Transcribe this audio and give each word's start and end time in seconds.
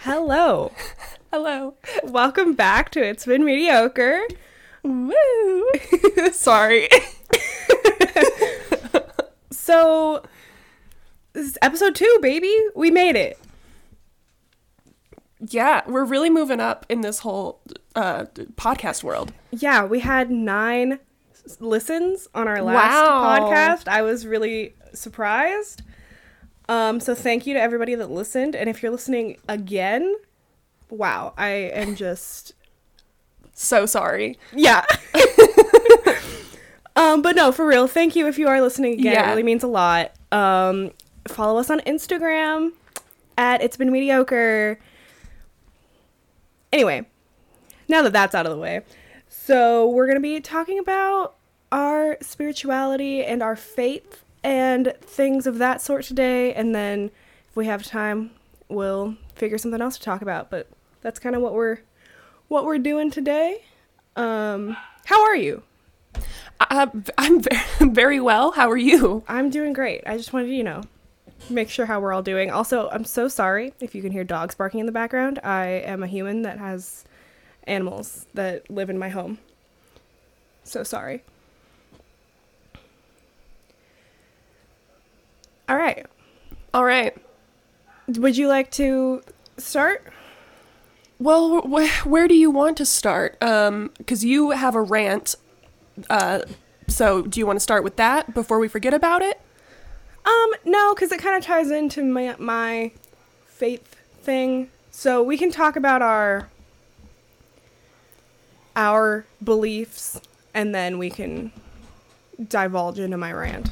Hello. 0.00 0.72
Hello. 1.32 1.74
Welcome 2.04 2.54
back 2.54 2.90
to 2.90 3.02
It's 3.06 3.26
Been 3.26 3.44
Mediocre. 3.44 4.20
Woo. 4.82 5.68
Sorry. 6.32 6.88
So, 9.52 10.24
this 11.32 11.46
is 11.46 11.58
episode 11.62 11.94
two, 11.94 12.18
baby. 12.22 12.52
We 12.74 12.90
made 12.90 13.14
it. 13.14 13.38
Yeah, 15.38 15.82
we're 15.86 16.04
really 16.04 16.30
moving 16.30 16.58
up 16.58 16.84
in 16.88 17.02
this 17.02 17.20
whole 17.20 17.60
uh, 17.94 18.24
podcast 18.56 19.04
world. 19.04 19.32
Yeah, 19.52 19.84
we 19.84 20.00
had 20.00 20.28
nine 20.32 20.98
s- 21.44 21.58
listens 21.60 22.26
on 22.34 22.48
our 22.48 22.60
last 22.62 22.94
Wow. 22.94 23.38
podcast. 23.38 23.86
I 23.86 24.02
was 24.02 24.26
really 24.26 24.74
surprised. 24.92 25.82
Um, 26.70 27.00
so 27.00 27.16
thank 27.16 27.48
you 27.48 27.54
to 27.54 27.60
everybody 27.60 27.96
that 27.96 28.12
listened. 28.12 28.54
And 28.54 28.70
if 28.70 28.80
you're 28.80 28.92
listening 28.92 29.38
again, 29.48 30.14
wow, 30.88 31.34
I 31.36 31.48
am 31.48 31.96
just 31.96 32.54
So 33.54 33.86
sorry. 33.86 34.38
Yeah. 34.52 34.84
um, 36.96 37.22
but 37.22 37.34
no, 37.34 37.50
for 37.50 37.66
real, 37.66 37.88
thank 37.88 38.14
you 38.14 38.28
if 38.28 38.38
you 38.38 38.46
are 38.46 38.60
listening 38.62 38.92
again. 39.00 39.24
It 39.24 39.30
really 39.30 39.42
means 39.42 39.64
a 39.64 39.66
lot. 39.66 40.12
Um, 40.30 40.92
follow 41.26 41.58
us 41.58 41.70
on 41.70 41.80
Instagram 41.80 42.70
at 43.36 43.60
It's 43.62 43.76
Been 43.76 43.90
Mediocre. 43.90 44.78
Anyway, 46.72 47.04
now 47.88 48.02
that 48.02 48.12
that's 48.12 48.32
out 48.32 48.46
of 48.46 48.52
the 48.52 48.58
way, 48.58 48.82
so 49.28 49.88
we're 49.88 50.06
gonna 50.06 50.20
be 50.20 50.40
talking 50.40 50.78
about 50.78 51.34
our 51.72 52.16
spirituality 52.20 53.24
and 53.24 53.42
our 53.42 53.56
faith 53.56 54.22
and 54.42 54.94
things 55.02 55.46
of 55.46 55.58
that 55.58 55.80
sort 55.80 56.04
today, 56.04 56.54
and 56.54 56.74
then 56.74 57.10
if 57.48 57.56
we 57.56 57.66
have 57.66 57.84
time, 57.84 58.30
we'll 58.68 59.16
figure 59.34 59.58
something 59.58 59.80
else 59.80 59.98
to 59.98 60.04
talk 60.04 60.22
about. 60.22 60.50
But 60.50 60.68
that's 61.02 61.18
kind 61.18 61.34
of 61.34 61.42
what 61.42 61.54
we're 61.54 61.78
what 62.48 62.64
we're 62.64 62.78
doing 62.78 63.10
today. 63.10 63.64
Um, 64.16 64.76
how 65.04 65.22
are 65.22 65.36
you? 65.36 65.62
Uh, 66.60 66.86
I'm 67.16 67.42
very 67.80 68.20
well. 68.20 68.52
How 68.52 68.70
are 68.70 68.76
you? 68.76 69.24
I'm 69.28 69.50
doing 69.50 69.72
great. 69.72 70.02
I 70.06 70.16
just 70.16 70.32
wanted 70.32 70.46
to, 70.46 70.54
you 70.54 70.64
know, 70.64 70.82
make 71.48 71.70
sure 71.70 71.86
how 71.86 72.00
we're 72.00 72.12
all 72.12 72.22
doing. 72.22 72.50
Also, 72.50 72.88
I'm 72.90 73.04
so 73.04 73.28
sorry 73.28 73.72
if 73.80 73.94
you 73.94 74.02
can 74.02 74.12
hear 74.12 74.24
dogs 74.24 74.54
barking 74.54 74.80
in 74.80 74.86
the 74.86 74.92
background. 74.92 75.38
I 75.42 75.66
am 75.66 76.02
a 76.02 76.06
human 76.06 76.42
that 76.42 76.58
has 76.58 77.04
animals 77.64 78.26
that 78.34 78.70
live 78.70 78.90
in 78.90 78.98
my 78.98 79.08
home. 79.08 79.38
So 80.64 80.82
sorry. 80.82 81.22
All 85.70 85.76
right. 85.76 86.04
All 86.74 86.84
right. 86.84 87.16
Would 88.08 88.36
you 88.36 88.48
like 88.48 88.72
to 88.72 89.22
start? 89.56 90.12
Well, 91.20 91.60
wh- 91.60 92.04
where 92.04 92.26
do 92.26 92.34
you 92.34 92.50
want 92.50 92.76
to 92.78 92.84
start? 92.84 93.40
Um, 93.40 93.92
because 93.96 94.24
you 94.24 94.50
have 94.50 94.74
a 94.74 94.82
rant. 94.82 95.36
Uh, 96.10 96.40
so 96.88 97.22
do 97.22 97.38
you 97.38 97.46
want 97.46 97.56
to 97.56 97.60
start 97.60 97.84
with 97.84 97.94
that 97.96 98.34
before 98.34 98.58
we 98.58 98.66
forget 98.66 98.92
about 98.92 99.22
it? 99.22 99.40
Um, 100.24 100.50
no, 100.64 100.92
because 100.92 101.12
it 101.12 101.20
kind 101.20 101.36
of 101.36 101.44
ties 101.44 101.70
into 101.70 102.02
my 102.02 102.34
my 102.40 102.90
faith 103.46 103.94
thing. 104.22 104.70
So 104.90 105.22
we 105.22 105.38
can 105.38 105.52
talk 105.52 105.76
about 105.76 106.02
our 106.02 106.48
our 108.74 109.24
beliefs, 109.44 110.20
and 110.52 110.74
then 110.74 110.98
we 110.98 111.10
can 111.10 111.52
divulge 112.48 112.98
into 112.98 113.16
my 113.16 113.32
rant. 113.32 113.70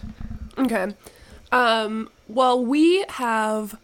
Okay. 0.57 0.95
Um, 1.51 2.11
well, 2.29 2.65
we 2.65 3.05
have 3.09 3.79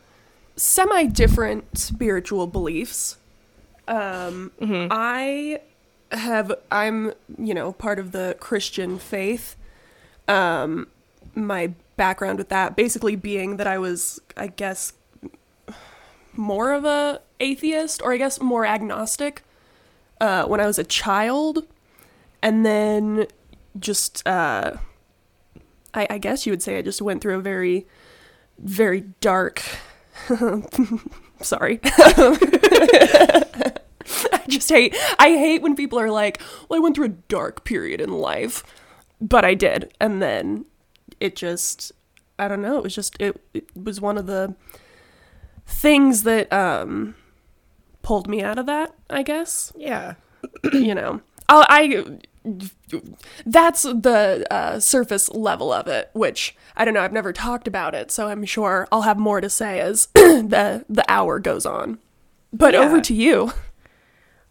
semi 0.56 1.04
different 1.06 1.78
spiritual 1.78 2.46
beliefs. 2.46 3.16
Um, 3.88 4.52
I 4.90 5.60
have, 6.12 6.52
I'm, 6.70 7.12
you 7.38 7.54
know, 7.54 7.72
part 7.72 7.98
of 7.98 8.12
the 8.12 8.36
Christian 8.40 8.98
faith. 8.98 9.56
Um, 10.28 10.88
my 11.34 11.72
background 11.96 12.38
with 12.38 12.48
that 12.48 12.76
basically 12.76 13.16
being 13.16 13.56
that 13.56 13.66
I 13.66 13.78
was, 13.78 14.20
I 14.36 14.46
guess, 14.48 14.92
more 16.32 16.72
of 16.72 16.84
a 16.84 17.20
atheist, 17.40 18.02
or 18.02 18.12
I 18.12 18.16
guess 18.16 18.40
more 18.40 18.64
agnostic, 18.64 19.42
uh, 20.20 20.44
when 20.44 20.60
I 20.60 20.66
was 20.66 20.78
a 20.78 20.84
child. 20.84 21.66
And 22.42 22.64
then 22.64 23.26
just, 23.78 24.26
uh, 24.26 24.76
I, 25.94 26.06
I 26.10 26.18
guess 26.18 26.44
you 26.46 26.52
would 26.52 26.62
say 26.62 26.76
I 26.78 26.82
just 26.82 27.00
went 27.00 27.22
through 27.22 27.36
a 27.38 27.40
very, 27.40 27.86
very 28.58 29.02
dark. 29.20 29.62
Sorry. 31.40 31.80
I 31.84 33.72
just 34.48 34.68
hate. 34.68 34.94
I 35.18 35.30
hate 35.30 35.62
when 35.62 35.74
people 35.76 35.98
are 35.98 36.10
like, 36.10 36.40
"Well, 36.68 36.78
I 36.78 36.82
went 36.82 36.94
through 36.96 37.06
a 37.06 37.16
dark 37.28 37.64
period 37.64 38.00
in 38.00 38.10
life," 38.12 38.62
but 39.20 39.44
I 39.44 39.54
did, 39.54 39.92
and 40.00 40.20
then 40.20 40.66
it 41.20 41.36
just. 41.36 41.92
I 42.38 42.48
don't 42.48 42.62
know. 42.62 42.78
It 42.78 42.82
was 42.84 42.94
just. 42.94 43.16
It, 43.20 43.40
it 43.54 43.64
was 43.76 44.00
one 44.00 44.18
of 44.18 44.26
the 44.26 44.54
things 45.66 46.24
that 46.24 46.52
um 46.52 47.14
pulled 48.02 48.28
me 48.28 48.42
out 48.42 48.58
of 48.58 48.66
that. 48.66 48.94
I 49.08 49.22
guess 49.22 49.72
Yeah. 49.76 50.14
you 50.74 50.94
know 50.94 51.22
I'll, 51.48 51.64
i 51.70 52.04
that's 53.46 53.82
the 53.82 54.46
uh, 54.50 54.78
surface 54.78 55.30
level 55.30 55.72
of 55.72 55.86
it 55.86 56.10
which 56.12 56.54
i 56.76 56.84
don't 56.84 56.92
know 56.94 57.00
i've 57.00 57.12
never 57.12 57.32
talked 57.32 57.66
about 57.66 57.94
it 57.94 58.10
so 58.10 58.28
i'm 58.28 58.44
sure 58.44 58.86
i'll 58.92 59.02
have 59.02 59.18
more 59.18 59.40
to 59.40 59.48
say 59.48 59.80
as 59.80 60.06
the 60.14 60.84
the 60.88 61.04
hour 61.10 61.38
goes 61.38 61.64
on 61.64 61.98
but 62.52 62.74
Yeah. 62.74 62.80
over 62.80 63.00
to 63.00 63.14
you 63.14 63.52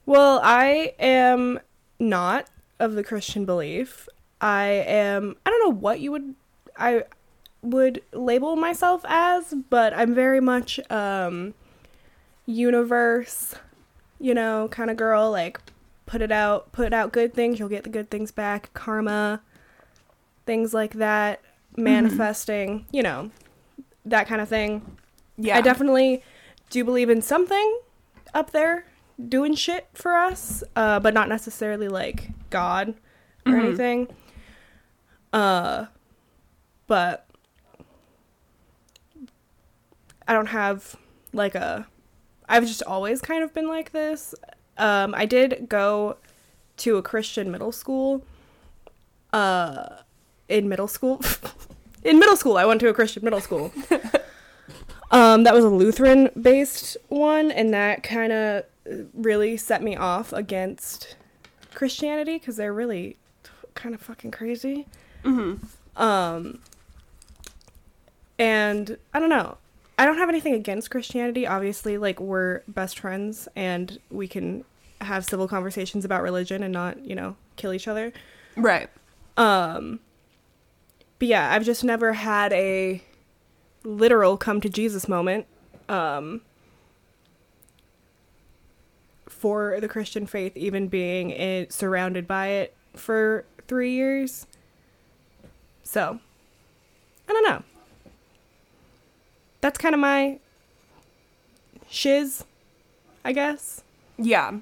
Well, 0.06 0.42
I 0.44 0.94
am 1.00 1.60
not 1.98 2.48
of 2.78 2.96
the 2.96 3.04
Christian 3.06 3.46
belief. 3.46 4.10
I 4.42 4.66
am. 4.86 5.38
I 5.46 5.50
don't 5.50 5.64
know 5.64 5.80
what 5.80 6.02
you 6.02 6.12
would. 6.12 6.36
I 6.78 7.04
would 7.62 8.02
label 8.12 8.58
myself 8.58 9.06
as, 9.08 9.54
but 9.70 9.94
I'm 9.94 10.14
very 10.14 10.42
much 10.42 10.78
um 10.92 11.54
universe, 12.46 13.56
you 14.20 14.34
know, 14.34 14.68
kind 14.70 14.92
of 14.92 14.98
girl 14.98 15.32
like 15.32 15.62
put 16.06 16.22
it 16.22 16.32
out, 16.32 16.72
put 16.72 16.94
out 16.94 17.12
good 17.12 17.34
things, 17.34 17.60
you'll 17.60 17.70
get 17.70 17.84
the 17.84 17.90
good 17.90 18.10
things 18.10 18.32
back, 18.32 18.74
karma, 18.74 19.42
things 20.46 20.74
like 20.74 20.94
that, 20.96 21.42
manifesting, 21.78 22.86
you 22.92 23.02
know, 23.04 23.32
that 24.06 24.28
kind 24.28 24.42
of 24.42 24.50
thing. 24.50 24.98
yeah 25.38 25.58
I 25.58 25.62
definitely 25.62 26.22
do 26.70 26.84
believe 26.84 27.10
in 27.10 27.22
something 27.22 27.80
up 28.34 28.52
there 28.52 28.86
doing 29.30 29.56
shit 29.56 29.88
for 29.94 30.16
us, 30.16 30.64
uh, 30.76 31.00
but 31.00 31.14
not 31.14 31.30
necessarily 31.30 31.88
like 31.88 32.30
God 32.50 32.96
or 33.46 33.54
Mhm. 33.54 33.60
anything. 33.60 34.08
Uh, 35.32 35.86
but 36.88 37.28
I 40.28 40.34
don't 40.34 40.48
have 40.48 40.96
like 41.32 41.56
a. 41.56 41.88
I've 42.48 42.66
just 42.68 42.84
always 42.84 43.22
kind 43.22 43.44
of 43.44 43.54
been 43.54 43.68
like 43.68 43.92
this. 43.92 44.36
Um, 44.78 45.14
I 45.16 45.26
did 45.26 45.68
go 45.70 46.18
to 46.78 46.98
a 46.98 47.02
Christian 47.02 47.52
middle 47.52 47.72
school. 47.72 48.24
Uh, 49.32 49.98
in 50.50 50.70
middle 50.70 50.88
school, 50.88 51.22
in 52.04 52.20
middle 52.20 52.36
school, 52.36 52.58
I 52.58 52.66
went 52.66 52.80
to 52.82 52.90
a 52.90 52.94
Christian 52.94 53.24
middle 53.24 53.42
school. 53.42 53.72
Um, 55.12 55.44
that 55.44 55.54
was 55.54 55.64
a 55.64 55.70
Lutheran 55.70 56.32
based 56.42 56.98
one, 57.10 57.52
and 57.52 57.72
that 57.72 58.02
kind 58.02 58.34
of 58.34 58.64
really 59.14 59.58
set 59.58 59.84
me 59.84 59.96
off 59.96 60.34
against 60.34 61.16
Christianity 61.76 62.40
because 62.40 62.56
they're 62.56 62.74
really 62.74 63.18
kind 63.76 63.94
of 63.94 64.02
fucking 64.02 64.32
crazy. 64.32 64.88
hmm 65.24 65.56
Um, 65.96 66.62
and 68.40 68.98
I 69.14 69.20
don't 69.20 69.30
know. 69.30 69.58
I 69.98 70.06
don't 70.06 70.18
have 70.18 70.30
anything 70.30 70.54
against 70.54 70.90
Christianity. 70.90 71.46
Obviously, 71.46 71.98
like 71.98 72.20
we're 72.20 72.62
best 72.68 73.00
friends, 73.00 73.48
and 73.56 74.00
we 74.10 74.28
can 74.28 74.66
have 75.02 75.26
civil 75.26 75.48
conversations 75.48 76.06
about 76.06 76.24
religion 76.24 76.64
and 76.64 76.74
not, 76.74 77.00
you 77.06 77.16
know, 77.16 77.36
kill 77.56 77.74
each 77.74 77.88
other. 77.88 78.14
right 78.56 78.90
Um, 79.38 80.00
but 81.20 81.28
yeah, 81.28 81.54
I've 81.54 81.66
just 81.66 81.84
never 81.84 82.14
had 82.14 82.54
a 82.54 83.02
literal 83.84 84.38
come 84.38 84.62
to 84.62 84.70
Jesus 84.70 85.08
moment 85.08 85.46
um, 85.90 86.42
for 89.28 89.80
the 89.80 89.88
Christian 89.88 90.26
faith, 90.26 90.56
even 90.56 90.88
being 90.88 91.30
it, 91.32 91.74
surrounded 91.74 92.28
by 92.28 92.48
it 92.48 92.76
for 92.96 93.46
three 93.68 93.92
years. 93.92 94.48
So, 95.84 96.20
I 97.28 97.34
don't 97.34 97.50
know. 97.50 97.64
That's 99.64 99.78
kind 99.78 99.96
of 99.96 100.02
my 100.02 100.40
shiz, 101.90 102.44
I 103.24 103.32
guess. 103.32 103.82
yeah 104.18 104.60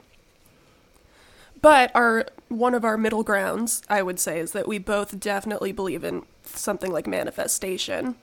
but 1.62 1.92
our 1.96 2.26
one 2.50 2.74
of 2.74 2.84
our 2.86 2.98
middle 2.98 3.24
grounds 3.24 3.82
i 3.90 4.02
would 4.02 4.20
say 4.20 4.40
is 4.40 4.52
that 4.52 4.68
we 4.68 4.78
both 4.78 5.20
definitely 5.20 5.72
believe 5.72 6.04
in 6.04 6.24
something 6.46 6.92
like 6.92 7.08
manifestation 7.08 8.16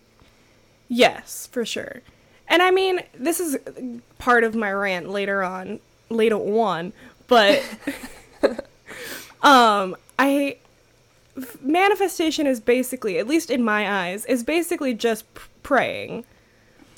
Yes, 0.90 1.46
for 1.52 1.64
sure. 1.66 2.00
and 2.48 2.62
I 2.62 2.70
mean, 2.70 3.00
this 3.14 3.40
is 3.40 3.58
part 4.18 4.42
of 4.42 4.54
my 4.54 4.72
rant 4.72 5.10
later 5.10 5.42
on, 5.42 5.80
later 6.08 6.36
on, 6.38 6.94
but 7.26 7.62
um, 9.42 9.94
I 10.18 10.56
manifestation 11.60 12.46
is 12.46 12.58
basically, 12.60 13.18
at 13.18 13.26
least 13.28 13.50
in 13.50 13.62
my 13.62 14.06
eyes, 14.06 14.24
is 14.24 14.42
basically 14.42 14.94
just 14.94 15.32
p- 15.34 15.42
praying. 15.62 16.24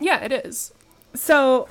Yeah, 0.00 0.20
it 0.24 0.32
is. 0.32 0.72
So 1.14 1.68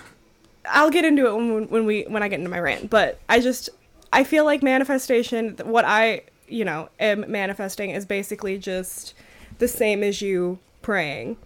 I'll 0.66 0.92
get 0.92 1.04
into 1.06 1.26
it 1.28 1.34
when, 1.36 1.68
when 1.70 1.86
we 1.86 2.04
when 2.04 2.22
I 2.24 2.28
get 2.28 2.40
into 2.40 2.50
my 2.52 2.60
rant, 2.60 2.90
but 2.90 3.20
I 3.28 3.40
just 3.40 3.70
I 4.14 4.24
feel 4.24 4.46
like 4.46 4.62
manifestation 4.64 5.56
what 5.64 5.86
I, 5.86 6.22
you 6.48 6.64
know, 6.66 6.90
am 7.00 7.26
manifesting 7.32 7.90
is 7.92 8.06
basically 8.06 8.58
just 8.58 9.14
the 9.60 9.68
same 9.68 10.04
as 10.04 10.22
you 10.22 10.60
praying, 10.82 11.38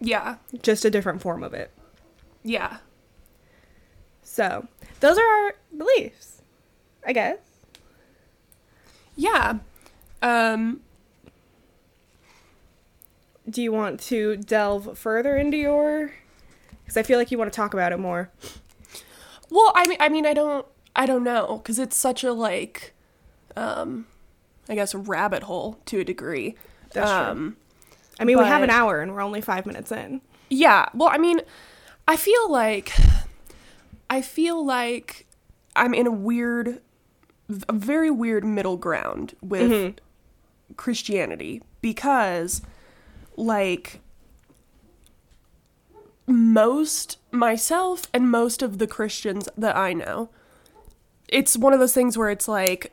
Yeah. 0.00 0.36
just 0.62 0.84
a 0.84 0.90
different 0.90 1.20
form 1.22 1.42
of 1.42 1.54
it. 1.54 1.70
Yeah. 2.42 2.78
So, 4.22 4.66
those 5.00 5.18
are 5.18 5.24
our 5.44 5.54
beliefs, 5.76 6.42
I 7.06 7.12
guess. 7.12 7.38
Yeah. 9.16 9.58
Um 10.22 10.80
Do 13.48 13.62
you 13.62 13.72
want 13.72 14.00
to 14.02 14.36
delve 14.36 14.96
further 14.98 15.36
into 15.36 15.56
your 15.56 16.12
cuz 16.90 16.96
I 16.96 17.02
feel 17.02 17.18
like 17.18 17.30
you 17.30 17.38
want 17.38 17.52
to 17.52 17.56
talk 17.56 17.72
about 17.72 17.92
it 17.92 17.98
more. 17.98 18.30
well, 19.50 19.72
I 19.74 19.86
mean 19.86 19.96
I 20.00 20.08
mean 20.08 20.26
I 20.26 20.34
don't 20.34 20.66
I 20.96 21.06
don't 21.06 21.22
know 21.24 21.60
cuz 21.64 21.78
it's 21.78 21.96
such 21.96 22.24
a 22.24 22.32
like 22.32 22.92
um 23.56 24.06
I 24.68 24.74
guess 24.74 24.94
rabbit 24.94 25.44
hole 25.44 25.78
to 25.86 26.00
a 26.00 26.04
degree. 26.04 26.56
That's 26.92 27.10
true. 27.10 27.18
um 27.18 27.56
I 28.18 28.24
mean, 28.24 28.36
we 28.38 28.44
have 28.44 28.62
an 28.62 28.68
hour 28.70 29.00
and 29.00 29.14
we're 29.14 29.22
only 29.22 29.40
5 29.40 29.64
minutes 29.64 29.90
in. 29.90 30.20
Yeah. 30.50 30.90
Well, 30.92 31.08
I 31.10 31.16
mean, 31.16 31.40
I 32.06 32.16
feel 32.16 32.50
like 32.50 32.92
I 34.10 34.20
feel 34.20 34.62
like 34.64 35.26
I'm 35.74 35.94
in 35.94 36.06
a 36.06 36.10
weird 36.10 36.82
a 37.68 37.72
very 37.72 38.10
weird 38.10 38.44
middle 38.44 38.76
ground 38.76 39.34
with 39.40 39.94
Christianity 40.76 41.62
because 41.80 42.62
like 43.36 44.00
most 46.30 47.18
myself 47.30 48.06
and 48.14 48.30
most 48.30 48.62
of 48.62 48.78
the 48.78 48.86
Christians 48.86 49.48
that 49.56 49.76
I 49.76 49.92
know 49.92 50.30
it's 51.28 51.56
one 51.56 51.72
of 51.72 51.78
those 51.78 51.94
things 51.94 52.18
where 52.18 52.30
it's 52.30 52.48
like 52.48 52.92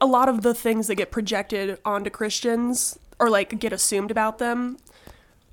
a 0.00 0.06
lot 0.06 0.28
of 0.28 0.42
the 0.42 0.54
things 0.54 0.86
that 0.86 0.96
get 0.96 1.10
projected 1.10 1.78
onto 1.84 2.10
Christians 2.10 2.98
or 3.18 3.30
like 3.30 3.58
get 3.58 3.72
assumed 3.72 4.10
about 4.10 4.38
them 4.38 4.76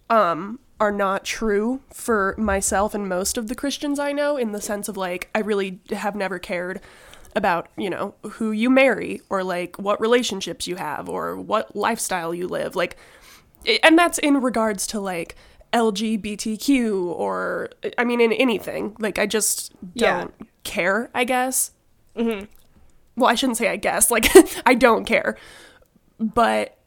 um 0.10 0.60
are 0.80 0.92
not 0.92 1.24
true 1.24 1.80
for 1.92 2.36
myself 2.38 2.94
and 2.94 3.08
most 3.08 3.38
of 3.38 3.48
the 3.48 3.56
Christians 3.56 4.00
I 4.00 4.12
know 4.12 4.36
in 4.36 4.52
the 4.52 4.62
sense 4.62 4.90
of 4.90 4.98
like 4.98 5.30
I 5.34 5.40
really 5.40 5.80
have 5.92 6.16
never 6.16 6.40
cared 6.40 6.82
about, 7.36 7.70
you 7.78 7.90
know, 7.90 8.16
who 8.24 8.52
you 8.52 8.70
marry 8.70 9.22
or 9.30 9.44
like 9.44 9.78
what 9.78 10.02
relationships 10.02 10.68
you 10.68 10.76
have 10.76 11.08
or 11.08 11.38
what 11.38 11.76
lifestyle 11.76 12.34
you 12.34 12.48
live. 12.48 12.76
Like 12.76 12.98
and 13.84 13.98
that's 13.98 14.18
in 14.18 14.42
regards 14.42 14.88
to 14.88 15.00
like 15.00 15.36
LGBTQ 15.74 17.06
or 17.06 17.70
I 17.98 18.04
mean 18.04 18.22
in 18.22 18.34
anything. 18.34 18.96
Like 19.00 19.18
I 19.18 19.26
just 19.26 19.74
don't 19.96 20.34
care, 20.64 21.10
I 21.14 21.24
guess. 21.24 21.72
Mm-hmm. 22.16 22.46
Well, 23.16 23.30
I 23.30 23.36
shouldn't 23.36 23.58
say 23.58 23.70
I 23.70 23.78
guess. 23.78 24.12
Like 24.12 24.28
I 24.66 24.74
don't 24.74 25.06
care. 25.06 25.38
But 26.20 26.78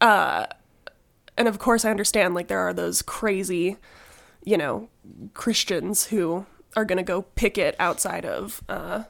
uh 0.00 0.46
and 1.36 1.48
of 1.48 1.58
course 1.58 1.84
I 1.84 1.90
understand 1.90 2.34
like 2.34 2.48
there 2.48 2.60
are 2.60 2.72
those 2.72 3.02
crazy, 3.02 3.76
you 4.44 4.56
know, 4.56 4.88
Christians 5.34 6.06
who 6.06 6.46
are 6.76 6.84
going 6.84 6.98
to 6.98 7.02
go 7.02 7.22
picket 7.22 7.74
outside 7.78 8.24
of 8.24 8.62
uh 8.68 9.04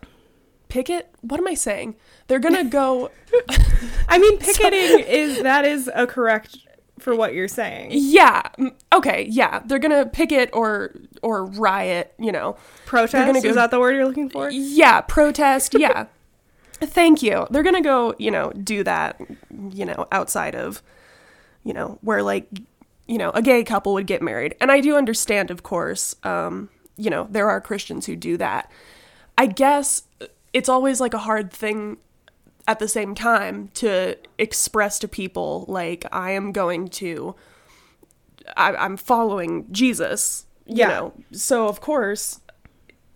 picket? 0.69 1.11
What 1.21 1.39
am 1.39 1.47
I 1.47 1.55
saying? 1.55 1.97
They're 2.27 2.39
going 2.39 2.57
to 2.65 2.65
go 2.65 3.11
I 4.09 4.19
mean, 4.19 4.39
picketing 4.41 5.01
is 5.07 5.43
that 5.43 5.65
is 5.65 5.91
a 5.95 6.07
correct 6.07 6.59
for 7.00 7.14
what 7.14 7.35
you're 7.35 7.49
saying. 7.49 7.91
Yeah. 7.93 8.43
Okay. 8.93 9.26
Yeah. 9.31 9.61
They're 9.64 9.79
gonna 9.79 10.06
picket 10.06 10.50
or 10.52 10.94
or 11.23 11.44
riot. 11.47 12.14
You 12.19 12.32
know. 12.32 12.56
Protest 12.87 13.43
go- 13.43 13.49
is 13.49 13.55
that 13.56 13.70
the 13.70 13.81
word 13.81 13.97
you're 13.97 14.06
looking 14.06 14.29
for? 14.29 14.50
Yeah. 14.50 15.00
Protest. 15.02 15.75
Yeah. 15.79 16.06
Thank 16.81 17.23
you. 17.23 17.47
They're 17.50 17.62
gonna 17.62 17.82
go. 17.82 18.14
You 18.19 18.31
know. 18.31 18.50
Do 18.52 18.85
that. 18.85 19.20
You 19.70 19.85
know. 19.87 20.06
Outside 20.12 20.55
of. 20.55 20.82
You 21.64 21.75
know 21.75 21.99
where 22.02 22.23
like. 22.23 22.49
You 23.06 23.19
know 23.19 23.31
a 23.31 23.43
gay 23.43 23.64
couple 23.64 23.93
would 23.94 24.06
get 24.06 24.23
married, 24.23 24.55
and 24.61 24.70
I 24.70 24.81
do 24.81 24.96
understand, 24.96 25.50
of 25.50 25.62
course. 25.62 26.14
Um. 26.23 26.69
You 26.96 27.11
know 27.11 27.26
there 27.31 27.49
are 27.49 27.61
Christians 27.61 28.06
who 28.06 28.14
do 28.14 28.37
that. 28.37 28.70
I 29.37 29.46
guess 29.46 30.05
it's 30.53 30.69
always 30.69 31.00
like 31.00 31.14
a 31.14 31.19
hard 31.19 31.53
thing 31.53 31.96
at 32.70 32.78
the 32.78 32.87
same 32.88 33.14
time 33.17 33.69
to 33.75 34.17
express 34.38 34.99
to 35.00 35.08
people 35.08 35.64
like 35.67 36.05
I 36.12 36.31
am 36.31 36.52
going 36.52 36.87
to 37.02 37.34
I, 38.56 38.69
I'm 38.84 38.96
following 38.96 39.67
Jesus, 39.72 40.46
you 40.67 40.76
Yeah. 40.78 40.88
know. 40.88 41.12
So 41.32 41.67
of 41.67 41.81
course 41.81 42.40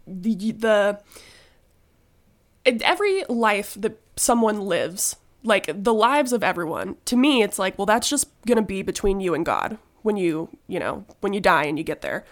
the 0.07 0.35
the 0.53 0.99
every 2.67 3.25
life 3.29 3.77
that 3.79 4.01
someone 4.17 4.61
lives, 4.63 5.17
like 5.43 5.67
the 5.85 5.95
lives 5.95 6.33
of 6.33 6.43
everyone, 6.43 6.97
to 7.05 7.17
me 7.17 7.43
it's 7.43 7.59
like, 7.59 7.79
well 7.79 7.87
that's 7.87 8.09
just 8.09 8.27
going 8.47 8.57
to 8.57 8.63
be 8.63 8.83
between 8.83 9.21
you 9.21 9.35
and 9.35 9.47
God 9.47 9.79
when 10.03 10.17
you, 10.17 10.49
you 10.67 10.81
know, 10.81 11.05
when 11.21 11.33
you 11.33 11.41
die 11.41 11.65
and 11.65 11.79
you 11.79 11.85
get 11.85 12.01
there. 12.03 12.25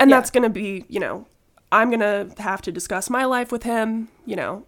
And 0.00 0.10
Yeah. 0.10 0.16
that's 0.16 0.30
going 0.30 0.42
to 0.42 0.50
be, 0.50 0.84
you 0.88 0.98
know, 1.00 1.26
I'm 1.70 1.90
going 1.90 2.00
to 2.00 2.42
have 2.42 2.60
to 2.62 2.72
discuss 2.72 3.08
my 3.10 3.24
life 3.24 3.52
with 3.52 3.62
him, 3.62 4.08
you 4.24 4.36
know. 4.36 4.64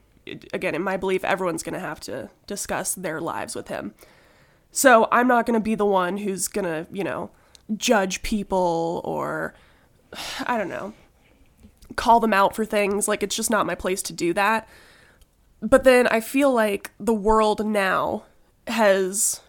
Again, 0.52 0.74
in 0.74 0.82
my 0.82 0.96
belief 0.96 1.24
everyone's 1.24 1.62
going 1.62 1.74
to 1.74 1.80
have 1.80 2.00
to 2.00 2.30
discuss 2.46 2.94
their 2.94 3.20
lives 3.20 3.54
with 3.54 3.68
him. 3.68 3.94
So 4.70 5.08
I'm 5.10 5.28
not 5.28 5.46
going 5.46 5.58
to 5.58 5.64
be 5.64 5.74
the 5.74 5.86
one 5.86 6.18
who's 6.18 6.48
going 6.48 6.64
to, 6.64 6.86
you 6.92 7.04
know, 7.04 7.30
judge 7.76 8.22
people 8.22 9.00
or 9.04 9.54
I 10.46 10.58
don't 10.58 10.68
know, 10.68 10.94
call 11.96 12.20
them 12.20 12.32
out 12.32 12.54
for 12.54 12.64
things. 12.64 13.08
Like 13.08 13.22
it's 13.22 13.36
just 13.36 13.50
not 13.50 13.66
my 13.66 13.74
place 13.74 14.02
to 14.02 14.12
do 14.12 14.32
that. 14.34 14.68
But 15.60 15.84
then 15.84 16.06
I 16.06 16.20
feel 16.20 16.52
like 16.52 16.92
the 17.00 17.14
world 17.14 17.66
now 17.66 18.24
has 18.68 19.40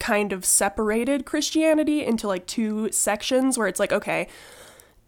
kind 0.00 0.32
of 0.32 0.44
separated 0.44 1.24
Christianity 1.24 2.04
into 2.04 2.26
like 2.26 2.46
two 2.46 2.90
sections 2.90 3.56
where 3.56 3.68
it's 3.68 3.78
like, 3.78 3.92
okay, 3.92 4.26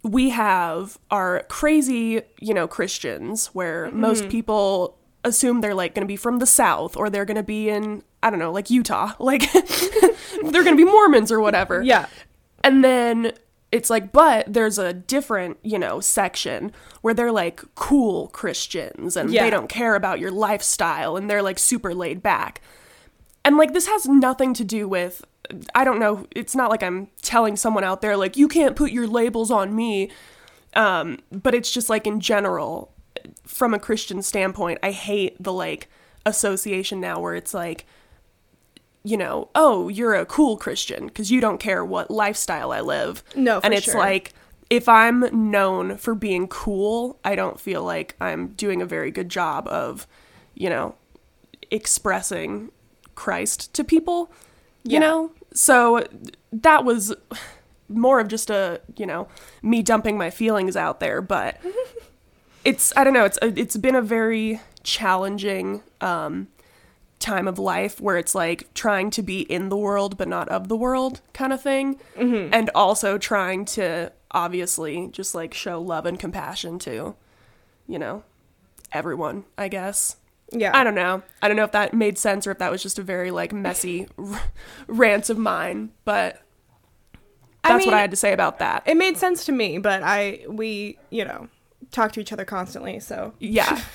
we 0.05 0.31
have 0.31 0.99
our 1.11 1.43
crazy, 1.49 2.23
you 2.39 2.55
know, 2.55 2.69
Christians 2.69 3.49
where 3.49 3.87
mm-hmm. 3.87 4.01
most 4.01 4.29
people 4.29 4.97
assume 5.25 5.61
they're 5.61 5.75
like 5.75 5.95
going 5.95 6.05
to 6.07 6.09
be 6.09 6.17
from 6.17 6.39
the 6.39 6.47
South 6.47 6.97
or 6.97 7.11
they're 7.11 7.25
going 7.25 7.37
to 7.37 7.43
be 7.43 7.69
in, 7.69 8.03
I 8.23 8.31
don't 8.31 8.39
know, 8.39 8.53
like 8.53 8.71
Utah. 8.71 9.13
Like 9.19 9.51
they're 9.53 10.65
going 10.65 10.77
to 10.77 10.85
be 10.85 10.85
Mormons 10.85 11.33
or 11.33 11.41
whatever. 11.41 11.83
Yeah. 11.83 12.07
And 12.63 12.85
then 12.85 13.33
it's 13.73 13.91
like, 13.91 14.13
but 14.13 14.53
there's 14.53 14.79
a 14.79 14.93
different, 14.93 15.59
you 15.63 15.79
know, 15.79 15.99
section 16.01 16.73
where 17.03 17.13
they're 17.15 17.33
like 17.33 17.61
cool 17.75 18.29
Christians 18.29 19.17
and 19.17 19.31
Yeah. 19.31 19.43
they 19.43 19.51
don't 19.51 19.69
care 19.69 19.95
about 19.97 20.21
your 20.21 20.31
lifestyle 20.31 21.17
and 21.17 21.29
they're 21.29 21.43
like 21.43 21.59
super 21.59 21.95
laid 21.95 22.23
back. 22.23 22.61
And 23.45 23.57
like, 23.57 23.73
this 23.75 23.87
has 23.89 24.07
nothing 24.07 24.55
to 24.55 24.65
do 24.65 24.89
with, 24.89 25.25
I 25.75 25.85
don't 25.85 25.99
know, 25.99 26.27
it's 26.31 26.55
not 26.55 26.71
like 26.71 26.83
I'm 26.83 27.09
telling 27.21 27.57
someone 27.57 27.85
out 27.85 28.01
there, 28.01 28.17
like, 28.17 28.37
you 28.37 28.49
can't 28.49 28.77
put 28.77 28.91
your 28.93 29.07
labels 29.07 29.51
on 29.51 29.75
me. 29.75 30.11
Um, 30.75 31.19
but 31.31 31.55
it's 31.55 31.71
just 31.71 31.91
like 31.91 32.07
in 32.07 32.21
general, 32.21 32.94
from 33.47 33.75
a 33.75 33.79
Christian 33.79 34.23
standpoint, 34.23 34.79
I 34.83 34.91
hate 34.91 35.37
the 35.43 35.53
like 35.53 35.89
association 36.27 37.01
now 37.01 37.21
where 37.21 37.35
it's 37.35 37.53
like, 37.55 37.87
you 39.03 39.17
know, 39.17 39.51
oh, 39.55 39.89
you're 39.89 40.15
a 40.15 40.25
cool 40.25 40.57
Christian 40.57 41.07
because 41.07 41.31
you 41.31 41.41
don't 41.41 41.59
care 41.59 41.85
what 41.85 42.11
lifestyle 42.11 42.73
I 42.73 42.81
live. 42.81 43.23
No, 43.37 43.61
for 43.61 43.67
and 43.67 43.75
it's 43.75 43.85
sure. 43.85 43.99
like 43.99 44.33
if 44.71 44.89
I'm 44.89 45.51
known 45.51 45.99
for 45.99 46.15
being 46.15 46.49
cool, 46.49 47.19
I 47.25 47.35
don't 47.35 47.61
feel 47.61 47.83
like 47.85 48.17
I'm 48.21 48.49
doing 48.55 48.81
a 48.81 48.87
very 48.87 49.11
good 49.11 49.29
job 49.29 49.69
of, 49.69 50.07
you 50.55 50.71
know, 50.71 50.95
expressing 51.71 52.71
Christ 53.15 53.75
to 53.75 53.85
people. 53.85 54.33
You 54.85 54.95
Yeah. 54.95 54.99
know, 55.01 55.33
so 55.53 56.05
that 56.53 56.85
was 56.85 57.15
more 57.89 58.19
of 58.21 58.29
just 58.29 58.49
a 58.51 58.81
you 58.97 59.05
know 59.05 59.29
me 59.63 59.83
dumping 59.83 60.17
my 60.17 60.31
feelings 60.31 60.77
out 60.77 61.01
there, 61.01 61.21
but 61.21 61.59
it's 62.65 62.93
I 62.97 63.05
don't 63.05 63.13
know 63.15 63.25
it's 63.25 63.39
it's 63.43 63.77
been 63.77 63.95
a 63.95 64.03
very 64.03 64.61
challenging 64.83 65.83
um 66.01 66.49
time 67.19 67.49
of 67.49 67.59
life 67.59 68.01
where 68.01 68.19
it's 68.19 68.35
like 68.35 68.73
trying 68.75 69.11
to 69.11 69.23
be 69.23 69.41
in 69.41 69.69
the 69.71 69.77
world 69.77 70.17
but 70.19 70.29
not 70.29 70.49
of 70.51 70.69
the 70.69 70.77
world 70.77 71.21
kind 71.33 71.53
of 71.53 71.63
thing 71.63 71.99
and 72.53 72.71
also 72.75 73.17
trying 73.17 73.65
to 73.65 74.13
obviously 74.31 75.09
just 75.11 75.35
like 75.35 75.55
show 75.55 75.81
love 75.81 76.05
and 76.05 76.19
compassion 76.19 76.79
to 76.79 77.15
you 77.87 77.99
know 77.99 78.23
everyone 78.93 79.45
i 79.57 79.69
guess 79.69 80.17
Yeah. 80.53 80.73
i 80.77 80.85
don't 80.85 80.95
know 80.97 81.23
i 81.41 81.49
don't 81.49 81.57
know 81.57 81.65
if 81.65 81.73
that 81.73 81.95
made 81.95 82.19
sense 82.19 82.47
or 82.47 82.51
if 82.51 82.59
that 82.59 82.71
was 82.71 82.83
just 82.83 82.99
a 82.99 83.03
very 83.03 83.31
like 83.31 83.53
messy 83.55 84.07
r- 84.19 84.43
rant 84.87 85.31
of 85.31 85.39
mine 85.39 85.93
but 86.05 86.41
I 87.67 87.69
That's 87.73 87.87
what 87.87 87.95
I 87.95 88.01
had 88.03 88.11
to 88.11 88.17
say 88.19 88.35
about 88.35 88.59
that. 88.59 88.83
It 88.85 88.95
made 88.99 89.17
sense 89.17 89.47
to 89.47 89.53
me, 89.53 89.79
but 89.79 90.03
I 90.03 90.45
we 90.47 90.99
you 91.09 91.25
know 91.25 91.49
talk 91.95 92.13
to 92.13 92.21
each 92.21 92.33
other 92.33 92.45
constantly, 92.45 93.01
so 93.01 93.33
yeah. 93.39 93.81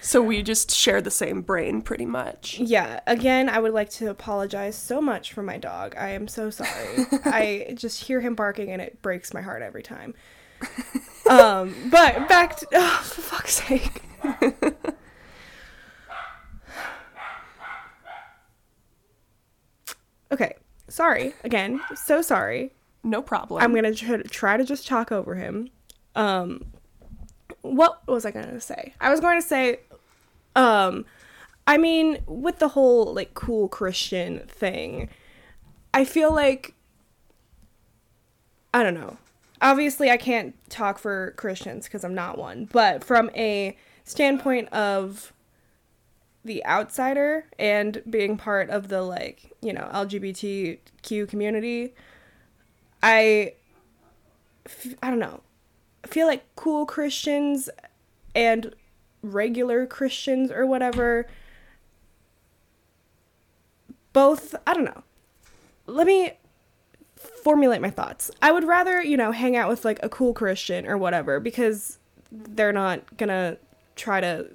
So 0.00 0.22
we 0.22 0.42
just 0.42 0.70
share 0.70 1.00
the 1.00 1.10
same 1.10 1.42
brain 1.42 1.82
pretty 1.82 2.06
much. 2.06 2.58
yeah. 2.60 3.00
Again, 3.06 3.48
I 3.48 3.58
would 3.58 3.72
like 3.72 3.90
to 3.90 4.10
apologize 4.10 4.76
so 4.76 5.00
much 5.00 5.32
for 5.32 5.42
my 5.42 5.56
dog. 5.58 5.94
I 5.96 6.10
am 6.10 6.28
so 6.28 6.50
sorry. 6.50 7.06
I 7.24 7.72
just 7.74 8.04
hear 8.04 8.20
him 8.20 8.34
barking 8.34 8.70
and 8.70 8.80
it 8.80 9.02
breaks 9.02 9.34
my 9.34 9.40
heart 9.40 9.60
every 9.62 9.82
time. 9.82 10.14
Um, 11.28 11.74
but 11.90 12.28
back 12.28 12.56
to 12.58 12.66
oh, 12.74 13.00
for 13.04 13.20
fuck's 13.22 13.54
sake. 13.62 14.02
okay, 20.32 20.54
sorry 20.88 21.34
again. 21.44 21.80
So 21.94 22.22
sorry. 22.22 22.72
No 23.04 23.20
problem. 23.22 23.62
I'm 23.62 23.74
gonna 23.74 23.94
try, 23.94 24.22
try 24.22 24.56
to 24.56 24.64
just 24.64 24.86
talk 24.86 25.12
over 25.12 25.34
him. 25.34 25.70
Um, 26.14 26.64
what 27.62 28.06
was 28.06 28.24
I 28.24 28.30
gonna 28.30 28.60
say? 28.60 28.94
I 29.00 29.10
was 29.10 29.20
going 29.20 29.40
to 29.40 29.46
say, 29.46 29.80
um, 30.56 31.04
I 31.66 31.76
mean, 31.76 32.18
with 32.26 32.58
the 32.58 32.68
whole 32.68 33.12
like 33.14 33.34
cool 33.34 33.68
Christian 33.68 34.40
thing, 34.48 35.08
I 35.92 36.04
feel 36.04 36.34
like 36.34 36.74
I 38.72 38.82
don't 38.82 38.94
know. 38.94 39.18
Obviously, 39.60 40.10
I 40.10 40.16
can't 40.16 40.54
talk 40.70 40.98
for 40.98 41.32
Christians 41.36 41.84
because 41.84 42.04
I'm 42.04 42.14
not 42.14 42.38
one, 42.38 42.66
but 42.72 43.02
from 43.02 43.30
a 43.34 43.76
standpoint 44.04 44.68
of 44.68 45.32
the 46.44 46.64
outsider 46.64 47.44
and 47.58 48.02
being 48.08 48.36
part 48.36 48.70
of 48.70 48.88
the 48.88 49.02
like 49.02 49.52
you 49.60 49.72
know 49.72 49.90
LGBTQ 49.92 51.28
community, 51.28 51.94
I 53.02 53.52
I 55.02 55.10
don't 55.10 55.18
know. 55.18 55.40
I 56.04 56.08
feel 56.08 56.26
like 56.26 56.44
cool 56.56 56.86
Christians 56.86 57.70
and 58.34 58.74
regular 59.22 59.86
Christians 59.86 60.50
or 60.50 60.64
whatever 60.66 61.26
both 64.12 64.54
I 64.66 64.74
don't 64.74 64.84
know. 64.84 65.02
Let 65.86 66.06
me 66.06 66.32
formulate 67.16 67.80
my 67.80 67.90
thoughts. 67.90 68.30
I 68.42 68.52
would 68.52 68.64
rather, 68.64 69.02
you 69.02 69.16
know, 69.16 69.32
hang 69.32 69.56
out 69.56 69.68
with 69.68 69.84
like 69.84 70.00
a 70.02 70.08
cool 70.08 70.34
Christian 70.34 70.86
or 70.86 70.98
whatever 70.98 71.40
because 71.40 71.98
they're 72.30 72.72
not 72.72 73.16
going 73.16 73.28
to 73.28 73.58
try 73.96 74.20
to 74.20 74.48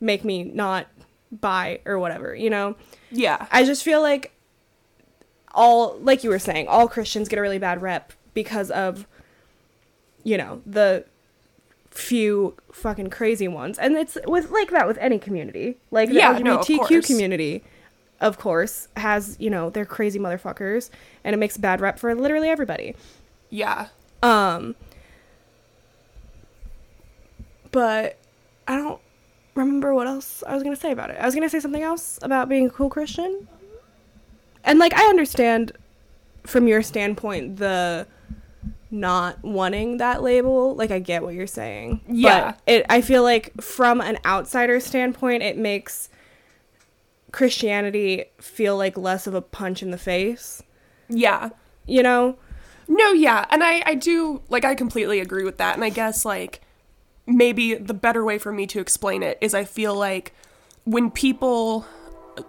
make 0.00 0.24
me 0.24 0.44
not 0.44 0.88
buy 1.30 1.80
or 1.84 1.98
whatever, 1.98 2.34
you 2.34 2.50
know? 2.50 2.76
yeah. 3.10 3.46
I 3.50 3.64
just 3.64 3.82
feel 3.82 4.02
like 4.02 4.32
all 5.54 5.98
like 6.00 6.24
you 6.24 6.30
were 6.30 6.38
saying, 6.38 6.68
all 6.68 6.88
Christians 6.88 7.28
get 7.28 7.38
a 7.38 7.42
really 7.42 7.58
bad 7.58 7.82
rep 7.82 8.12
because 8.34 8.70
of 8.70 9.06
you 10.24 10.36
know, 10.36 10.62
the 10.66 11.04
few 11.90 12.56
fucking 12.72 13.10
crazy 13.10 13.48
ones. 13.48 13.78
And 13.78 13.96
it's 13.96 14.16
with 14.26 14.50
like 14.50 14.70
that 14.70 14.86
with 14.86 14.98
any 14.98 15.18
community. 15.18 15.76
Like 15.90 16.08
the 16.08 16.16
Yeah, 16.16 16.38
no, 16.38 16.58
of 16.58 16.66
LGBTQ 16.66 17.06
community 17.06 17.62
of 18.20 18.38
course 18.38 18.86
has, 18.96 19.36
you 19.40 19.50
know, 19.50 19.68
they're 19.68 19.84
crazy 19.84 20.18
motherfuckers 20.18 20.90
and 21.24 21.34
it 21.34 21.38
makes 21.38 21.56
bad 21.56 21.80
rep 21.80 21.98
for 21.98 22.14
literally 22.14 22.48
everybody. 22.48 22.94
yeah. 23.50 23.88
Um 24.22 24.76
but 27.72 28.16
I 28.68 28.76
don't 28.76 29.00
remember 29.54 29.92
what 29.94 30.06
else 30.06 30.44
I 30.46 30.54
was 30.54 30.62
going 30.62 30.74
to 30.74 30.80
say 30.80 30.92
about 30.92 31.10
it. 31.10 31.16
I 31.18 31.26
was 31.26 31.34
going 31.34 31.46
to 31.46 31.50
say 31.50 31.58
something 31.58 31.82
else 31.82 32.18
about 32.22 32.48
being 32.48 32.66
a 32.66 32.70
cool 32.70 32.88
Christian. 32.88 33.48
And 34.62 34.78
like 34.78 34.94
I 34.94 35.04
understand 35.06 35.72
from 36.44 36.68
your 36.68 36.82
standpoint 36.82 37.56
the 37.56 38.06
not 38.92 39.42
wanting 39.42 39.96
that 39.96 40.22
label. 40.22 40.76
Like 40.76 40.90
I 40.90 41.00
get 41.00 41.22
what 41.22 41.34
you're 41.34 41.46
saying. 41.46 42.02
Yeah. 42.06 42.52
But 42.52 42.60
it 42.66 42.86
I 42.88 43.00
feel 43.00 43.22
like 43.22 43.60
from 43.60 44.00
an 44.00 44.18
outsider 44.24 44.78
standpoint 44.78 45.42
it 45.42 45.56
makes 45.56 46.10
Christianity 47.32 48.26
feel 48.38 48.76
like 48.76 48.96
less 48.96 49.26
of 49.26 49.34
a 49.34 49.40
punch 49.40 49.82
in 49.82 49.90
the 49.90 49.98
face. 49.98 50.62
Yeah. 51.08 51.48
You 51.86 52.02
know? 52.02 52.38
No, 52.88 53.12
yeah. 53.12 53.46
And 53.48 53.64
I, 53.64 53.82
I 53.86 53.94
do, 53.94 54.42
like, 54.50 54.64
I 54.64 54.74
completely 54.74 55.20
agree 55.20 55.44
with 55.44 55.56
that. 55.56 55.74
And 55.74 55.84
I 55.84 55.88
guess, 55.88 56.24
like, 56.26 56.60
maybe 57.26 57.74
the 57.74 57.94
better 57.94 58.22
way 58.24 58.36
for 58.36 58.52
me 58.52 58.66
to 58.66 58.80
explain 58.80 59.22
it 59.22 59.38
is 59.40 59.54
I 59.54 59.64
feel 59.64 59.94
like 59.94 60.34
when 60.84 61.10
people 61.10 61.86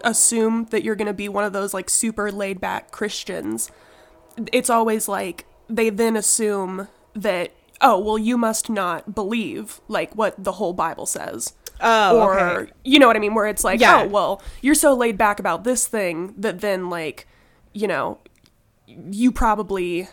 assume 0.03 0.65
that 0.71 0.83
you're 0.83 0.95
to 1.05 1.13
be 1.13 1.29
one 1.29 1.45
of 1.45 1.53
those, 1.53 1.73
like, 1.73 1.89
super 1.89 2.31
laid 2.31 2.59
back 2.59 2.91
Christians, 2.91 3.71
it's 4.51 4.69
always 4.69 5.07
like 5.07 5.45
they 5.69 5.89
then 5.89 6.15
assume 6.15 6.87
that, 7.13 7.51
oh, 7.81 7.99
well, 7.99 8.17
you 8.17 8.37
must 8.37 8.69
not 8.69 9.13
believe, 9.15 9.81
like, 9.87 10.15
what 10.15 10.41
the 10.43 10.53
whole 10.53 10.73
Bible 10.73 11.05
says. 11.05 11.53
Oh, 11.81 12.21
or 12.21 12.39
okay. 12.39 12.71
you 12.85 12.97
know 12.99 13.07
what 13.07 13.15
I 13.17 13.19
mean, 13.19 13.33
where 13.33 13.47
it's 13.47 13.63
like, 13.63 13.79
Yeah. 13.81 14.03
oh 14.03 14.07
well, 14.07 14.41
you're 14.61 14.75
so 14.75 14.93
laid 14.93 15.17
back 15.17 15.39
about 15.39 15.63
this 15.65 15.85
thing 15.85 16.33
that 16.37 16.61
then 16.61 16.89
like, 16.89 17.27
you 17.73 17.87
know, 17.87 18.19
you 18.87 19.31
probably, 19.33 20.07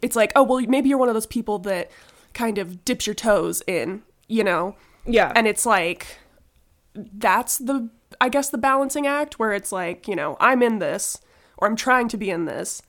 it's 0.00 0.16
like, 0.16 0.32
oh 0.36 0.42
well, 0.42 0.60
maybe 0.66 0.88
you're 0.88 0.96
one 0.96 1.08
of 1.08 1.14
those 1.14 1.26
people 1.26 1.58
that 1.60 1.90
kind 2.32 2.56
of 2.56 2.82
dips 2.84 3.06
your 3.06 3.14
toes 3.14 3.62
in, 3.66 4.02
you 4.26 4.42
know, 4.42 4.76
Yeah. 5.04 5.32
and 5.36 5.46
it's 5.46 5.66
like, 5.66 6.06
that's 6.94 7.58
the, 7.58 7.90
I 8.18 8.30
guess 8.30 8.48
the 8.48 8.56
balancing 8.58 9.06
act 9.06 9.38
where 9.38 9.52
it's 9.52 9.72
like, 9.72 10.08
you 10.08 10.16
know, 10.16 10.38
I'm 10.40 10.62
in 10.62 10.78
this 10.78 11.20
or 11.58 11.68
I'm 11.68 11.76
trying 11.76 12.08
to 12.08 12.16
be 12.16 12.30
in 12.30 12.46
this 12.46 12.80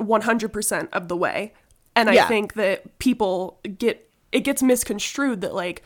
100% 0.00 0.88
of 0.92 1.08
the 1.08 1.16
way, 1.16 1.52
and 1.94 2.08
I 2.10 2.14
Yeah. 2.14 2.28
think 2.28 2.54
that 2.54 2.98
people 2.98 3.60
get 3.78 4.06
it 4.32 4.40
gets 4.44 4.62
misconstrued 4.62 5.40
that 5.40 5.52
like 5.54 5.82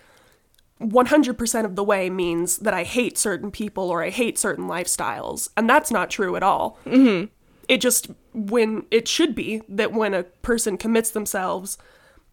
100% 0.78 1.64
of 1.64 1.76
the 1.76 1.84
way 1.84 2.10
means 2.10 2.58
that 2.58 2.74
I 2.74 2.82
hate 2.82 3.16
certain 3.16 3.50
people 3.50 3.88
or 3.90 4.02
I 4.02 4.10
hate 4.10 4.38
certain 4.38 4.66
lifestyles. 4.66 5.48
And 5.56 5.68
that's 5.68 5.90
not 5.90 6.10
true 6.10 6.36
at 6.36 6.42
all. 6.42 6.78
Mm-hmm. 6.84 7.26
It 7.68 7.80
just, 7.80 8.08
when 8.34 8.84
it 8.90 9.08
should 9.08 9.34
be 9.34 9.62
that 9.68 9.92
when 9.94 10.12
a 10.12 10.24
person 10.24 10.76
commits 10.76 11.10
themselves 11.10 11.78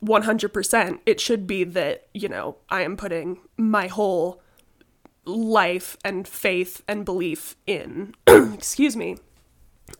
100%, 0.04 1.00
it 1.06 1.22
should 1.22 1.48
be 1.48 1.64
that, 1.64 2.08
you 2.14 2.28
know, 2.28 2.58
I 2.70 2.82
am 2.82 2.98
putting 2.98 3.40
my 3.58 3.88
whole 3.88 4.42
life 5.24 5.96
and 6.04 6.28
faith 6.28 6.82
and 6.88 7.06
belief 7.06 7.56
in, 7.68 8.16
excuse 8.28 8.98
me, 8.98 9.18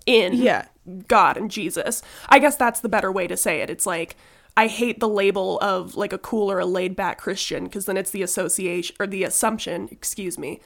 in 0.06 0.34
Yeah. 0.34 0.66
God 1.08 1.38
and 1.38 1.50
Jesus. 1.52 2.02
I 2.30 2.40
guess 2.40 2.56
that's 2.56 2.80
the 2.80 2.90
better 2.90 3.12
way 3.12 3.28
to 3.28 3.38
say 3.38 3.62
it. 3.62 3.70
It's 3.70 3.86
like 3.86 4.16
I 4.58 4.68
hate 4.68 5.00
the 5.00 5.08
label 5.08 5.60
of 5.60 5.96
like 5.96 6.12
a 6.12 6.18
cool 6.18 6.52
or 6.52 6.60
a 6.60 6.66
laid 6.66 6.96
back 6.96 7.20
Christian 7.20 7.66
because 7.66 7.86
then 7.86 7.98
it's 7.98 8.12
the 8.12 8.24
association 8.24 8.96
or 9.00 9.08
the 9.08 9.24
assumption, 9.24 9.88
excuse 9.92 10.38
me, 10.38 10.60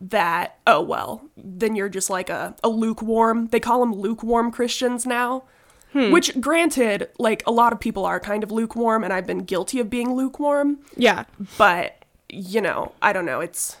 that 0.00 0.58
oh 0.66 0.80
well, 0.80 1.28
then 1.36 1.74
you're 1.74 1.88
just 1.88 2.08
like 2.08 2.30
a, 2.30 2.54
a 2.62 2.68
lukewarm. 2.68 3.48
They 3.48 3.60
call 3.60 3.80
them 3.80 3.92
lukewarm 3.92 4.50
Christians 4.50 5.06
now. 5.06 5.44
Hmm. 5.92 6.12
Which 6.12 6.38
granted, 6.38 7.08
like 7.18 7.42
a 7.46 7.50
lot 7.50 7.72
of 7.72 7.80
people 7.80 8.04
are 8.04 8.20
kind 8.20 8.42
of 8.42 8.52
lukewarm 8.52 9.02
and 9.02 9.12
I've 9.12 9.26
been 9.26 9.44
guilty 9.44 9.80
of 9.80 9.88
being 9.88 10.12
lukewarm 10.14 10.80
yeah. 10.96 11.24
but 11.56 12.04
you 12.30 12.60
know 12.60 12.92
i 13.00 13.12
don't 13.12 13.24
know 13.24 13.40
it's 13.40 13.76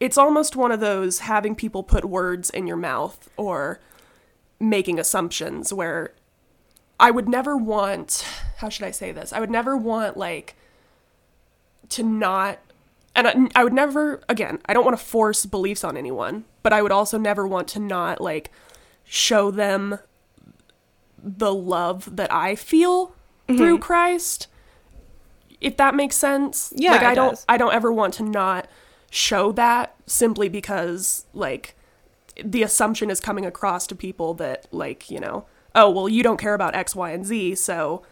it's 0.00 0.18
almost 0.18 0.56
one 0.56 0.72
of 0.72 0.80
those 0.80 1.20
having 1.20 1.54
people 1.54 1.82
put 1.82 2.04
words 2.04 2.50
in 2.50 2.66
your 2.66 2.76
mouth 2.76 3.30
or 3.36 3.80
making 4.58 4.98
assumptions 4.98 5.72
where 5.72 6.12
i 6.98 7.10
would 7.10 7.28
never 7.28 7.56
want 7.56 8.26
how 8.58 8.68
should 8.68 8.86
i 8.86 8.90
say 8.90 9.12
this 9.12 9.32
i 9.32 9.40
would 9.40 9.50
never 9.50 9.76
want 9.76 10.16
like 10.16 10.56
to 11.88 12.02
not 12.02 12.58
and 13.14 13.28
I, 13.28 13.60
I 13.60 13.64
would 13.64 13.72
never 13.72 14.22
again 14.28 14.58
i 14.66 14.74
don't 14.74 14.84
want 14.84 14.98
to 14.98 15.04
force 15.04 15.46
beliefs 15.46 15.84
on 15.84 15.96
anyone 15.96 16.44
but 16.62 16.72
i 16.72 16.82
would 16.82 16.92
also 16.92 17.18
never 17.18 17.46
want 17.46 17.68
to 17.68 17.80
not 17.80 18.20
like 18.20 18.50
show 19.04 19.50
them 19.50 19.98
the 21.22 21.54
love 21.54 22.16
that 22.16 22.32
i 22.32 22.54
feel 22.54 23.08
mm-hmm. 23.48 23.56
through 23.56 23.78
christ 23.78 24.48
if 25.60 25.76
that 25.76 25.94
makes 25.94 26.16
sense. 26.16 26.72
Yeah, 26.76 26.92
like 26.92 27.02
I 27.02 27.14
don't 27.14 27.30
does. 27.30 27.44
I 27.48 27.56
don't 27.56 27.74
ever 27.74 27.92
want 27.92 28.14
to 28.14 28.22
not 28.22 28.68
show 29.10 29.52
that 29.52 29.94
simply 30.06 30.48
because 30.48 31.26
like 31.32 31.75
the 32.44 32.62
assumption 32.62 33.10
is 33.10 33.20
coming 33.20 33.46
across 33.46 33.86
to 33.88 33.94
people 33.94 34.34
that 34.34 34.66
like, 34.72 35.10
you 35.10 35.20
know, 35.20 35.46
oh, 35.74 35.90
well 35.90 36.08
you 36.08 36.22
don't 36.22 36.38
care 36.38 36.54
about 36.54 36.74
X, 36.74 36.94
Y, 36.94 37.10
and 37.10 37.24
Z, 37.24 37.56
so 37.56 38.02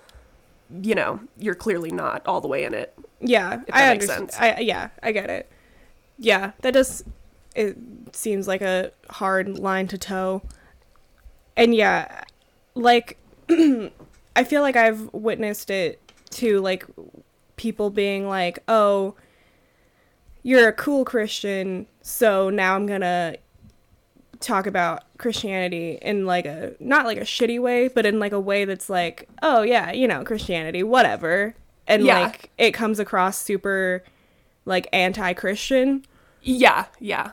you 0.82 0.94
know, 0.94 1.20
you're 1.38 1.54
clearly 1.54 1.90
not 1.90 2.26
all 2.26 2.40
the 2.40 2.48
way 2.48 2.64
in 2.64 2.74
it. 2.74 2.96
Yeah, 3.20 3.48
I 3.48 3.54
that 3.56 3.98
makes 3.98 4.08
understand. 4.08 4.30
sense. 4.32 4.40
I 4.40 4.60
yeah, 4.60 4.88
I 5.02 5.12
get 5.12 5.30
it. 5.30 5.50
Yeah, 6.18 6.52
that 6.62 6.72
does. 6.74 7.04
It 7.54 7.76
seems 8.12 8.48
like 8.48 8.62
a 8.62 8.90
hard 9.10 9.58
line 9.58 9.86
to 9.88 9.98
toe. 9.98 10.42
And 11.56 11.74
yeah, 11.74 12.24
like 12.74 13.18
I 13.48 14.44
feel 14.44 14.62
like 14.62 14.76
I've 14.76 15.12
witnessed 15.12 15.70
it 15.70 16.00
too. 16.30 16.60
Like 16.60 16.86
people 17.56 17.90
being 17.90 18.26
like, 18.26 18.58
"Oh, 18.68 19.14
you're 20.42 20.68
a 20.68 20.72
cool 20.72 21.04
Christian, 21.04 21.86
so 22.02 22.50
now 22.50 22.74
I'm 22.74 22.86
gonna 22.86 23.36
talk 24.44 24.66
about 24.66 25.02
Christianity 25.18 25.98
in 26.02 26.26
like 26.26 26.46
a 26.46 26.74
not 26.80 27.04
like 27.06 27.18
a 27.18 27.22
shitty 27.22 27.60
way, 27.60 27.88
but 27.88 28.06
in 28.06 28.18
like 28.20 28.32
a 28.32 28.40
way 28.40 28.64
that's 28.64 28.88
like, 28.90 29.28
oh 29.42 29.62
yeah, 29.62 29.92
you 29.92 30.06
know, 30.08 30.24
Christianity, 30.24 30.82
whatever. 30.82 31.54
And 31.86 32.04
Yeah. 32.04 32.20
like 32.20 32.50
it 32.58 32.72
comes 32.72 32.98
across 32.98 33.38
super 33.38 34.02
like 34.64 34.88
anti-Christian. 34.92 36.04
Yeah, 36.42 36.86
yeah. 37.00 37.32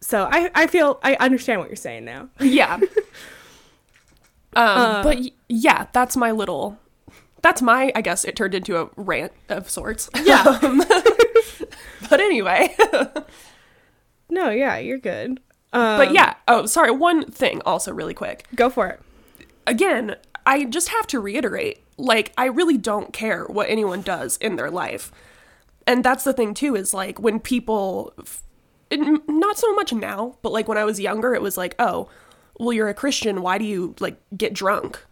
So 0.00 0.28
I 0.30 0.50
I 0.54 0.66
feel 0.66 0.98
I 1.02 1.14
understand 1.20 1.60
what 1.60 1.68
you're 1.68 1.76
saying 1.76 2.04
now. 2.04 2.28
Yeah. 2.40 2.74
um, 4.54 5.02
but 5.02 5.18
y- 5.18 5.30
yeah, 5.48 5.86
that's 5.92 6.16
my 6.16 6.30
little. 6.30 6.78
That's 7.42 7.62
my. 7.62 7.92
I 7.94 8.00
guess 8.00 8.24
it 8.24 8.34
turned 8.36 8.54
into 8.54 8.76
a 8.80 8.88
rant 8.96 9.32
of 9.48 9.68
sorts. 9.70 10.08
Yeah. 10.24 10.42
Um, 10.62 10.82
but 12.10 12.20
anyway. 12.20 12.74
No, 14.28 14.50
yeah, 14.50 14.78
you're 14.78 14.98
good. 14.98 15.40
Um, 15.76 15.98
but 15.98 16.12
yeah. 16.12 16.34
Oh, 16.48 16.66
sorry. 16.66 16.90
One 16.90 17.30
thing, 17.30 17.60
also, 17.66 17.92
really 17.92 18.14
quick. 18.14 18.46
go 18.54 18.70
for 18.70 18.88
it. 18.88 19.00
Again, 19.66 20.16
I 20.44 20.64
just 20.64 20.88
have 20.88 21.06
to 21.08 21.20
reiterate. 21.20 21.82
Like, 21.98 22.32
I 22.36 22.46
really 22.46 22.76
don't 22.78 23.12
care 23.12 23.44
what 23.44 23.68
anyone 23.68 24.02
does 24.02 24.36
in 24.38 24.56
their 24.56 24.70
life, 24.70 25.10
and 25.86 26.04
that's 26.04 26.24
the 26.24 26.32
thing 26.32 26.54
too. 26.54 26.76
Is 26.76 26.92
like 26.94 27.18
when 27.18 27.40
people, 27.40 28.12
not 28.90 29.58
so 29.58 29.74
much 29.74 29.92
now, 29.92 30.36
but 30.42 30.52
like 30.52 30.68
when 30.68 30.78
I 30.78 30.84
was 30.84 31.00
younger, 31.00 31.34
it 31.34 31.42
was 31.42 31.56
like, 31.56 31.74
oh, 31.78 32.08
well, 32.58 32.72
you're 32.72 32.88
a 32.88 32.94
Christian. 32.94 33.42
Why 33.42 33.58
do 33.58 33.64
you 33.64 33.94
like 34.00 34.18
get 34.36 34.52
drunk? 34.52 35.04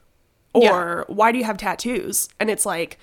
or 0.54 1.04
why 1.08 1.32
do 1.32 1.38
you 1.38 1.44
have 1.44 1.56
tattoos? 1.56 2.28
And 2.38 2.48
it's 2.48 2.64
like, 2.64 2.98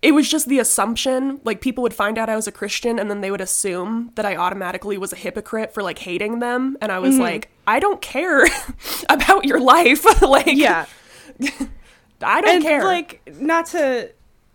it 0.00 0.12
was 0.12 0.28
just 0.30 0.48
the 0.48 0.58
assumption. 0.58 1.40
Like, 1.44 1.60
people 1.60 1.82
would 1.82 1.94
find 1.94 2.18
out 2.18 2.28
I 2.28 2.36
was 2.36 2.46
a 2.46 2.52
Christian 2.52 2.98
and 2.98 3.10
then 3.10 3.20
they 3.20 3.30
would 3.30 3.40
assume 3.40 4.12
that 4.14 4.24
I 4.24 4.36
automatically 4.36 4.96
was 4.98 5.12
a 5.12 5.16
hypocrite 5.16 5.74
for 5.74 5.82
like 5.82 5.98
hating 5.98 6.38
them. 6.38 6.76
And 6.80 6.92
I 6.92 6.98
was 6.98 7.18
like, 7.18 7.50
I 7.66 7.80
don't 7.80 8.00
care 8.00 8.44
about 9.08 9.44
your 9.44 9.60
life. 9.60 10.04
like, 10.22 10.46
Yeah. 10.46 10.86
I 12.20 12.40
don't 12.40 12.56
and 12.56 12.64
care. 12.64 12.84
like 12.84 13.20
not 13.40 13.66
to 13.66 14.10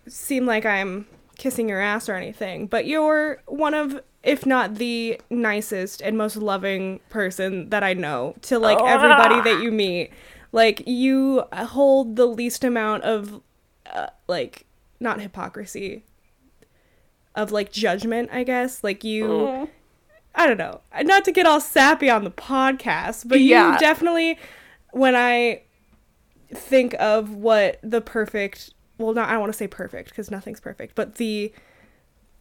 seem 0.07 0.45
like 0.45 0.65
I'm 0.65 1.05
kissing 1.37 1.69
your 1.69 1.79
ass 1.79 2.09
or 2.09 2.15
anything, 2.15 2.67
but 2.67 2.85
you're 2.85 3.41
one 3.45 3.73
of 3.73 4.01
if 4.21 4.45
not 4.45 4.75
the 4.75 5.19
nicest 5.29 6.01
and 6.01 6.17
most 6.17 6.37
loving 6.37 6.99
person 7.09 7.69
that 7.69 7.83
I 7.83 7.93
know 7.93 8.35
to 8.43 8.59
like 8.59 8.79
everybody 8.81 9.41
that 9.41 9.61
you 9.61 9.71
meet. 9.71 10.11
Like 10.51 10.83
you 10.87 11.43
hold 11.53 12.15
the 12.15 12.25
least 12.25 12.63
amount 12.63 13.03
of 13.03 13.41
uh, 13.85 14.07
like 14.27 14.65
not 15.03 15.21
hypocrisy 15.21 16.03
of 17.35 17.51
like 17.51 17.71
judgment, 17.71 18.29
I 18.31 18.43
guess. 18.43 18.83
Like 18.83 19.03
you 19.03 19.69
I 20.35 20.47
don't 20.47 20.57
know. 20.57 20.81
Not 21.03 21.25
to 21.25 21.31
get 21.31 21.45
all 21.45 21.61
sappy 21.61 22.09
on 22.09 22.23
the 22.23 22.31
podcast, 22.31 23.27
but 23.27 23.39
Yeah. 23.39 23.73
you 23.73 23.79
definitely 23.79 24.39
when 24.91 25.15
I 25.15 25.61
think 26.53 26.95
of 26.99 27.35
what 27.35 27.79
the 27.83 28.01
perfect 28.01 28.73
well 28.97 29.13
not 29.13 29.27
I 29.29 29.33
don't 29.33 29.41
want 29.41 29.53
to 29.53 29.57
say 29.57 29.67
perfect 29.67 30.09
because 30.09 30.31
nothing's 30.31 30.59
perfect, 30.59 30.95
but 30.95 31.15
the 31.15 31.51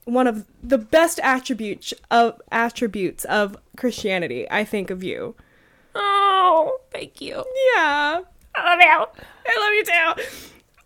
one 0.05 0.27
of 0.27 0.47
the 0.63 0.79
best 0.79 1.21
attributes 1.21 1.95
of 2.11 2.41
attributes 2.51 3.25
of 3.27 3.57
Christianity, 3.77 4.47
I 4.51 4.65
think 4.65 4.91
of 4.91 5.03
you. 5.05 5.35
oh, 5.95 6.79
thank 6.91 7.21
you. 7.21 7.37
Yeah. 7.77 8.23
I 8.55 8.65
love 8.65 8.81
you. 8.81 9.23
I 9.47 9.59
love 9.61 9.73
you 9.75 9.85
too. 9.85 10.39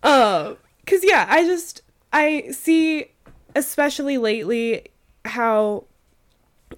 Uh, 0.03 0.55
cause 0.87 1.01
yeah, 1.03 1.27
I 1.29 1.45
just 1.45 1.83
I 2.13 2.49
see, 2.51 3.13
especially 3.55 4.19
lately, 4.19 4.87
how 5.25 5.85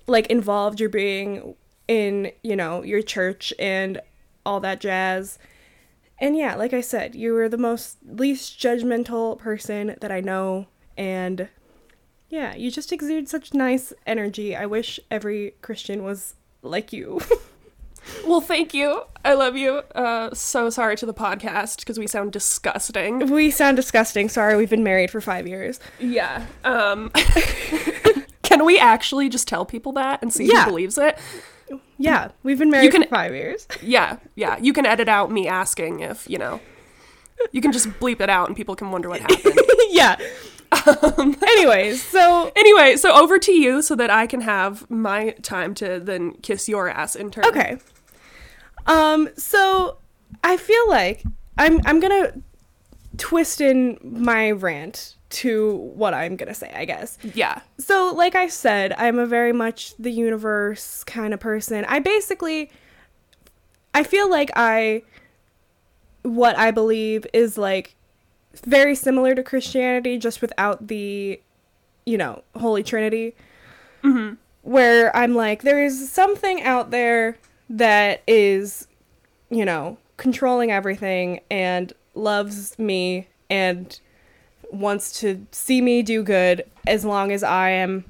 like 0.07 0.27
involved 0.27 0.81
you're 0.81 0.89
being 0.89 1.55
in 1.87 2.33
you 2.43 2.57
know 2.57 2.83
your 2.83 3.03
church 3.03 3.53
and 3.59 4.01
all 4.45 4.61
that 4.61 4.81
jazz. 4.81 5.39
And 6.21 6.37
yeah, 6.37 6.57
like 6.57 6.73
I 6.73 6.81
said, 6.81 7.15
you 7.15 7.33
were 7.33 7.49
the 7.49 7.57
most 7.57 7.99
least 8.05 8.59
judgmental 8.59 9.39
person 9.39 9.97
that 10.01 10.11
I 10.11 10.21
know, 10.21 10.67
and 10.97 11.49
yeah, 12.29 12.55
you 12.57 12.71
just 12.71 12.93
exude 12.93 13.29
such 13.29 13.55
nice 13.55 13.93
energy. 14.07 14.57
I 14.57 14.67
wish 14.67 14.99
every 15.11 15.55
Christian 15.63 16.03
was 16.03 16.35
like 16.63 16.93
you. 16.93 17.21
Well, 18.27 18.41
thank 18.41 18.75
you. 18.75 19.03
I 19.25 19.35
love 19.35 19.57
you. 19.57 19.83
Uh, 19.95 20.33
so 20.35 20.71
sorry 20.71 20.97
to 20.97 21.07
the 21.07 21.15
podcast 21.15 21.79
because 21.81 21.99
we 21.99 22.07
sound 22.07 22.33
disgusting. 22.33 23.31
we 23.31 23.51
sound 23.51 23.77
disgusting. 23.77 24.29
Sorry, 24.29 24.57
we've 24.57 24.71
been 24.71 24.85
married 24.85 25.11
for 25.11 25.21
five 25.21 25.47
years. 25.47 25.81
Yeah. 25.99 26.47
Um, 26.65 27.11
can 28.43 28.65
we 28.65 28.79
actually 28.79 29.29
just 29.29 29.49
tell 29.49 29.65
people 29.67 29.93
that 29.93 30.23
and 30.23 30.33
see 30.33 30.47
Yeah. 30.47 30.65
who 30.65 30.71
believes 30.71 30.99
it? 30.99 31.19
Yeah, 31.99 32.31
we've 32.43 32.59
been 32.59 32.71
married 32.71 32.93
can- 32.93 33.03
for 33.03 33.09
five 33.11 33.35
years. 33.35 33.67
Yeah, 33.83 34.19
yeah. 34.35 34.57
You 34.59 34.73
can 34.73 34.87
edit 34.87 35.09
out 35.09 35.31
me 35.31 35.49
asking 35.49 36.01
if, 36.01 36.29
you 36.31 36.39
know, 36.39 36.61
you 37.53 37.61
can 37.61 37.73
just 37.73 37.89
bleep 38.01 38.21
it 38.21 38.31
out 38.31 38.49
and 38.49 38.57
people 38.57 38.75
can 38.77 38.91
wonder 38.91 39.09
what 39.09 39.21
happened. 39.21 39.59
yeah. 39.91 40.17
Anyways, 41.43 42.03
so 42.03 42.53
anyway, 42.57 42.97
so 42.97 43.13
over 43.13 43.39
to 43.39 43.53
you 43.53 43.83
so 43.83 43.95
that 43.97 44.11
I 44.11 44.27
can 44.27 44.43
have 44.43 44.89
my 44.91 45.31
time 45.43 45.75
to 45.77 45.99
then 46.01 46.33
kiss 46.43 46.69
your 46.69 46.89
ass 46.89 47.15
in 47.17 47.31
turn. 47.31 47.45
okay. 47.47 47.79
Um, 48.89 49.29
so 49.37 49.99
I 50.43 50.57
feel 50.57 50.89
like 50.89 51.23
I'm 51.57 51.81
I'm 51.85 52.01
gonna 52.01 52.33
twist 53.19 53.61
in 53.61 53.99
my 54.03 54.51
rant 54.51 55.15
to 55.31 55.75
what 55.95 56.15
I'm 56.15 56.37
gonna 56.37 56.55
say, 56.55 56.73
I 56.75 56.85
guess. 56.85 57.19
Yeah. 57.35 57.61
So, 57.79 58.13
like 58.17 58.35
I 58.35 58.49
said, 58.49 58.95
I'm 58.97 59.19
a 59.19 59.27
very 59.27 59.53
much 59.53 59.95
the 59.99 60.11
universe 60.11 61.05
kind 61.05 61.35
of 61.35 61.41
person. 61.41 61.85
I 61.87 61.99
basically 61.99 62.71
I 63.95 64.03
feel 64.03 64.31
like 64.31 64.51
I 64.57 65.03
what 66.23 66.57
I 66.59 66.71
believe 66.71 67.27
is 67.33 67.59
like 67.59 67.95
very 68.65 68.95
similar 68.95 69.35
to 69.35 69.43
Christianity 69.43 70.19
just 70.19 70.41
without 70.41 70.89
the 70.89 71.41
you 72.07 72.17
know, 72.17 72.43
Holy 72.57 72.83
Trinity. 72.83 73.37
Where 74.63 75.15
I'm 75.15 75.35
like 75.35 75.63
there 75.63 75.85
is 75.85 76.11
something 76.11 76.63
out 76.63 76.91
there 76.91 77.37
that 77.69 78.23
is 78.27 78.89
you 79.51 79.65
know, 79.65 79.99
controlling 80.17 80.71
everything 80.71 81.41
and 81.51 81.93
loves 82.15 82.79
me 82.79 83.29
and 83.49 84.01
wants 84.71 85.21
to 85.21 85.47
see 85.51 85.81
me 85.81 86.03
do 86.03 86.23
good 86.23 86.65
as 86.87 87.05
long 87.05 87.33
as 87.33 87.43
I 87.43 87.71
am 87.71 88.05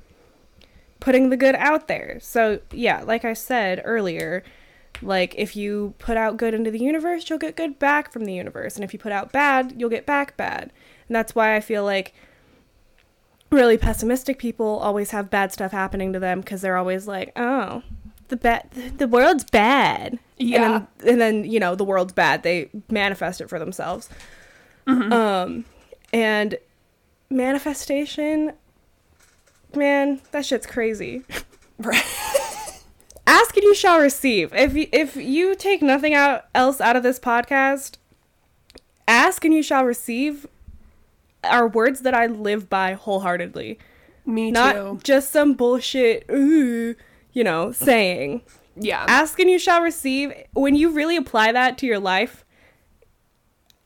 putting 1.00 1.30
the 1.30 1.36
good 1.36 1.54
out 1.54 1.86
there. 1.86 2.18
So, 2.20 2.60
yeah, 2.72 3.02
like 3.02 3.24
I 3.24 3.34
said 3.34 3.80
earlier, 3.84 4.42
like 5.00 5.34
if 5.36 5.54
you 5.54 5.94
put 5.98 6.16
out 6.16 6.36
good 6.36 6.54
into 6.54 6.72
the 6.72 6.80
universe, 6.80 7.30
you'll 7.30 7.38
get 7.38 7.56
good 7.56 7.78
back 7.78 8.12
from 8.12 8.24
the 8.24 8.34
universe. 8.34 8.74
And 8.74 8.82
if 8.82 8.92
you 8.92 8.98
put 8.98 9.12
out 9.12 9.30
bad, 9.30 9.74
you'll 9.76 9.90
get 9.90 10.06
back 10.06 10.36
bad. 10.36 10.72
And 11.06 11.14
that's 11.14 11.36
why 11.36 11.54
I 11.54 11.60
feel 11.60 11.84
like 11.84 12.14
really 13.50 13.78
pessimistic 13.78 14.38
people 14.38 14.66
always 14.66 15.12
have 15.12 15.30
bad 15.30 15.52
stuff 15.52 15.70
happening 15.70 16.12
to 16.12 16.18
them 16.18 16.40
because 16.40 16.60
they're 16.60 16.76
always 16.76 17.06
like, 17.06 17.32
"Oh, 17.36 17.82
the 18.28 18.36
bad 18.36 18.70
the 18.98 19.08
world's 19.08 19.44
bad." 19.44 20.18
Yeah. 20.36 20.56
And 20.64 20.86
then, 20.98 21.10
and 21.10 21.20
then, 21.20 21.50
you 21.50 21.60
know, 21.60 21.74
the 21.74 21.84
world's 21.84 22.12
bad. 22.12 22.42
They 22.42 22.70
manifest 22.88 23.40
it 23.40 23.48
for 23.48 23.58
themselves. 23.58 24.08
Um 24.86 25.64
and 26.12 26.56
manifestation 27.30 28.52
man, 29.74 30.20
that 30.30 30.46
shit's 30.46 30.66
crazy. 30.66 31.24
Ask 33.26 33.56
and 33.56 33.62
you 33.62 33.74
shall 33.74 34.00
receive. 34.00 34.54
If 34.54 34.74
you, 34.74 34.86
if 34.90 35.14
you 35.14 35.54
take 35.54 35.82
nothing 35.82 36.14
out 36.14 36.46
else 36.54 36.80
out 36.80 36.96
of 36.96 37.02
this 37.02 37.20
podcast, 37.20 37.96
ask 39.06 39.44
and 39.44 39.52
you 39.52 39.62
shall 39.62 39.84
receive 39.84 40.46
are 41.44 41.68
words 41.68 42.00
that 42.00 42.14
I 42.14 42.26
live 42.26 42.70
by 42.70 42.94
wholeheartedly. 42.94 43.78
Me 44.24 44.48
too. 44.48 44.52
Not 44.52 44.72
too. 44.74 45.00
just 45.04 45.30
some 45.30 45.52
bullshit 45.54 46.24
ooh, 46.30 46.94
you 47.38 47.44
know, 47.44 47.70
saying. 47.70 48.42
Yeah. 48.74 49.04
Ask 49.06 49.38
and 49.38 49.48
you 49.48 49.60
shall 49.60 49.80
receive. 49.80 50.32
When 50.54 50.74
you 50.74 50.90
really 50.90 51.16
apply 51.16 51.52
that 51.52 51.78
to 51.78 51.86
your 51.86 52.00
life, 52.00 52.44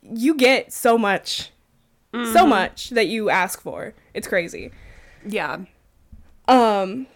you 0.03 0.35
get 0.35 0.73
so 0.73 0.97
much. 0.97 1.51
So 2.15 2.47
much 2.47 2.91
that 2.91 3.09
you 3.09 3.31
ask 3.31 3.61
for. 3.63 3.95
It's 4.15 4.29
crazy. 4.29 4.71
yeah. 5.27 5.61
Um, 6.49 7.07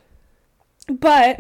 but 0.88 1.38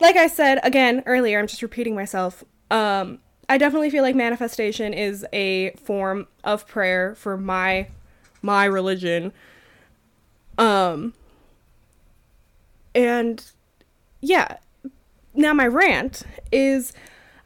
like 0.00 0.16
I 0.16 0.26
said 0.26 0.58
again 0.62 1.02
earlier, 1.04 1.38
I'm 1.38 1.46
just 1.46 1.62
repeating 1.62 1.94
myself. 1.94 2.44
Um, 2.70 3.18
I 3.48 3.58
definitely 3.58 3.90
feel 3.90 4.02
like 4.02 4.14
manifestation 4.14 4.94
is 4.94 5.26
a 5.34 5.70
form 5.72 6.28
of 6.44 6.66
prayer 6.66 7.14
for 7.14 7.36
my 7.36 7.88
my 8.40 8.64
religion. 8.64 9.32
Um, 10.56 11.12
and 12.94 13.44
yeah, 14.22 14.56
now 15.34 15.52
my 15.52 15.66
rant 15.66 16.22
is 16.50 16.94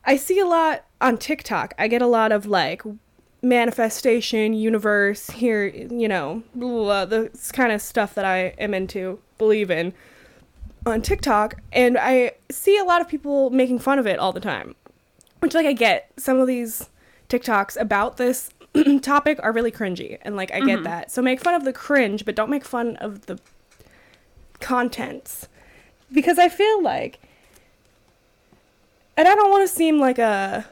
I 0.04 0.16
see 0.16 0.38
a 0.38 0.46
lot 0.46 0.84
on 1.00 1.18
TikTok. 1.18 1.74
I 1.78 1.88
get 1.88 2.02
a 2.02 2.06
lot 2.06 2.30
of 2.30 2.46
like 2.46 2.82
manifestation, 3.42 4.52
universe, 4.52 5.30
here, 5.30 5.66
you 5.66 6.06
know, 6.06 6.42
blah, 6.54 6.68
blah, 6.68 6.84
blah, 6.84 7.04
the 7.04 7.50
kind 7.52 7.72
of 7.72 7.82
stuff 7.82 8.14
that 8.14 8.24
I 8.24 8.54
am 8.58 8.74
into, 8.74 9.18
believe 9.38 9.70
in. 9.70 9.92
on 10.84 11.02
TikTok 11.02 11.60
and 11.72 11.98
I 11.98 12.32
see 12.50 12.78
a 12.78 12.84
lot 12.84 13.00
of 13.00 13.08
people 13.08 13.50
making 13.50 13.80
fun 13.80 13.98
of 13.98 14.06
it 14.06 14.18
all 14.18 14.32
the 14.32 14.40
time. 14.40 14.76
Which 15.40 15.54
like 15.54 15.66
I 15.66 15.72
get 15.72 16.10
some 16.16 16.38
of 16.38 16.46
these 16.46 16.88
TikToks 17.28 17.80
about 17.80 18.16
this 18.16 18.50
topic 19.02 19.38
are 19.42 19.52
really 19.52 19.72
cringy 19.72 20.18
and 20.22 20.36
like 20.36 20.52
I 20.52 20.60
get 20.60 20.76
mm-hmm. 20.76 20.84
that. 20.84 21.10
So 21.10 21.22
make 21.22 21.40
fun 21.40 21.54
of 21.54 21.64
the 21.64 21.72
cringe 21.72 22.24
but 22.24 22.36
don't 22.36 22.50
make 22.50 22.64
fun 22.64 22.96
of 22.96 23.26
the 23.26 23.38
contents. 24.60 25.48
Because 26.12 26.38
I 26.38 26.48
feel 26.48 26.82
like 26.82 27.20
and 29.16 29.26
I 29.26 29.34
don't 29.34 29.50
want 29.50 29.68
to 29.68 29.74
seem 29.74 29.98
like 29.98 30.18
a 30.18 30.66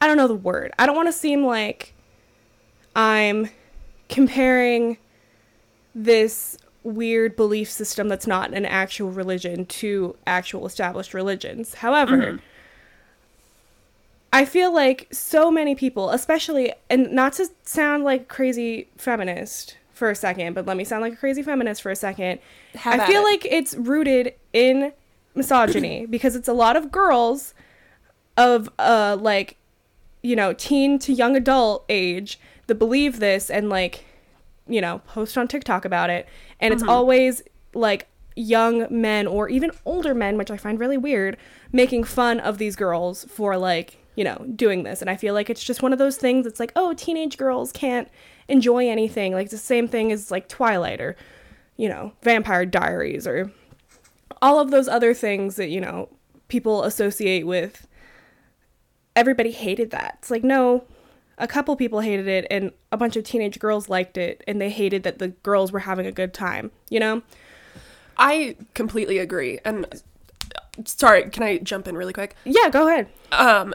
I 0.00 0.06
don't 0.06 0.16
know 0.16 0.28
the 0.28 0.34
word. 0.34 0.72
I 0.78 0.86
don't 0.86 0.96
want 0.96 1.08
to 1.08 1.12
seem 1.12 1.44
like 1.44 1.92
I'm 2.96 3.50
comparing 4.08 4.98
this 5.94 6.56
weird 6.82 7.36
belief 7.36 7.70
system 7.70 8.08
that's 8.08 8.26
not 8.26 8.54
an 8.54 8.64
actual 8.64 9.10
religion 9.10 9.66
to 9.66 10.16
actual 10.26 10.66
established 10.66 11.12
religions. 11.12 11.74
However, 11.74 12.16
mm-hmm. 12.16 12.36
I 14.32 14.46
feel 14.46 14.72
like 14.72 15.08
so 15.12 15.50
many 15.50 15.74
people, 15.74 16.10
especially, 16.10 16.72
and 16.88 17.12
not 17.12 17.34
to 17.34 17.48
sound 17.64 18.04
like 18.04 18.28
crazy 18.28 18.88
feminist 18.96 19.76
for 20.00 20.10
a 20.10 20.16
second, 20.16 20.54
but 20.54 20.66
let 20.66 20.76
me 20.78 20.82
sound 20.82 21.02
like 21.02 21.12
a 21.12 21.16
crazy 21.16 21.42
feminist 21.42 21.82
for 21.82 21.90
a 21.90 21.96
second. 21.96 22.40
I 22.84 23.06
feel 23.06 23.20
it. 23.20 23.24
like 23.24 23.44
it's 23.44 23.74
rooted 23.76 24.34
in 24.52 24.92
misogyny 25.34 26.06
because 26.10 26.34
it's 26.34 26.48
a 26.48 26.54
lot 26.54 26.74
of 26.74 26.90
girls 26.90 27.54
of 28.36 28.70
uh 28.78 29.18
like 29.20 29.58
you 30.22 30.34
know 30.34 30.52
teen 30.54 30.98
to 30.98 31.12
young 31.12 31.36
adult 31.36 31.84
age 31.88 32.40
that 32.66 32.76
believe 32.76 33.20
this 33.20 33.50
and 33.50 33.68
like 33.68 34.04
you 34.66 34.80
know 34.80 35.00
post 35.06 35.36
on 35.36 35.46
TikTok 35.46 35.84
about 35.84 36.08
it 36.08 36.26
and 36.60 36.72
it's 36.72 36.82
always 36.82 37.42
like 37.74 38.08
young 38.34 38.86
men 38.90 39.26
or 39.26 39.48
even 39.50 39.70
older 39.84 40.14
men 40.14 40.38
which 40.38 40.50
I 40.50 40.56
find 40.56 40.80
really 40.80 40.96
weird 40.96 41.36
making 41.72 42.04
fun 42.04 42.40
of 42.40 42.56
these 42.56 42.74
girls 42.74 43.24
for 43.24 43.58
like 43.58 43.98
you 44.20 44.24
know 44.24 44.44
doing 44.54 44.82
this. 44.82 45.00
And 45.00 45.08
I 45.08 45.16
feel 45.16 45.32
like 45.32 45.48
it's 45.48 45.64
just 45.64 45.80
one 45.80 45.94
of 45.94 45.98
those 45.98 46.18
things 46.18 46.44
it's 46.44 46.60
like 46.60 46.72
oh 46.76 46.92
teenage 46.92 47.38
girls 47.38 47.72
can't 47.72 48.06
enjoy 48.48 48.86
anything. 48.86 49.32
Like 49.32 49.48
the 49.48 49.56
same 49.56 49.88
thing 49.88 50.12
as 50.12 50.30
like 50.30 50.46
Twilight 50.46 51.00
or 51.00 51.16
you 51.78 51.88
know 51.88 52.12
Vampire 52.20 52.66
Diaries 52.66 53.26
or 53.26 53.50
all 54.42 54.60
of 54.60 54.70
those 54.70 54.88
other 54.88 55.14
things 55.14 55.56
that 55.56 55.70
you 55.70 55.80
know 55.80 56.10
people 56.48 56.84
associate 56.84 57.46
with. 57.46 57.86
Everybody 59.16 59.52
hated 59.52 59.90
that. 59.92 60.16
It's 60.18 60.30
like 60.30 60.44
no 60.44 60.84
a 61.38 61.48
couple 61.48 61.74
people 61.76 62.00
hated 62.00 62.28
it 62.28 62.46
and 62.50 62.72
a 62.92 62.98
bunch 62.98 63.16
of 63.16 63.24
teenage 63.24 63.58
girls 63.58 63.88
liked 63.88 64.18
it 64.18 64.44
and 64.46 64.60
they 64.60 64.68
hated 64.68 65.02
that 65.04 65.18
the 65.18 65.28
girls 65.28 65.72
were 65.72 65.78
having 65.78 66.04
a 66.04 66.12
good 66.12 66.34
time 66.34 66.70
you 66.90 67.00
know? 67.00 67.22
I 68.18 68.56
completely 68.74 69.16
agree. 69.16 69.58
And 69.64 69.86
sorry, 70.84 71.30
can 71.30 71.42
I 71.42 71.56
jump 71.56 71.88
in 71.88 71.96
really 71.96 72.12
quick? 72.12 72.36
yeah 72.44 72.68
go 72.68 72.86
ahead. 72.86 73.08
Um, 73.32 73.72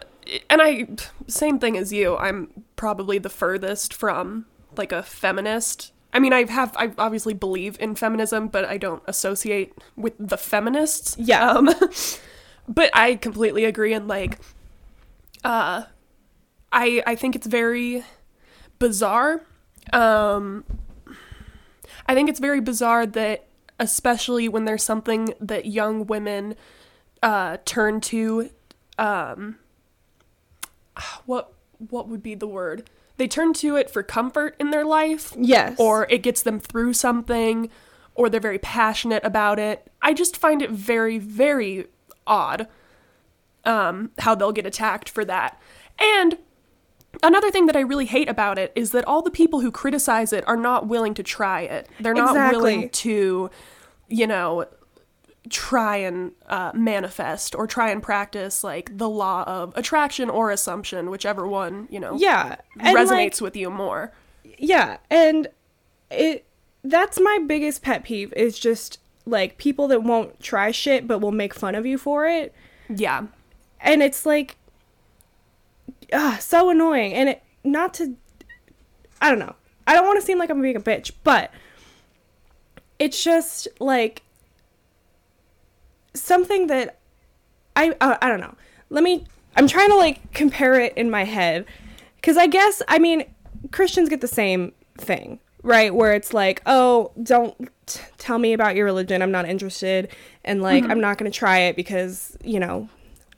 and 0.50 0.62
I, 0.62 0.88
same 1.28 1.60
thing 1.60 1.78
as 1.78 1.94
you. 1.94 2.18
I'm 2.18 2.64
probably 2.76 3.18
the 3.18 3.30
furthest 3.30 3.94
from 3.94 4.46
like 4.78 4.92
a 4.92 5.04
feminist. 5.04 5.92
I 6.14 6.20
mean, 6.20 6.34
I 6.34 6.50
have, 6.50 6.76
I 6.78 6.92
obviously 6.98 7.34
believe 7.34 7.78
in 7.80 7.96
feminism, 7.96 8.48
but 8.48 8.66
I 8.66 8.78
don't 8.78 9.04
associate 9.06 9.74
with 9.96 10.14
the 10.18 10.38
feminists. 10.38 11.16
Yeah. 11.20 11.50
Um, 11.50 11.70
but 12.68 12.90
I 12.94 13.16
completely 13.16 13.66
agree. 13.66 13.94
And 13.94 14.08
like, 14.08 14.40
uh, 15.44 15.84
I, 16.72 17.04
I 17.06 17.16
think 17.16 17.36
it's 17.36 17.48
very 17.48 18.04
bizarre. 18.80 19.42
Um, 19.94 20.64
I 22.08 22.14
think 22.14 22.30
it's 22.30 22.40
very 22.40 22.62
bizarre 22.62 23.06
that, 23.06 23.48
especially 23.80 24.48
when 24.48 24.66
there's 24.66 24.84
something 24.84 25.34
that 25.40 25.66
young 25.66 26.08
women 26.08 26.56
uh, 27.22 27.58
turn 27.66 28.00
to, 28.02 28.50
um, 28.98 29.58
what 31.26 31.54
what 31.90 32.08
would 32.08 32.24
be 32.24 32.36
the 32.36 32.48
word? 32.48 32.90
They 33.18 33.28
turn 33.28 33.54
to 33.56 33.76
it 33.78 33.90
for 33.90 34.04
comfort 34.04 34.56
in 34.60 34.72
their 34.72 34.86
life, 34.86 35.34
yes 35.38 35.80
or 35.80 36.06
it 36.10 36.20
gets 36.22 36.42
them 36.42 36.60
through 36.60 36.94
something, 36.94 37.70
or 38.14 38.30
they're 38.30 38.40
very 38.42 38.60
passionate 38.60 39.24
about 39.24 39.58
it. 39.60 39.90
I 40.02 40.14
just 40.14 40.36
find 40.38 40.62
it 40.62 40.70
very, 40.72 41.18
very 41.18 41.86
odd 42.28 42.68
um, 43.66 44.12
how 44.20 44.36
they'll 44.36 44.52
get 44.52 44.66
attacked 44.66 45.10
for 45.10 45.26
that. 45.26 45.60
And 46.00 46.38
another 47.24 47.52
thing 47.52 47.66
that 47.68 47.76
I 47.76 47.82
really 47.82 48.06
hate 48.06 48.30
about 48.30 48.58
it 48.58 48.72
is 48.76 48.92
that 48.92 49.06
all 49.06 49.22
the 49.22 49.32
people 49.32 49.62
who 49.62 49.72
criticize 49.72 50.32
it 50.34 50.48
are 50.48 50.58
not 50.58 50.88
willing 50.88 51.14
to 51.16 51.24
try 51.24 51.62
it. 51.62 51.88
They're 52.00 52.14
not 52.14 52.32
Exactly. 52.32 52.58
willing 52.58 52.90
to, 52.90 53.50
you 54.08 54.28
know, 54.28 54.66
try 55.50 55.98
and 55.98 56.32
uh, 56.48 56.72
manifest 56.74 57.54
or 57.56 57.68
try 57.68 57.90
and 57.92 58.02
practice 58.02 58.64
like 58.64 58.98
the 58.98 59.08
law 59.10 59.44
of 59.44 59.74
attraction 59.78 60.30
or 60.30 60.50
assumption, 60.52 61.10
whichever 61.10 61.48
one, 61.48 61.88
you 61.92 62.00
know, 62.00 62.16
yeah 62.18 62.56
and, 62.80 62.98
resonates 62.98 63.40
like, 63.40 63.42
with 63.42 63.56
you 63.56 63.70
more. 63.70 64.12
yeah 64.58 64.98
and 65.10 65.48
it 66.10 66.46
that's 66.84 67.20
my 67.20 67.40
biggest 67.48 67.82
pet 67.82 68.04
peeve 68.04 68.32
is 68.34 68.58
just 68.60 69.00
like 69.26 69.58
people 69.58 69.88
that 69.88 70.04
won't 70.04 70.40
try 70.40 70.70
shit 70.72 71.08
but 71.08 71.20
will 71.20 71.32
make 71.32 71.54
fun 71.54 71.74
of 71.76 71.86
you 71.86 71.98
for 71.98 72.28
it 72.28 72.54
Yeah. 72.90 73.26
and 73.82 74.04
it's 74.04 74.24
like 74.26 74.56
ah 76.14 76.38
so 76.40 76.70
annoying 76.70 77.14
and 77.14 77.30
it 77.30 77.42
not 77.64 77.96
to 77.96 78.16
i 79.20 79.30
don't 79.30 79.40
know 79.40 79.56
i 79.88 79.94
don't 79.94 80.06
want 80.06 80.20
to 80.20 80.26
seem 80.26 80.38
like 80.38 80.52
i'm 80.52 80.62
being 80.62 80.76
a 80.76 80.80
bitch 80.80 81.12
but 81.24 81.50
it's 83.00 83.24
just 83.24 83.68
like 83.80 84.22
something 86.16 86.68
that 86.68 87.00
i 87.76 87.94
uh, 88.02 88.18
i 88.22 88.28
don't 88.30 88.40
know. 88.40 88.56
Let 88.90 89.04
me 89.04 89.26
i'm 89.56 89.68
trying 89.68 89.90
to 89.90 89.96
like 89.96 90.32
compare 90.34 90.80
it 90.80 90.94
in 90.98 91.10
my 91.10 91.24
head. 91.24 91.66
Because 92.16 92.38
i 92.38 92.48
guess 92.48 92.82
i 92.88 92.98
mean 93.00 93.24
christians 93.72 94.10
get 94.10 94.22
the 94.22 94.28
same 94.28 94.72
thing 94.98 95.40
right? 95.64 95.94
Where 95.96 96.14
it's 96.14 96.32
like 96.34 96.62
oh 96.68 97.12
don't 97.24 97.56
t- 97.88 98.00
tell 98.20 98.38
me 98.38 98.54
about 98.54 98.76
your 98.76 98.86
religion. 98.86 99.22
I'm 99.24 99.32
not 99.32 99.50
interested. 99.50 100.10
And 100.44 100.62
like 100.62 100.84
i'm 100.86 101.00
not 101.02 101.18
going 101.18 101.32
to 101.32 101.36
try 101.38 101.60
it 101.62 101.76
because 101.76 102.38
you 102.44 102.60
know 102.60 102.88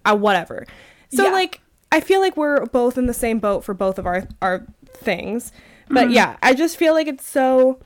I, 0.06 0.14
whatever. 0.14 0.66
So 1.14 1.24
Yeah. 1.26 1.32
like 1.32 1.62
i 1.92 2.02
feel 2.02 2.20
like 2.20 2.36
we're 2.36 2.66
both 2.66 2.98
in 2.98 3.06
the 3.06 3.14
same 3.14 3.40
boat 3.40 3.64
for 3.64 3.74
both 3.74 3.98
of 3.98 4.06
our 4.06 4.28
our 4.42 4.66
things. 4.94 5.52
But 5.90 6.12
yeah 6.12 6.36
i 6.44 6.54
just 6.54 6.76
feel 6.76 6.94
like 6.94 7.08
it's 7.08 7.26
so 7.26 7.80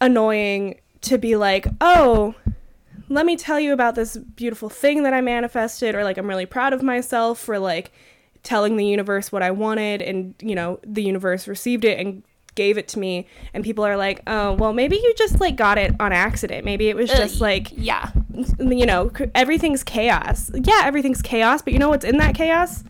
annoying 0.00 0.80
to 1.02 1.18
be 1.18 1.36
like 1.36 1.66
oh 1.80 2.34
let 3.14 3.26
me 3.26 3.36
tell 3.36 3.58
you 3.60 3.72
about 3.72 3.94
this 3.94 4.16
beautiful 4.16 4.68
thing 4.68 5.02
that 5.04 5.12
I 5.14 5.20
manifested, 5.20 5.94
or 5.94 6.04
like 6.04 6.18
I'm 6.18 6.28
really 6.28 6.46
proud 6.46 6.72
of 6.72 6.82
myself 6.82 7.38
for 7.38 7.58
like 7.58 7.92
telling 8.42 8.76
the 8.76 8.86
universe 8.86 9.30
what 9.32 9.42
I 9.42 9.50
wanted, 9.50 10.02
and 10.02 10.34
you 10.40 10.54
know, 10.54 10.80
the 10.84 11.02
universe 11.02 11.46
received 11.48 11.84
it 11.84 11.98
and 11.98 12.22
gave 12.54 12.76
it 12.76 12.86
to 12.88 12.98
me. 12.98 13.26
And 13.54 13.64
people 13.64 13.84
are 13.84 13.96
like, 13.96 14.20
oh, 14.26 14.52
well, 14.52 14.72
maybe 14.74 14.96
you 14.96 15.14
just 15.16 15.40
like 15.40 15.56
got 15.56 15.78
it 15.78 15.94
on 16.00 16.12
accident. 16.12 16.64
Maybe 16.64 16.88
it 16.88 16.96
was 16.96 17.08
just 17.10 17.40
like, 17.40 17.68
Yeah. 17.74 18.10
you 18.58 18.84
know, 18.84 19.10
everything's 19.34 19.82
chaos. 19.82 20.50
Yeah, 20.54 20.82
everything's 20.84 21.22
chaos, 21.22 21.62
but 21.62 21.72
you 21.72 21.78
know 21.78 21.88
what's 21.88 22.04
in 22.04 22.18
that 22.18 22.34
chaos? 22.34 22.84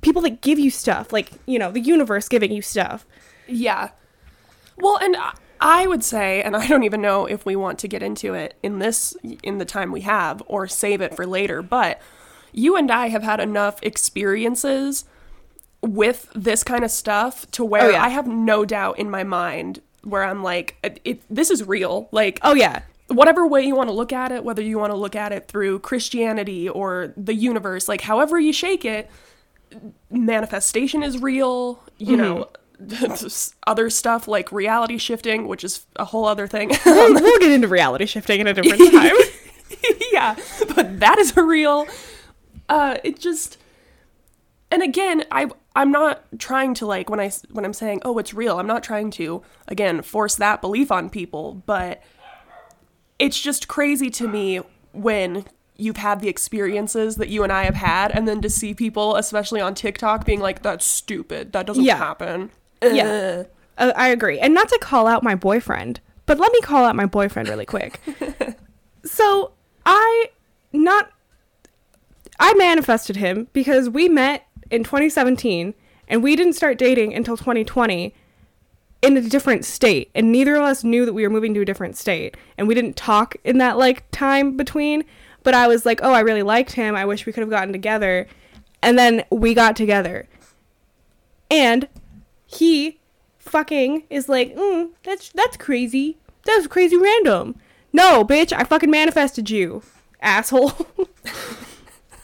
People 0.00 0.22
that 0.22 0.40
give 0.42 0.58
you 0.58 0.70
stuff, 0.70 1.12
like, 1.12 1.30
you 1.46 1.58
know, 1.58 1.72
the 1.72 1.80
universe 1.80 2.28
giving 2.28 2.52
you 2.52 2.62
stuff. 2.62 3.04
Yeah. 3.48 3.90
Well, 4.78 4.96
and 4.98 5.16
uh, 5.16 5.32
I- 5.62 5.86
would 5.86 6.04
say, 6.04 6.42
and 6.42 6.56
I 6.62 6.66
don't 6.66 6.84
even 6.84 7.00
know 7.00 7.26
if 7.26 7.46
we 7.46 7.56
want 7.56 7.78
to 7.80 7.88
get 7.88 8.02
into 8.02 8.34
it 8.34 8.54
in 8.62 8.78
this 8.78 9.16
in 9.42 9.58
the 9.58 9.64
time 9.64 9.92
we 9.92 10.02
have 10.02 10.42
or 10.46 10.66
save 10.68 11.00
it 11.00 11.14
for 11.14 11.26
later, 11.26 11.62
but 11.62 12.00
you 12.52 12.76
and 12.76 12.90
I 12.90 13.08
have 13.08 13.22
had 13.22 13.40
enough 13.40 13.78
experiences 13.82 15.04
with 15.80 16.28
this 16.34 16.62
kind 16.62 16.84
of 16.84 16.90
stuff 16.90 17.50
to 17.52 17.62
oh, 17.62 17.66
where 17.66 17.82
Oh, 17.82 17.90
yeah. 17.90 18.04
I 18.04 18.08
have 18.10 18.26
no 18.26 18.64
doubt 18.64 18.98
in 18.98 19.10
my 19.10 19.24
mind 19.24 19.80
where 20.04 20.24
I'm 20.24 20.42
like, 20.42 20.76
it, 20.82 21.00
it, 21.04 21.22
this 21.28 21.50
is 21.50 21.66
real. 21.66 22.08
Like, 22.12 22.38
Oh, 22.42 22.54
yeah. 22.54 22.82
whatever 23.08 23.46
way 23.46 23.62
you 23.62 23.74
want 23.74 23.88
to 23.88 23.94
look 23.94 24.12
at 24.12 24.32
it, 24.32 24.44
whether 24.44 24.62
you 24.62 24.78
want 24.78 24.92
to 24.92 24.96
look 24.96 25.16
at 25.16 25.32
it 25.32 25.48
through 25.48 25.80
Christianity 25.80 26.68
or 26.68 27.12
the 27.16 27.34
universe, 27.34 27.88
like 27.88 28.02
however 28.02 28.38
you 28.38 28.52
shake 28.52 28.84
it, 28.84 29.10
manifestation 30.10 31.02
is 31.02 31.20
real, 31.20 31.82
you 31.98 32.16
mm-hmm. 32.16 32.22
know, 32.22 32.48
other 33.66 33.90
stuff 33.90 34.26
like 34.28 34.50
reality 34.52 34.98
shifting, 34.98 35.46
which 35.48 35.64
is 35.64 35.86
a 35.96 36.04
whole 36.04 36.24
other 36.24 36.46
thing. 36.46 36.70
we'll, 36.86 37.14
we'll 37.22 37.38
get 37.38 37.50
into 37.52 37.68
reality 37.68 38.06
shifting 38.06 38.40
at 38.40 38.46
a 38.46 38.54
different 38.54 38.92
time. 38.92 39.14
yeah, 40.12 40.36
but 40.74 41.00
that 41.00 41.18
is 41.18 41.36
a 41.36 41.42
real 41.42 41.86
uh 42.68 42.96
it 43.04 43.18
just 43.18 43.58
and 44.70 44.82
again, 44.82 45.24
I 45.30 45.48
I'm 45.76 45.90
not 45.90 46.22
trying 46.38 46.72
to 46.74 46.86
like 46.86 47.10
when 47.10 47.20
I 47.20 47.30
when 47.50 47.64
I'm 47.64 47.72
saying, 47.74 48.00
"Oh, 48.04 48.16
it's 48.18 48.32
real." 48.32 48.58
I'm 48.58 48.66
not 48.66 48.82
trying 48.82 49.10
to 49.12 49.42
again 49.68 50.00
force 50.02 50.34
that 50.36 50.60
belief 50.62 50.90
on 50.90 51.10
people, 51.10 51.62
but 51.66 52.02
it's 53.18 53.38
just 53.40 53.68
crazy 53.68 54.08
to 54.10 54.26
me 54.28 54.60
when 54.92 55.44
you've 55.76 55.96
had 55.98 56.20
the 56.20 56.28
experiences 56.28 57.16
that 57.16 57.28
you 57.28 57.42
and 57.42 57.52
I 57.52 57.64
have 57.64 57.74
had 57.74 58.12
and 58.12 58.26
then 58.28 58.40
to 58.42 58.50
see 58.50 58.72
people 58.74 59.16
especially 59.16 59.60
on 59.60 59.74
TikTok 59.74 60.24
being 60.24 60.40
like 60.40 60.62
that's 60.62 60.84
stupid. 60.84 61.52
That 61.52 61.66
doesn't 61.66 61.84
Yeah. 61.84 61.96
happen. 61.96 62.50
Yeah. 62.82 63.44
Uh, 63.78 63.92
I 63.96 64.08
agree. 64.08 64.38
And 64.38 64.54
not 64.54 64.68
to 64.68 64.78
call 64.80 65.06
out 65.06 65.22
my 65.22 65.34
boyfriend, 65.34 66.00
But 66.26 66.38
let 66.38 66.52
me 66.52 66.60
call 66.60 66.84
out 66.84 66.94
my 66.96 67.06
boyfriend 67.06 67.48
really 67.48 67.66
quick. 67.66 68.00
so 69.04 69.52
I 69.86 70.30
not 70.72 71.10
I 72.38 72.54
manifested 72.54 73.16
him 73.16 73.48
because 73.52 73.88
we 73.88 74.08
met 74.08 74.46
in 74.70 74.84
2017 74.84 75.74
and 76.08 76.22
we 76.22 76.36
didn't 76.36 76.54
start 76.54 76.78
dating 76.78 77.14
until 77.14 77.36
2020 77.36 78.14
in 79.02 79.16
a 79.16 79.20
different 79.20 79.64
state 79.64 80.10
and 80.14 80.30
neither 80.32 80.56
of 80.56 80.62
us 80.62 80.84
knew 80.84 81.04
that 81.04 81.12
we 81.12 81.22
were 81.24 81.30
moving 81.30 81.52
to 81.54 81.60
a 81.60 81.64
different 81.64 81.96
state 81.96 82.36
and 82.56 82.68
we 82.68 82.74
didn't 82.74 82.96
talk 82.96 83.36
in 83.44 83.58
that 83.58 83.76
like 83.76 84.08
time 84.12 84.56
between 84.56 85.04
but 85.42 85.54
I 85.54 85.66
was 85.66 85.84
like, 85.84 86.00
"Oh, 86.02 86.12
I 86.12 86.20
really 86.20 86.42
liked 86.42 86.72
him. 86.72 86.94
I 86.94 87.04
wish 87.04 87.26
we 87.26 87.32
could 87.32 87.40
have 87.40 87.50
gotten 87.50 87.72
together." 87.72 88.26
And 88.80 88.98
then 88.98 89.24
we 89.30 89.54
got 89.54 89.76
together. 89.76 90.28
And 91.50 91.88
he 92.52 92.98
fucking 93.38 94.04
is 94.10 94.28
like, 94.28 94.54
mm, 94.56 94.90
that's 95.02 95.30
that's 95.30 95.56
crazy. 95.56 96.16
That's 96.44 96.66
crazy 96.66 96.96
random. 96.96 97.56
No, 97.92 98.24
bitch, 98.24 98.52
I 98.52 98.64
fucking 98.64 98.90
manifested 98.90 99.50
you, 99.50 99.82
asshole. 100.20 100.72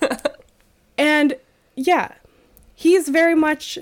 and 0.98 1.36
yeah, 1.76 2.14
he's 2.74 3.08
very 3.08 3.34
much 3.34 3.78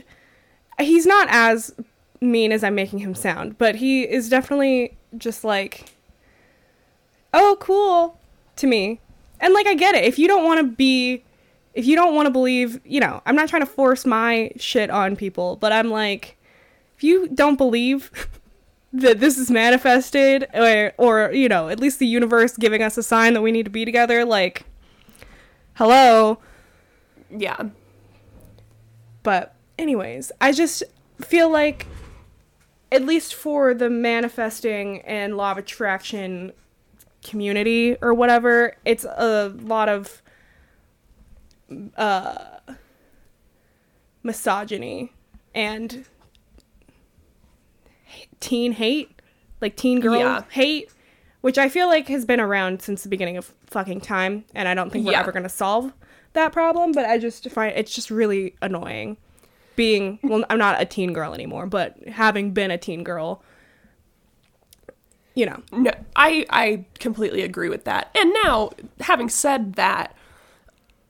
he's 0.78 1.06
not 1.06 1.28
as 1.30 1.74
mean 2.20 2.52
as 2.52 2.64
I'm 2.64 2.74
making 2.74 3.00
him 3.00 3.14
sound, 3.14 3.59
but 3.59 3.76
he 3.76 4.02
is 4.02 4.28
definitely 4.28 4.96
just 5.16 5.44
like 5.44 5.92
oh, 7.32 7.56
cool 7.61 8.18
to 8.56 8.66
me. 8.66 9.00
And 9.40 9.52
like 9.52 9.66
I 9.66 9.74
get 9.74 9.94
it. 9.94 10.04
If 10.04 10.18
you 10.18 10.26
don't 10.26 10.44
want 10.44 10.61
to 10.61 10.66
be 10.66 11.22
if 11.76 11.84
you 11.86 11.94
don't 11.94 12.14
want 12.14 12.24
to 12.24 12.30
believe, 12.30 12.80
you 12.86 13.00
know, 13.00 13.22
I'm 13.26 13.36
not 13.36 13.50
trying 13.50 13.60
to 13.60 13.66
force 13.66 14.06
my 14.06 14.50
shit 14.56 14.88
on 14.88 15.14
people, 15.14 15.56
but 15.56 15.72
I'm 15.72 15.90
like, 15.90 16.38
if 16.96 17.04
you 17.04 17.28
don't 17.28 17.56
believe 17.56 18.10
that 18.94 19.20
this 19.20 19.36
is 19.36 19.50
manifested, 19.50 20.48
or, 20.54 20.94
or, 20.96 21.32
you 21.32 21.50
know, 21.50 21.68
at 21.68 21.78
least 21.78 21.98
the 21.98 22.06
universe 22.06 22.56
giving 22.56 22.82
us 22.82 22.96
a 22.96 23.02
sign 23.02 23.34
that 23.34 23.42
we 23.42 23.52
need 23.52 23.64
to 23.64 23.70
be 23.70 23.84
together, 23.84 24.24
like, 24.24 24.64
hello. 25.74 26.38
Yeah. 27.30 27.68
But, 29.22 29.54
anyways, 29.78 30.32
I 30.40 30.52
just 30.52 30.82
feel 31.20 31.50
like, 31.50 31.86
at 32.90 33.04
least 33.04 33.34
for 33.34 33.74
the 33.74 33.90
manifesting 33.90 35.02
and 35.02 35.36
law 35.36 35.52
of 35.52 35.58
attraction 35.58 36.52
community 37.22 37.98
or 38.00 38.14
whatever, 38.14 38.76
it's 38.86 39.04
a 39.04 39.52
lot 39.58 39.90
of 39.90 40.22
uh, 41.96 42.59
misogyny 44.22 45.12
and 45.55 46.05
teen 48.40 48.72
hate, 48.72 49.20
like 49.61 49.76
teen 49.76 50.00
girl 50.00 50.18
Yeah. 50.18 50.42
hate, 50.50 50.90
which 51.40 51.59
I 51.59 51.68
feel 51.68 51.87
like 51.87 52.09
has 52.09 52.24
been 52.24 52.40
around 52.40 52.83
since 52.83 53.02
the 53.02 53.09
beginning 53.09 53.37
of 53.37 53.52
fucking 53.66 54.00
time, 54.00 54.44
and 54.55 54.68
I 54.68 54.74
don't 54.74 54.90
think 54.90 55.07
we're 55.07 55.12
Yeah. 55.12 55.20
ever 55.20 55.33
gonna 55.33 55.48
solve 55.48 55.92
that 56.35 56.52
problem. 56.52 56.92
But 56.92 57.07
I 57.07 57.18
just 57.18 57.48
find 57.50 57.76
it's 57.76 57.94
just 57.94 58.11
really 58.11 58.55
annoying. 58.62 59.16
Being 59.76 60.18
well, 60.22 60.42
I'm 60.48 60.59
not 60.59 60.81
a 60.81 60.87
teen 60.87 61.12
girl 61.12 61.35
anymore, 61.35 61.66
but 61.66 61.96
having 62.09 62.52
been 62.52 62.70
a 62.70 62.79
teen 62.79 63.05
girl, 63.05 63.42
you 65.35 65.44
know, 65.44 65.62
No, 65.70 65.90
I 66.16 66.46
I 66.48 66.85
completely 66.98 67.42
agree 67.42 67.68
with 67.68 67.85
that. 67.85 68.09
And 68.18 68.33
now, 68.42 68.70
having 69.00 69.29
said 69.29 69.74
that, 69.74 70.15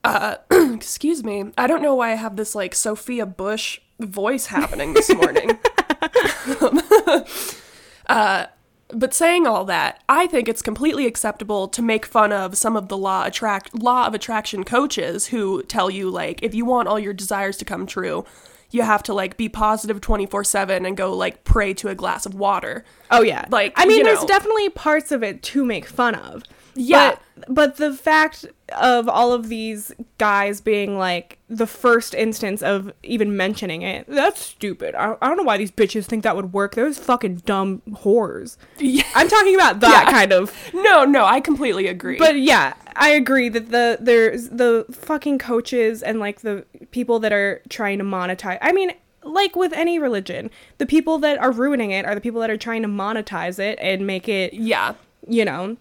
uh, 0.07 0.37
excuse 0.75 1.25
me, 1.25 1.53
I 1.59 1.67
don't 1.67 1.83
know 1.83 1.97
why 1.97 2.13
I 2.13 2.15
have 2.15 2.37
this 2.37 2.55
like 2.55 2.75
Sophia 2.75 3.27
Bush 3.27 3.81
voice 3.99 4.47
happening 4.47 4.95
this 4.95 5.13
morning. 5.13 5.51
uh, 8.07 8.47
but 8.89 9.13
saying 9.13 9.49
all 9.49 9.65
that, 9.65 10.05
I 10.09 10.29
think 10.29 10.49
it's 10.49 10.63
completely 10.63 11.07
acceptable 11.07 11.67
to 11.69 11.83
make 11.83 12.07
fun 12.07 12.33
of 12.33 12.57
some 12.57 12.77
of 12.77 12.87
the 12.87 12.97
law 12.97 13.27
attract 13.27 13.75
law 13.75 14.07
of 14.07 14.15
attraction 14.15 14.63
coaches 14.63 15.27
who 15.27 15.65
tell 15.65 15.91
you 15.91 16.09
like 16.09 16.41
if 16.41 16.55
you 16.55 16.65
want 16.65 16.87
all 16.87 17.01
your 17.01 17.13
desires 17.13 17.57
to 17.57 17.65
come 17.65 17.85
true, 17.85 18.25
you 18.71 18.83
have 18.83 19.03
to 19.05 19.15
like 19.15 19.37
be 19.37 19.49
positive 19.49 20.01
24/7 20.01 20.87
and 20.87 20.97
go 20.97 21.13
like 21.13 21.45
pray 21.45 21.75
to 21.75 21.89
a 21.89 21.95
glass 21.95 22.27
of 22.27 22.35
water. 22.35 22.85
Oh 23.11 23.23
yeah. 23.23 23.45
Like, 23.51 23.73
I 23.77 23.87
mean 23.87 24.03
there's 24.03 24.21
know. 24.23 24.27
definitely 24.27 24.69
parts 24.71 25.13
of 25.13 25.23
it 25.23 25.43
to 25.45 25.65
make 25.65 25.87
fun 25.87 26.15
of. 26.15 26.43
Yeah. 26.79 27.17
But, 27.37 27.55
but 27.55 27.77
the 27.77 27.95
fact 27.95 28.45
of 28.77 29.09
all 29.09 29.33
of 29.33 29.49
these 29.49 29.93
guys 30.19 30.61
being 30.61 30.99
like 30.99 31.39
the 31.49 31.67
first 31.67 32.15
instance 32.15 32.63
of 32.63 32.93
even 33.03 33.35
mentioning 33.37 33.81
it, 33.83 34.07
that's 34.09 34.43
stupid. 34.43 34.95
I, 34.95 35.17
I 35.23 35.29
don't 35.29 35.37
know 35.39 35.43
why 35.43 35.57
these 35.57 35.71
bitches 35.71 36.05
think 36.05 36.23
that 36.25 36.37
would 36.37 36.53
work. 36.53 36.75
Those 36.75 36.99
fucking 36.99 37.37
dumb 37.47 37.81
whores. 37.89 38.57
Yeah. 38.79 39.05
I'm 39.15 39.29
talking 39.29 39.55
about 39.55 39.81
that 39.81 40.05
Yeah. 40.07 40.11
kind 40.13 40.33
of. 40.33 40.53
No, 40.75 41.05
no, 41.05 41.25
I 41.25 41.41
completely 41.41 41.87
agree. 41.87 42.19
But 42.19 42.39
yeah, 42.39 42.75
I 42.99 43.11
agree 43.11 43.49
that 43.49 43.71
the 43.71 43.99
there's 44.01 44.49
the 44.49 44.87
fucking 44.91 45.39
coaches 45.39 46.03
and 46.03 46.19
like 46.19 46.41
the 46.41 46.65
people 46.91 47.19
that 47.21 47.33
are 47.33 47.61
trying 47.69 47.99
to 47.99 48.05
monetize. 48.05 48.59
I 48.61 48.73
mean, 48.73 48.93
like 49.23 49.57
with 49.57 49.73
any 49.73 49.99
religion, 49.99 50.51
the 50.79 50.87
people 50.87 51.19
that 51.19 51.39
are 51.39 51.51
ruining 51.51 51.91
it 51.91 52.05
are 52.07 52.15
the 52.15 52.21
people 52.21 52.41
that 52.41 52.51
are 52.51 52.57
trying 52.57 52.83
to 52.83 52.89
monetize 52.89 53.59
it 53.59 53.79
and 53.81 54.07
make 54.07 54.29
it 54.29 54.55
yeah, 54.55 54.95
you 55.27 55.45
know, 55.45 55.77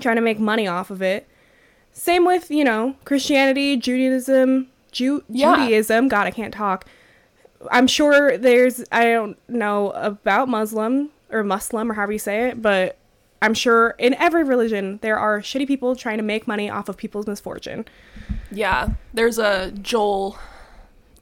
trying 0.00 0.16
to 0.16 0.22
make 0.22 0.38
money 0.38 0.66
off 0.66 0.90
of 0.90 1.02
it. 1.02 1.28
Same 1.92 2.24
with, 2.26 2.50
you 2.50 2.62
know, 2.64 2.94
Christianity, 3.04 3.76
Judaism, 3.76 4.68
Ju- 4.92 5.24
Yeah. 5.28 5.56
Judaism. 5.56 6.08
God, 6.08 6.26
I 6.26 6.30
can't 6.30 6.52
talk. 6.52 6.84
I'm 7.70 7.86
sure 7.86 8.36
there's, 8.36 8.84
I 8.92 9.04
don't 9.04 9.38
know 9.48 9.90
about 9.92 10.48
Muslim 10.48 11.08
or 11.30 11.42
Muslim 11.42 11.90
or 11.90 11.94
however 11.94 12.12
you 12.12 12.18
say 12.18 12.48
it, 12.50 12.60
but 12.60 12.98
I'm 13.42 13.54
sure 13.54 13.90
in 13.98 14.14
every 14.14 14.44
religion 14.44 14.98
there 15.02 15.18
are 15.18 15.40
shitty 15.40 15.66
people 15.66 15.94
trying 15.94 16.16
to 16.18 16.22
make 16.22 16.46
money 16.46 16.70
off 16.70 16.88
of 16.88 16.96
people's 16.96 17.26
misfortune. 17.26 17.84
yeah. 18.50 18.88
There's 19.14 19.38
a 19.38 19.70
Joel, 19.72 20.38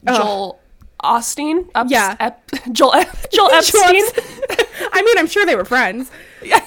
Ugh. 0.07 0.16
Joel 0.16 0.61
Osteen. 1.03 1.68
Ups, 1.74 1.90
Yeah. 1.90 2.16
Ep, 2.20 2.50
Joel 2.72 2.94
Ep, 2.94 3.31
Joel 3.33 3.50
Epstein. 3.50 3.83
I 4.92 5.03
mean, 5.03 5.18
I'm 5.18 5.27
sure 5.27 5.44
they 5.44 5.57
were 5.57 5.64
friends. 5.64 6.11
yeah, 6.42 6.61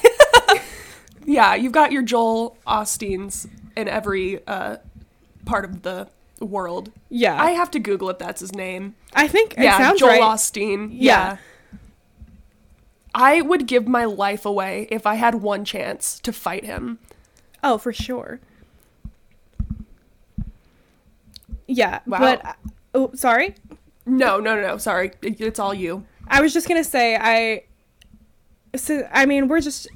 yeah 1.26 1.56
you've 1.56 1.72
got 1.74 1.92
your 1.92 2.02
Joel 2.04 2.58
Osteens 2.68 3.48
in 3.76 3.88
every 3.88 4.46
uh, 4.48 4.78
part 5.46 5.66
of 5.66 5.82
the 5.84 6.08
world. 6.40 6.92
Yeah. 7.10 7.42
I 7.42 7.52
have 7.52 7.72
to 7.72 7.80
Google 7.80 8.10
if 8.10 8.20
that's 8.20 8.42
his 8.42 8.54
name. 8.54 8.96
I 9.14 9.28
think 9.28 9.56
it 9.58 9.64
sounds 9.74 10.00
Joel 10.00 10.10
right. 10.10 10.22
Osteen. 10.22 10.90
Yeah. 10.92 10.98
Yeah. 11.00 11.38
I 13.16 13.42
would 13.42 13.66
give 13.68 13.88
my 13.88 14.06
life 14.06 14.46
away 14.46 14.88
if 14.92 15.06
I 15.08 15.16
had 15.16 15.36
one 15.36 15.66
chance 15.66 16.20
to 16.20 16.32
fight 16.32 16.64
him. 16.66 17.00
Oh, 17.64 17.78
for 17.78 17.92
sure. 17.92 18.40
Yeah, 21.68 22.00
Wow. 22.06 22.20
but 22.20 22.56
oh, 22.94 23.12
sorry. 23.14 23.56
No, 24.06 24.40
no, 24.40 24.56
no, 24.56 24.62
no. 24.62 24.78
Sorry, 24.78 25.12
It- 25.22 25.42
it's 25.42 25.60
all 25.60 25.74
you. 25.74 26.06
I 26.28 26.42
was 26.42 26.54
just 26.54 26.68
gonna 26.68 26.84
say 26.84 27.18
I. 27.20 27.64
So, 28.78 29.08
I 29.12 29.26
mean, 29.26 29.48
we're 29.48 29.62
just 29.62 29.88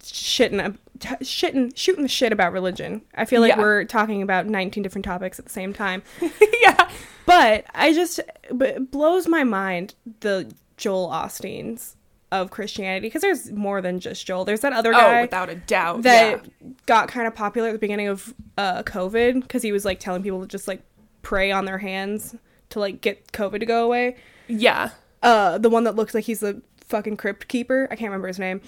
shitting, 0.00 0.60
ab- 0.62 0.78
t- 0.98 1.08
shitting, 1.24 1.76
shooting 1.76 2.02
the 2.02 2.08
shit 2.08 2.32
about 2.32 2.52
religion. 2.52 3.02
I 3.14 3.24
feel 3.24 3.40
like 3.40 3.50
Yeah. 3.50 3.58
we're 3.60 3.84
talking 3.84 4.22
about 4.22 4.46
19 4.46 4.82
different 4.82 5.04
topics 5.04 5.38
at 5.38 5.44
the 5.44 5.50
same 5.50 5.72
time. 5.72 6.02
yeah. 6.60 6.90
But 7.26 7.64
I 7.74 7.92
just, 7.92 8.18
but 8.50 8.68
it 8.70 8.90
blows 8.90 9.28
my 9.28 9.44
mind 9.44 9.94
the 10.20 10.52
Joel 10.76 11.08
Osteens 11.08 11.94
of 12.32 12.50
Christianity 12.50 13.06
because 13.06 13.22
there's 13.22 13.52
more 13.52 13.80
than 13.80 14.00
just 14.00 14.26
Joel. 14.26 14.44
There's 14.44 14.60
that 14.60 14.72
other 14.72 14.90
guy, 14.92 14.98
Oh, 14.98 15.10
guy 15.10 15.20
without 15.22 15.48
a 15.50 15.54
doubt. 15.54 16.02
that 16.02 16.44
yeah. 16.44 16.68
got 16.86 17.06
kind 17.08 17.26
of 17.28 17.34
popular 17.34 17.68
at 17.68 17.72
the 17.72 17.78
beginning 17.78 18.08
of 18.08 18.34
uh, 18.58 18.82
COVID 18.82 19.42
because 19.42 19.62
he 19.62 19.70
was 19.70 19.84
like 19.84 20.00
telling 20.00 20.22
people 20.24 20.40
to 20.40 20.46
just 20.48 20.66
like 20.66 20.82
pray 21.22 21.52
on 21.52 21.64
their 21.66 21.78
hands 21.78 22.34
to 22.70 22.80
like 22.80 23.00
get 23.00 23.30
COVID 23.32 23.60
to 23.60 23.66
go 23.66 23.84
away. 23.84 24.16
Yeah. 24.48 24.90
Uh, 25.22 25.58
the 25.58 25.70
one 25.70 25.84
that 25.84 25.94
looks 25.94 26.14
like 26.14 26.24
he's 26.24 26.40
the 26.40 26.60
fucking 26.88 27.16
crypt 27.16 27.46
keeper. 27.48 27.86
I 27.90 27.94
can't 27.96 28.10
remember 28.10 28.28
his 28.28 28.38
name. 28.38 28.60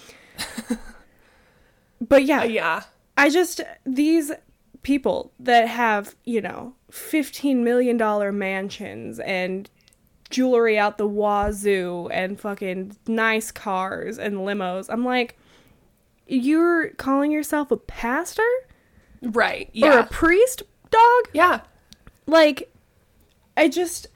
but 2.01 2.25
yeah, 2.25 2.41
Uh, 2.43 2.45
yeah. 2.45 2.83
I 3.17 3.31
just 3.31 3.61
these 3.87 4.33
people 4.83 5.33
that 5.39 5.69
have 5.69 6.15
you 6.25 6.41
know 6.41 6.75
fifteen 6.91 7.65
million 7.65 7.97
dollar 7.97 8.33
mansions 8.33 9.19
and 9.21 9.71
jewelry 10.35 10.77
out 10.79 10.99
the 10.99 11.07
wazoo 11.07 12.09
and 12.13 12.41
fucking 12.41 12.97
nice 13.07 13.51
cars 13.53 14.19
and 14.19 14.39
limos. 14.39 14.87
I'm 14.89 15.05
like, 15.05 15.37
you're 16.27 16.91
calling 16.91 17.31
yourself 17.31 17.71
a 17.71 17.77
pastor 17.77 18.43
Right. 19.23 19.71
Yeah. 19.73 19.95
or 19.95 19.99
a 20.01 20.07
priest, 20.07 20.63
dog? 20.91 21.23
yeah. 21.33 21.61
like 22.27 22.71
i 23.57 23.69
just 23.69 24.07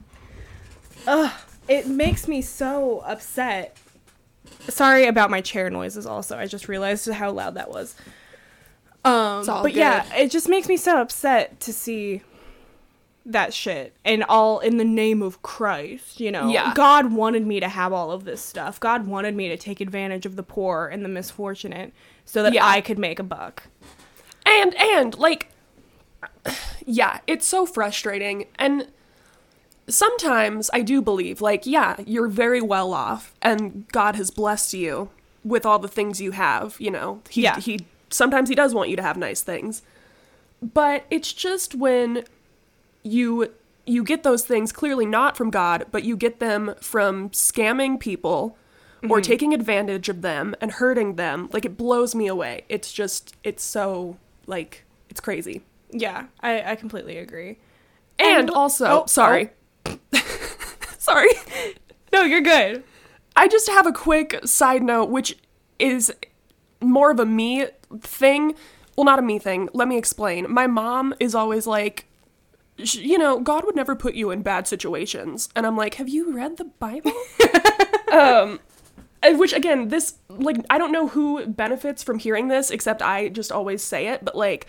ugh 1.07 1.31
it 1.67 1.87
makes 1.87 2.27
me 2.27 2.41
so 2.41 2.99
upset 3.05 3.77
sorry 4.67 5.05
about 5.05 5.29
my 5.29 5.39
chair 5.41 5.69
noises 5.69 6.05
also 6.05 6.37
i 6.37 6.45
just 6.45 6.67
realized 6.67 7.07
how 7.09 7.31
loud 7.31 7.53
that 7.55 7.69
was 7.69 7.95
um 9.05 9.45
but 9.45 9.73
yeah 9.73 10.03
it 10.15 10.29
just 10.31 10.49
makes 10.49 10.67
me 10.67 10.75
so 10.77 10.99
upset 11.01 11.59
to 11.61 11.71
see 11.71 12.21
that 13.31 13.53
shit 13.53 13.93
and 14.03 14.23
all 14.23 14.59
in 14.59 14.77
the 14.77 14.83
name 14.85 15.21
of 15.21 15.41
Christ, 15.41 16.19
you 16.19 16.31
know. 16.31 16.49
Yeah. 16.49 16.73
God 16.75 17.13
wanted 17.13 17.45
me 17.45 17.59
to 17.59 17.67
have 17.69 17.93
all 17.93 18.11
of 18.11 18.23
this 18.25 18.41
stuff. 18.41 18.79
God 18.79 19.07
wanted 19.07 19.35
me 19.35 19.47
to 19.49 19.57
take 19.57 19.79
advantage 19.81 20.25
of 20.25 20.35
the 20.35 20.43
poor 20.43 20.87
and 20.87 21.03
the 21.05 21.09
misfortunate 21.09 21.93
so 22.25 22.43
that 22.43 22.53
Yeah. 22.53 22.65
I 22.65 22.81
could 22.81 22.99
make 22.99 23.19
a 23.19 23.23
buck. 23.23 23.63
And 24.45 24.75
and 24.75 25.17
like 25.17 25.49
yeah, 26.85 27.19
it's 27.27 27.45
so 27.47 27.65
frustrating. 27.65 28.45
And 28.57 28.87
sometimes 29.87 30.69
I 30.73 30.81
do 30.81 31.01
believe 31.01 31.41
like 31.41 31.65
yeah, 31.65 31.95
you're 32.05 32.27
very 32.27 32.61
well 32.61 32.93
off 32.93 33.33
and 33.41 33.87
God 33.91 34.15
has 34.15 34.31
blessed 34.31 34.73
you 34.73 35.09
with 35.43 35.65
all 35.65 35.79
the 35.79 35.87
things 35.87 36.19
you 36.21 36.31
have, 36.31 36.75
you 36.79 36.91
know. 36.91 37.21
He 37.29 37.43
Yeah. 37.43 37.59
he 37.59 37.85
sometimes 38.09 38.49
he 38.49 38.55
does 38.55 38.73
want 38.73 38.89
you 38.89 38.95
to 38.95 39.01
have 39.03 39.17
nice 39.17 39.41
things. 39.41 39.81
But 40.61 41.05
it's 41.09 41.31
just 41.31 41.73
when 41.75 42.25
you 43.09 43.51
you 43.85 44.03
get 44.03 44.23
those 44.23 44.45
things 44.45 44.71
clearly 44.71 45.05
not 45.05 45.35
from 45.35 45.49
God, 45.49 45.85
but 45.91 46.03
you 46.03 46.15
get 46.15 46.39
them 46.39 46.75
from 46.79 47.29
scamming 47.31 47.99
people 47.99 48.55
or 49.03 49.17
mm-hmm. 49.17 49.21
taking 49.21 49.53
advantage 49.53 50.09
of 50.09 50.21
them 50.21 50.55
and 50.61 50.73
hurting 50.73 51.15
them. 51.15 51.49
Like 51.51 51.65
it 51.65 51.75
blows 51.75 52.13
me 52.13 52.27
away. 52.27 52.65
It's 52.69 52.93
just 52.93 53.35
it's 53.43 53.63
so 53.63 54.17
like 54.45 54.85
it's 55.09 55.19
crazy. 55.19 55.63
Yeah, 55.91 56.25
I, 56.41 56.71
I 56.71 56.75
completely 56.75 57.17
agree. 57.17 57.57
And 58.19 58.41
And- 58.41 58.49
also, 58.51 58.85
oh, 58.85 59.01
oh. 59.03 59.05
sorry. 59.07 59.49
sorry. 60.97 61.29
No, 62.13 62.23
you're 62.23 62.41
good. 62.41 62.83
I 63.35 63.47
just 63.47 63.69
have 63.69 63.87
a 63.87 63.93
quick 63.93 64.39
side 64.45 64.83
note 64.83 65.09
which 65.09 65.37
is 65.79 66.13
more 66.81 67.09
of 67.11 67.19
a 67.19 67.25
me 67.25 67.65
thing. 68.01 68.53
Well, 68.95 69.05
not 69.05 69.17
a 69.17 69.21
me 69.21 69.39
thing. 69.39 69.69
Let 69.73 69.87
me 69.87 69.97
explain. 69.97 70.51
My 70.51 70.67
mom 70.67 71.15
is 71.19 71.33
always 71.33 71.65
like 71.65 72.05
you 72.79 73.17
know, 73.17 73.39
God 73.39 73.65
would 73.65 73.75
never 73.75 73.95
put 73.95 74.15
you 74.15 74.31
in 74.31 74.41
bad 74.41 74.67
situations. 74.67 75.49
And 75.55 75.65
I'm 75.67 75.75
like, 75.77 75.95
"Have 75.95 76.09
you 76.09 76.33
read 76.33 76.57
the 76.57 76.65
Bible?" 76.65 77.13
um 78.11 78.59
which 79.33 79.51
again, 79.53 79.89
this 79.89 80.15
like 80.29 80.57
I 80.69 80.77
don't 80.77 80.91
know 80.93 81.09
who 81.09 81.45
benefits 81.45 82.03
from 82.03 82.19
hearing 82.19 82.47
this 82.47 82.71
except 82.71 83.01
I 83.01 83.29
just 83.29 83.51
always 83.51 83.81
say 83.83 84.07
it, 84.07 84.23
but 84.23 84.35
like 84.35 84.65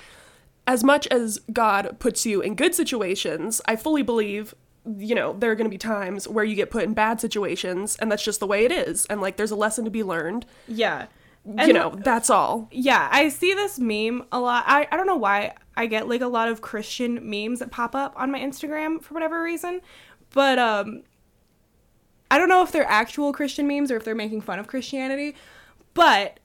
as 0.66 0.82
much 0.84 1.06
as 1.08 1.38
God 1.52 1.96
puts 2.00 2.26
you 2.26 2.40
in 2.40 2.54
good 2.56 2.74
situations, 2.74 3.60
I 3.66 3.76
fully 3.76 4.02
believe 4.02 4.54
you 4.96 5.14
know, 5.14 5.34
there 5.34 5.50
are 5.50 5.54
going 5.54 5.66
to 5.66 5.70
be 5.70 5.78
times 5.78 6.26
where 6.26 6.44
you 6.44 6.54
get 6.56 6.70
put 6.70 6.82
in 6.84 6.94
bad 6.94 7.20
situations 7.20 7.96
and 8.00 8.10
that's 8.10 8.24
just 8.24 8.40
the 8.40 8.46
way 8.46 8.64
it 8.64 8.72
is. 8.72 9.04
And 9.06 9.20
like 9.20 9.36
there's 9.36 9.50
a 9.50 9.56
lesson 9.56 9.84
to 9.84 9.90
be 9.90 10.02
learned. 10.02 10.46
Yeah. 10.66 11.06
you 11.44 11.54
And- 11.58 11.72
know, 11.74 11.90
that's 12.02 12.30
all. 12.30 12.66
Yeah, 12.72 13.06
I 13.12 13.28
see 13.28 13.52
this 13.54 13.78
meme 13.78 14.24
a 14.32 14.40
lot. 14.40 14.64
I, 14.66 14.88
I 14.90 14.96
don't 14.96 15.06
know 15.06 15.16
why 15.16 15.54
I 15.80 15.86
get 15.86 16.08
like 16.08 16.20
a 16.20 16.28
lot 16.28 16.48
of 16.48 16.60
Christian 16.60 17.30
memes 17.30 17.60
that 17.60 17.70
pop 17.70 17.94
up 17.94 18.12
on 18.14 18.30
my 18.30 18.38
Instagram 18.38 19.02
for 19.02 19.14
whatever 19.14 19.42
reason. 19.42 19.80
But 20.34 20.58
um 20.58 21.04
I 22.30 22.36
don't 22.36 22.50
know 22.50 22.62
if 22.62 22.70
they're 22.70 22.84
actual 22.84 23.32
Christian 23.32 23.66
memes 23.66 23.90
or 23.90 23.96
if 23.96 24.04
they're 24.04 24.14
making 24.14 24.42
fun 24.42 24.58
of 24.58 24.66
Christianity. 24.66 25.34
But 25.94 26.38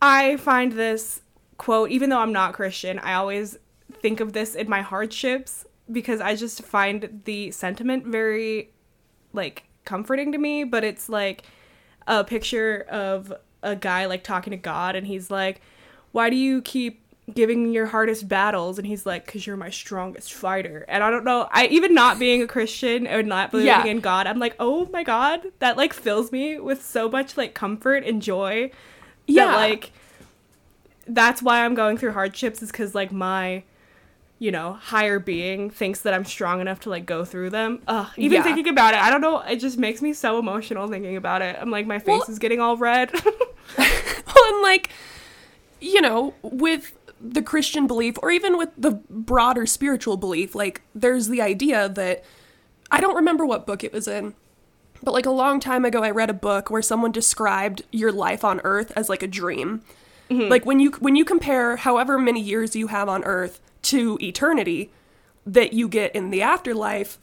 I 0.00 0.38
find 0.38 0.72
this 0.72 1.20
quote, 1.58 1.90
even 1.90 2.08
though 2.08 2.18
I'm 2.18 2.32
not 2.32 2.54
Christian, 2.54 2.98
I 2.98 3.12
always 3.12 3.58
think 3.92 4.20
of 4.20 4.32
this 4.32 4.54
in 4.54 4.70
my 4.70 4.80
hardships 4.80 5.66
because 5.92 6.22
I 6.22 6.34
just 6.34 6.62
find 6.62 7.20
the 7.24 7.50
sentiment 7.50 8.06
very 8.06 8.70
like 9.34 9.64
comforting 9.84 10.32
to 10.32 10.38
me, 10.38 10.64
but 10.64 10.82
it's 10.82 11.10
like 11.10 11.42
a 12.06 12.24
picture 12.24 12.86
of 12.88 13.34
a 13.62 13.76
guy 13.76 14.06
like 14.06 14.24
talking 14.24 14.52
to 14.52 14.56
God 14.56 14.96
and 14.96 15.06
he's 15.06 15.30
like, 15.30 15.60
"Why 16.12 16.30
do 16.30 16.36
you 16.36 16.62
keep 16.62 17.05
giving 17.34 17.64
me 17.64 17.72
your 17.72 17.86
hardest 17.86 18.28
battles?" 18.28 18.78
And 18.78 18.86
he's 18.86 19.04
like, 19.06 19.26
"Cuz 19.26 19.46
you're 19.46 19.56
my 19.56 19.70
strongest 19.70 20.32
fighter." 20.32 20.84
And 20.88 21.02
I 21.02 21.10
don't 21.10 21.24
know, 21.24 21.48
I 21.50 21.66
even 21.66 21.94
not 21.94 22.18
being 22.18 22.42
a 22.42 22.46
Christian 22.46 23.06
and 23.06 23.26
not 23.28 23.50
believing 23.50 23.68
Yeah. 23.68 23.84
in 23.86 24.00
God, 24.00 24.26
I'm 24.26 24.38
like, 24.38 24.54
"Oh 24.60 24.88
my 24.92 25.02
god, 25.02 25.42
that 25.58 25.76
like 25.76 25.92
fills 25.92 26.30
me 26.32 26.58
with 26.60 26.84
so 26.84 27.08
much 27.08 27.36
like 27.36 27.54
comfort 27.54 28.04
and 28.04 28.22
joy." 28.22 28.70
Yeah. 29.26 29.46
That 29.46 29.56
like 29.56 29.92
that's 31.08 31.40
why 31.42 31.64
I'm 31.64 31.74
going 31.74 31.96
through 31.98 32.12
hardships 32.12 32.62
is 32.62 32.72
cuz 32.72 32.94
like 32.94 33.12
my 33.12 33.62
you 34.38 34.50
know, 34.50 34.74
higher 34.74 35.18
being 35.18 35.70
thinks 35.70 36.00
that 36.00 36.12
I'm 36.12 36.26
strong 36.26 36.60
enough 36.60 36.80
to 36.80 36.90
like 36.90 37.06
go 37.06 37.24
through 37.24 37.48
them. 37.48 37.80
Ugh, 37.88 38.06
even 38.18 38.36
Yeah. 38.36 38.42
thinking 38.42 38.68
about 38.68 38.92
it, 38.92 39.00
I 39.00 39.08
don't 39.08 39.22
know, 39.22 39.40
it 39.40 39.56
just 39.56 39.78
makes 39.78 40.02
me 40.02 40.12
so 40.12 40.38
emotional 40.38 40.88
thinking 40.88 41.16
about 41.16 41.40
it. 41.40 41.56
I'm 41.58 41.70
like 41.70 41.86
my 41.86 41.98
face 41.98 42.06
Well- 42.20 42.26
is 42.28 42.38
getting 42.38 42.60
all 42.60 42.76
red. 42.76 43.10
Well, 43.78 44.54
and 44.54 44.62
like, 44.62 44.90
you 45.80 46.02
know, 46.02 46.34
with 46.42 46.92
the 47.32 47.42
Christian 47.42 47.86
belief 47.86 48.16
or 48.22 48.30
even 48.30 48.56
with 48.56 48.70
the 48.76 48.92
broader 49.10 49.66
spiritual 49.66 50.16
belief, 50.16 50.54
like, 50.54 50.82
there's 50.94 51.28
the 51.28 51.40
idea 51.42 51.88
that 51.88 52.24
I 52.90 53.00
don't 53.00 53.16
remember 53.16 53.44
what 53.44 53.66
book 53.66 53.82
it 53.84 53.92
was 53.92 54.06
in, 54.08 54.34
but 55.02 55.12
like 55.12 55.26
a 55.26 55.30
long 55.30 55.60
time 55.60 55.84
ago, 55.84 56.02
I 56.02 56.10
read 56.10 56.30
a 56.30 56.34
book 56.34 56.70
where 56.70 56.82
someone 56.82 57.12
described 57.12 57.82
your 57.92 58.12
life 58.12 58.44
on 58.44 58.60
Earth 58.64 58.92
as 58.96 59.08
like 59.08 59.22
a 59.22 59.26
dream. 59.28 59.82
Mm-hmm. 60.30 60.48
Like 60.50 60.64
when 60.66 60.80
you 60.80 60.90
when 60.92 61.14
you 61.16 61.24
compare 61.24 61.76
however 61.76 62.18
many 62.18 62.40
years 62.40 62.74
you 62.74 62.88
have 62.88 63.08
on 63.08 63.22
Earth 63.24 63.60
to 63.82 64.18
eternity 64.20 64.90
that 65.44 65.72
you 65.72 65.88
get 65.88 66.14
in 66.16 66.30
the 66.30 66.42
afterlife, 66.42 67.18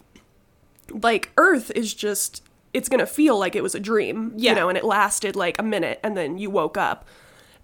like 0.90 1.32
Earth 1.38 1.72
is 1.76 1.94
just 1.94 2.44
it's 2.74 2.90
gonna 2.90 3.06
feel 3.06 3.38
like 3.38 3.56
it 3.56 3.64
was 3.64 3.76
a 3.76 3.80
dream, 3.80 4.34
Yeah. 4.36 4.52
you 4.52 4.56
know, 4.56 4.70
and 4.70 4.78
it 4.78 4.84
lasted 4.84 5.36
like 5.36 5.60
a 5.60 5.64
minute, 5.64 6.00
and 6.04 6.16
then 6.18 6.38
you 6.38 6.50
woke 6.50 6.78
up, 6.78 7.06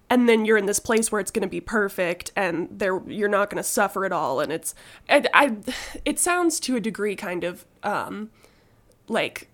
and 0.10 0.28
then 0.28 0.46
you're 0.46 0.58
in 0.58 0.66
this 0.66 0.80
place 0.80 1.12
where 1.12 1.22
it's 1.22 1.32
gonna 1.32 1.48
be 1.48 1.62
perfect, 1.62 2.32
and 2.36 2.68
there 2.72 3.02
you're 3.08 3.30
not 3.30 3.50
gonna 3.50 3.64
suffer 3.64 4.06
at 4.06 4.12
all, 4.12 4.40
and 4.40 4.52
it's 4.52 4.74
I, 5.10 5.24
I 5.34 5.56
it 6.06 6.20
sounds 6.20 6.60
to 6.62 6.76
a 6.76 6.80
degree 6.80 7.16
kind 7.16 7.44
of 7.44 7.66
um 7.84 8.30
like 9.08 9.48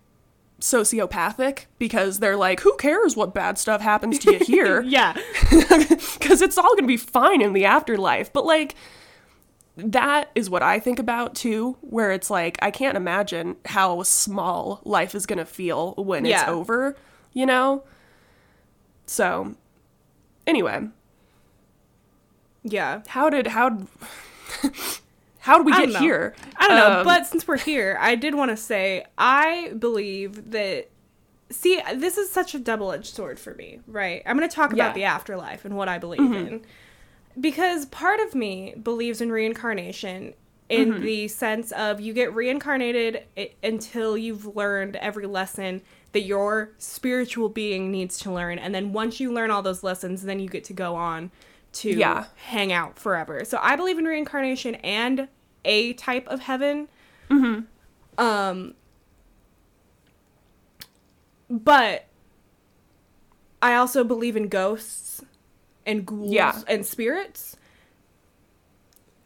sociopathic 0.61 1.65
because 1.77 2.19
they're 2.19 2.37
like 2.37 2.61
who 2.61 2.75
cares 2.77 3.15
what 3.15 3.33
bad 3.33 3.57
stuff 3.57 3.81
happens 3.81 4.17
to 4.19 4.33
you 4.33 4.39
here 4.45 4.81
yeah. 4.83 5.13
because 5.51 6.41
it's 6.41 6.57
all 6.57 6.75
gonna 6.75 6.87
be 6.87 6.97
fine 6.97 7.41
in 7.41 7.53
the 7.53 7.65
afterlife. 7.65 8.31
But 8.31 8.45
like, 8.45 8.75
that 9.77 10.31
is 10.33 10.49
what 10.49 10.63
I 10.63 10.79
think 10.79 10.97
about 10.99 11.35
too, 11.35 11.77
where 11.81 12.11
it's 12.13 12.29
like, 12.29 12.57
I 12.61 12.71
can't 12.71 12.95
imagine 12.95 13.57
how 13.65 14.03
small 14.03 14.81
life 14.85 15.13
is 15.13 15.25
gonna 15.25 15.45
feel 15.45 15.93
when 15.95 16.25
it's 16.25 16.31
Yeah. 16.31 16.49
over, 16.49 16.95
you 17.33 17.45
know? 17.45 17.83
So, 19.05 19.55
anyway, 20.47 20.87
Yeah. 22.63 23.01
how 23.07 23.29
did, 23.29 23.47
how, 23.47 23.77
how 25.39 25.57
did 25.57 25.65
we 25.65 25.71
get 25.73 25.91
don't 25.91 26.01
here? 26.01 26.35
I 26.57 26.67
don't 26.67 26.77
know, 26.77 26.99
Um, 26.99 27.05
but 27.05 27.25
since 27.27 27.47
we're 27.47 27.57
here, 27.57 27.97
I 27.99 28.15
did 28.15 28.35
want 28.35 28.51
to 28.51 28.57
say 28.57 29.05
I 29.17 29.73
believe 29.77 30.51
that. 30.51 30.89
See, 31.51 31.79
this 31.95 32.17
is 32.17 32.31
such 32.31 32.55
a 32.55 32.59
double 32.59 32.91
edged 32.91 33.13
sword 33.13 33.37
for 33.37 33.53
me, 33.53 33.79
right? 33.85 34.23
I'm 34.25 34.35
going 34.35 34.49
to 34.49 34.53
talk 34.55 34.71
Yeah. 34.71 34.73
Mm-hmm. 34.73 34.79
about 34.81 34.95
the 34.95 35.03
afterlife 35.03 35.63
and 35.63 35.77
what 35.77 35.87
I 35.87 35.99
believe 35.99 36.19
in. 36.33 36.65
Because 37.39 37.85
part 37.85 38.19
of 38.19 38.33
me 38.33 38.73
believes 38.81 39.21
in 39.21 39.31
reincarnation 39.31 40.33
in 40.69 40.93
Mm-hmm. 40.93 41.03
the 41.03 41.27
sense 41.27 41.71
of 41.73 42.01
you 42.01 42.13
get 42.13 42.33
reincarnated 42.33 43.23
i- 43.37 43.51
until 43.61 44.17
you've 44.17 44.55
learned 44.55 44.95
every 44.95 45.27
lesson 45.27 45.83
that 46.15 46.21
your 46.21 46.71
spiritual 46.77 47.49
being 47.49 47.91
needs 47.91 48.17
to 48.19 48.31
learn. 48.31 48.57
And 48.57 48.73
then 48.73 48.93
once 48.93 49.19
you 49.19 49.33
learn 49.33 49.51
all 49.51 49.61
those 49.61 49.83
lessons, 49.83 50.23
then 50.23 50.39
you 50.39 50.47
get 50.47 50.63
to 50.63 50.73
go 50.73 50.95
on 50.95 51.29
to 51.73 51.89
Yeah. 51.89 52.27
hang 52.37 52.71
out 52.71 52.97
forever. 52.97 53.43
So 53.43 53.59
I 53.61 53.75
believe 53.75 53.99
in 53.99 54.05
reincarnation 54.05 54.75
and 54.75 55.27
a 55.65 55.91
type 55.93 56.25
of 56.29 56.39
heaven. 56.39 56.87
Mm-hmm. 57.29 57.65
Um, 58.17 58.75
but 61.49 62.05
I 63.61 63.75
also 63.75 64.05
believe 64.05 64.37
in 64.37 64.47
ghosts 64.47 65.21
and 65.85 66.05
ghouls 66.05 66.31
Yeah. 66.31 66.61
and 66.65 66.85
spirits. 66.85 67.57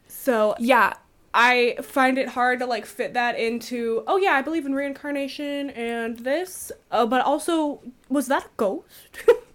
So 0.08 0.56
yeah, 0.58 0.94
I 1.34 1.78
find 1.82 2.18
it 2.18 2.30
hard 2.30 2.60
to 2.60 2.66
like 2.66 2.86
fit 2.86 3.14
that 3.14 3.40
into. 3.40 4.04
Oh 4.08 4.18
yeah, 4.18 4.32
I 4.32 4.42
believe 4.42 4.66
in 4.66 4.74
reincarnation 4.74 5.70
and 5.72 6.20
this. 6.20 6.72
Uh, 6.90 7.06
but 7.06 7.22
also, 7.22 7.82
was 8.10 8.28
that 8.28 8.46
a 8.46 8.50
ghost? 8.58 8.86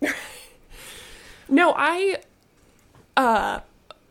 No, 1.49 1.75
I 1.77 2.19
uh 3.17 3.61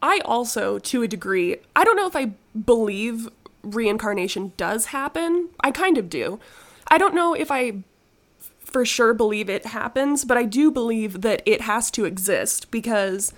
I 0.01 0.21
also 0.25 0.79
to 0.79 1.03
a 1.03 1.07
degree, 1.07 1.57
I 1.75 1.83
don't 1.83 1.95
know 1.95 2.07
if 2.07 2.15
I 2.15 2.31
believe 2.57 3.29
reincarnation 3.63 4.53
does 4.57 4.87
happen. 4.87 5.49
I 5.59 5.71
kind 5.71 5.97
of 5.97 6.09
do. 6.09 6.39
I 6.87 6.97
don't 6.97 7.15
know 7.15 7.33
if 7.33 7.49
I 7.49 7.83
for 8.59 8.85
sure 8.85 9.13
believe 9.13 9.49
it 9.49 9.67
happens, 9.67 10.25
but 10.25 10.37
I 10.37 10.43
do 10.43 10.71
believe 10.71 11.21
that 11.21 11.41
it 11.45 11.61
has 11.61 11.91
to 11.91 12.05
exist 12.05 12.71
because 12.71 13.33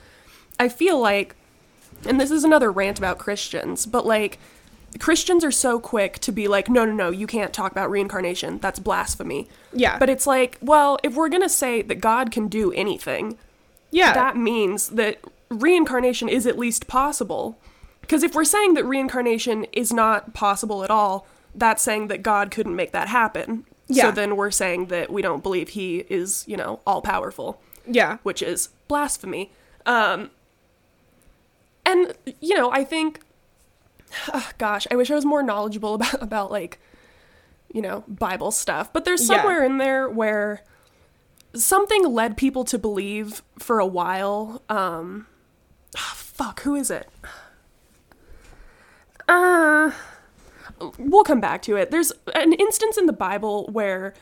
I 0.60 0.70
feel 0.70 0.99
like 0.99 1.36
and 2.06 2.20
this 2.20 2.32
is 2.32 2.43
another 2.43 2.72
rant 2.72 2.97
about 2.97 3.18
Christians, 3.18 3.86
but 3.86 4.06
like 4.06 4.39
Christians 4.99 5.43
are 5.43 5.51
so 5.51 5.80
quick 5.80 6.20
to 6.20 6.32
be 6.32 6.47
like, 6.47 6.70
no, 6.70 6.86
no, 6.86 6.93
no, 6.93 7.10
you 7.10 7.28
can't 7.28 7.53
talk 7.53 7.72
about 7.72 7.89
reincarnation. 7.89 8.60
That's 8.60 8.80
blasphemy. 8.80 9.47
Yeah. 9.74 9.97
But 9.99 10.10
it's 10.10 10.26
like, 10.26 10.58
well, 10.62 10.97
if 11.03 11.16
we're 11.16 11.30
going 11.30 11.41
to 11.41 11.49
say 11.49 11.82
that 11.82 11.95
God 11.95 12.32
can 12.32 12.47
do 12.47 12.72
anything, 12.72 13.38
yeah. 13.91 14.14
that 14.14 14.38
means 14.38 14.89
that 14.89 15.20
reincarnation 15.49 16.30
is 16.30 16.47
at 16.47 16.58
least 16.58 16.88
possible. 16.88 17.58
Because 18.01 18.24
if 18.24 18.36
we're 18.36 18.45
saying 18.45 18.76
that 18.76 18.86
reincarnation 18.86 19.66
is 19.74 19.91
not 19.91 20.34
possible 20.34 20.84
at 20.84 20.89
all, 20.91 21.28
that's 21.53 21.84
saying 21.84 22.08
that 22.08 22.22
God 22.22 22.51
couldn't 22.51 22.76
make 22.76 22.91
that 22.91 23.08
happen. 23.08 23.66
Yeah. 23.88 24.06
So 24.06 24.12
then 24.12 24.36
we're 24.36 24.51
saying 24.51 24.88
that 24.88 25.12
we 25.12 25.22
don't 25.22 25.43
believe 25.43 25.70
he 25.70 25.99
is, 26.10 26.43
you 26.47 26.58
know, 26.58 26.80
all 26.88 27.01
powerful, 27.01 27.62
Yeah. 27.86 28.18
which 28.24 28.41
is 28.41 28.70
blasphemy. 28.88 29.51
Um, 29.86 30.32
and 31.86 32.14
you 32.42 32.56
know, 32.56 32.72
I 32.72 32.84
think, 32.84 33.20
ah, 34.34 34.52
gosh, 34.58 34.88
I 34.92 34.96
wish 34.96 35.12
I 35.12 35.16
was 35.16 35.26
more 35.26 35.44
knowledgeable 35.44 35.94
about 35.96 36.22
about 36.22 36.52
like, 36.52 36.80
you 37.74 37.82
know, 37.82 38.04
Bible 38.08 38.52
stuff. 38.52 38.92
But 38.94 39.06
there's 39.06 39.22
Yeah. 39.30 39.38
somewhere 39.38 39.64
in 39.64 39.78
there 39.78 40.10
where 40.10 40.64
something 41.54 42.04
led 42.12 42.36
people 42.38 42.64
to 42.66 42.78
believe 42.78 43.42
for 43.60 43.80
a 43.80 43.86
while. 43.86 44.62
Um, 44.70 45.28
ah, 45.98 46.14
fuck, 46.16 46.62
who 46.62 46.76
is 46.76 46.90
it? 46.92 47.08
Uh, 49.28 49.92
we'll 51.00 51.24
come 51.24 51.40
back 51.42 51.62
to 51.64 51.76
it. 51.78 51.90
There's 51.90 52.12
an 52.36 52.54
instance 52.54 52.96
in 52.96 53.08
the 53.08 53.14
Bible 53.14 53.68
where 53.72 54.14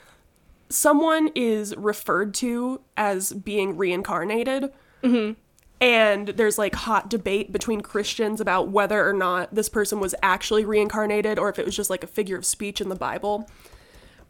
someone 0.70 1.30
is 1.36 1.76
referred 1.76 2.34
to 2.36 2.80
as 2.96 3.34
being 3.34 3.76
reincarnated. 3.76 4.72
And 5.84 6.30
there's 6.30 6.58
like 6.58 6.76
hot 6.76 7.10
debate 7.10 7.52
between 7.52 7.82
Christians 7.82 8.40
about 8.40 8.70
whether 8.70 9.06
or 9.06 9.12
not 9.12 9.54
this 9.54 9.68
person 9.68 10.00
was 10.00 10.16
actually 10.24 10.64
reincarnated 10.64 11.38
or 11.38 11.50
if 11.50 11.60
it 11.60 11.66
was 11.66 11.76
just 11.76 11.90
like 11.90 12.06
a 12.06 12.08
figure 12.08 12.38
of 12.38 12.46
speech 12.46 12.80
in 12.80 12.88
the 12.88 12.96
Bible. 12.96 13.50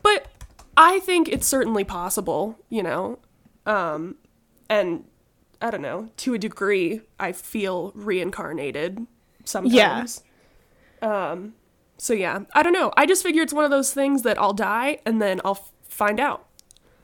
But 0.02 0.26
I 0.76 0.98
think 1.02 1.30
it's 1.30 1.46
certainly 1.46 1.84
possible, 1.84 2.58
you 2.70 2.82
know. 2.82 3.20
Um, 3.68 4.16
and 4.68 5.04
I 5.62 5.70
don't 5.70 5.84
know, 5.84 6.10
to 6.18 6.34
a 6.34 6.40
degree, 6.40 7.02
I 7.20 7.34
feel 7.34 7.92
reincarnated 7.94 9.06
sometimes. 9.46 10.24
Yeah. 11.04 11.32
Um, 11.32 11.54
so 12.00 12.14
yeah, 12.14 12.46
I 12.56 12.64
don't 12.64 12.74
know. 12.74 12.92
I 12.98 13.06
just 13.06 13.22
figure 13.22 13.44
it's 13.44 13.54
one 13.54 13.64
of 13.64 13.70
those 13.70 13.94
things 13.94 14.24
that 14.24 14.40
I'll 14.40 14.54
die 14.54 15.02
and 15.06 15.22
then 15.22 15.40
I'll 15.46 15.52
f- 15.52 15.72
find 15.88 16.20
out. 16.20 16.48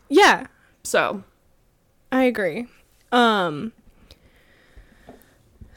Yeah. 0.08 0.48
So 0.82 1.24
I 2.12 2.24
agree. 2.24 2.66
Um 3.12 3.74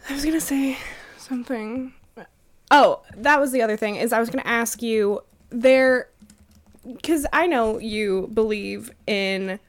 I 0.09 0.15
was 0.15 0.23
going 0.23 0.35
to 0.35 0.41
say 0.41 0.77
something. 1.19 1.93
Oh, 2.71 3.03
that 3.17 3.39
was 3.41 3.53
the 3.53 3.63
other 3.63 3.77
thing 3.77 3.97
is 3.97 4.13
I 4.13 4.21
was 4.21 4.31
going 4.31 4.43
to 4.43 4.49
ask 4.49 4.83
you 4.83 5.21
there 5.51 6.09
cuz 7.03 7.27
I 7.33 7.47
know 7.47 7.79
you 7.79 8.31
believe 8.33 8.91
in 9.07 9.61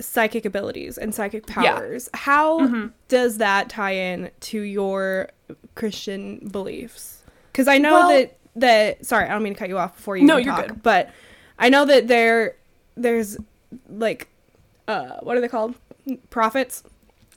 psychic 0.00 0.44
abilities 0.44 0.96
and 0.96 1.12
psychic 1.14 1.44
Yeah. 1.48 1.54
Mm-hmm. 1.54 1.64
powers. 1.76 2.08
How 2.14 2.90
does 3.08 3.38
that 3.38 3.68
tie 3.68 3.92
in 3.94 4.30
to 4.40 4.60
your 4.60 5.30
Christian 5.74 6.48
beliefs? 6.50 7.22
Cuz 7.52 7.66
I 7.66 7.78
know 7.78 7.92
Well- 7.92 8.08
that 8.10 8.34
that 8.56 9.04
sorry, 9.06 9.26
I 9.26 9.28
don't 9.30 9.42
mean 9.42 9.54
to 9.54 9.58
cut 9.58 9.68
you 9.68 9.78
off 9.78 9.96
before 9.96 10.16
you 10.16 10.24
No, 10.24 10.36
you're 10.36 10.54
talk, 10.54 10.66
good. 10.68 10.82
but 10.82 11.10
I 11.58 11.68
know 11.68 11.84
that 11.84 12.06
there 12.08 12.56
there's 12.96 13.36
like 13.88 14.28
uh 14.86 15.16
what 15.22 15.36
are 15.36 15.40
they 15.40 15.48
called? 15.48 15.74
Prophets. 16.30 16.82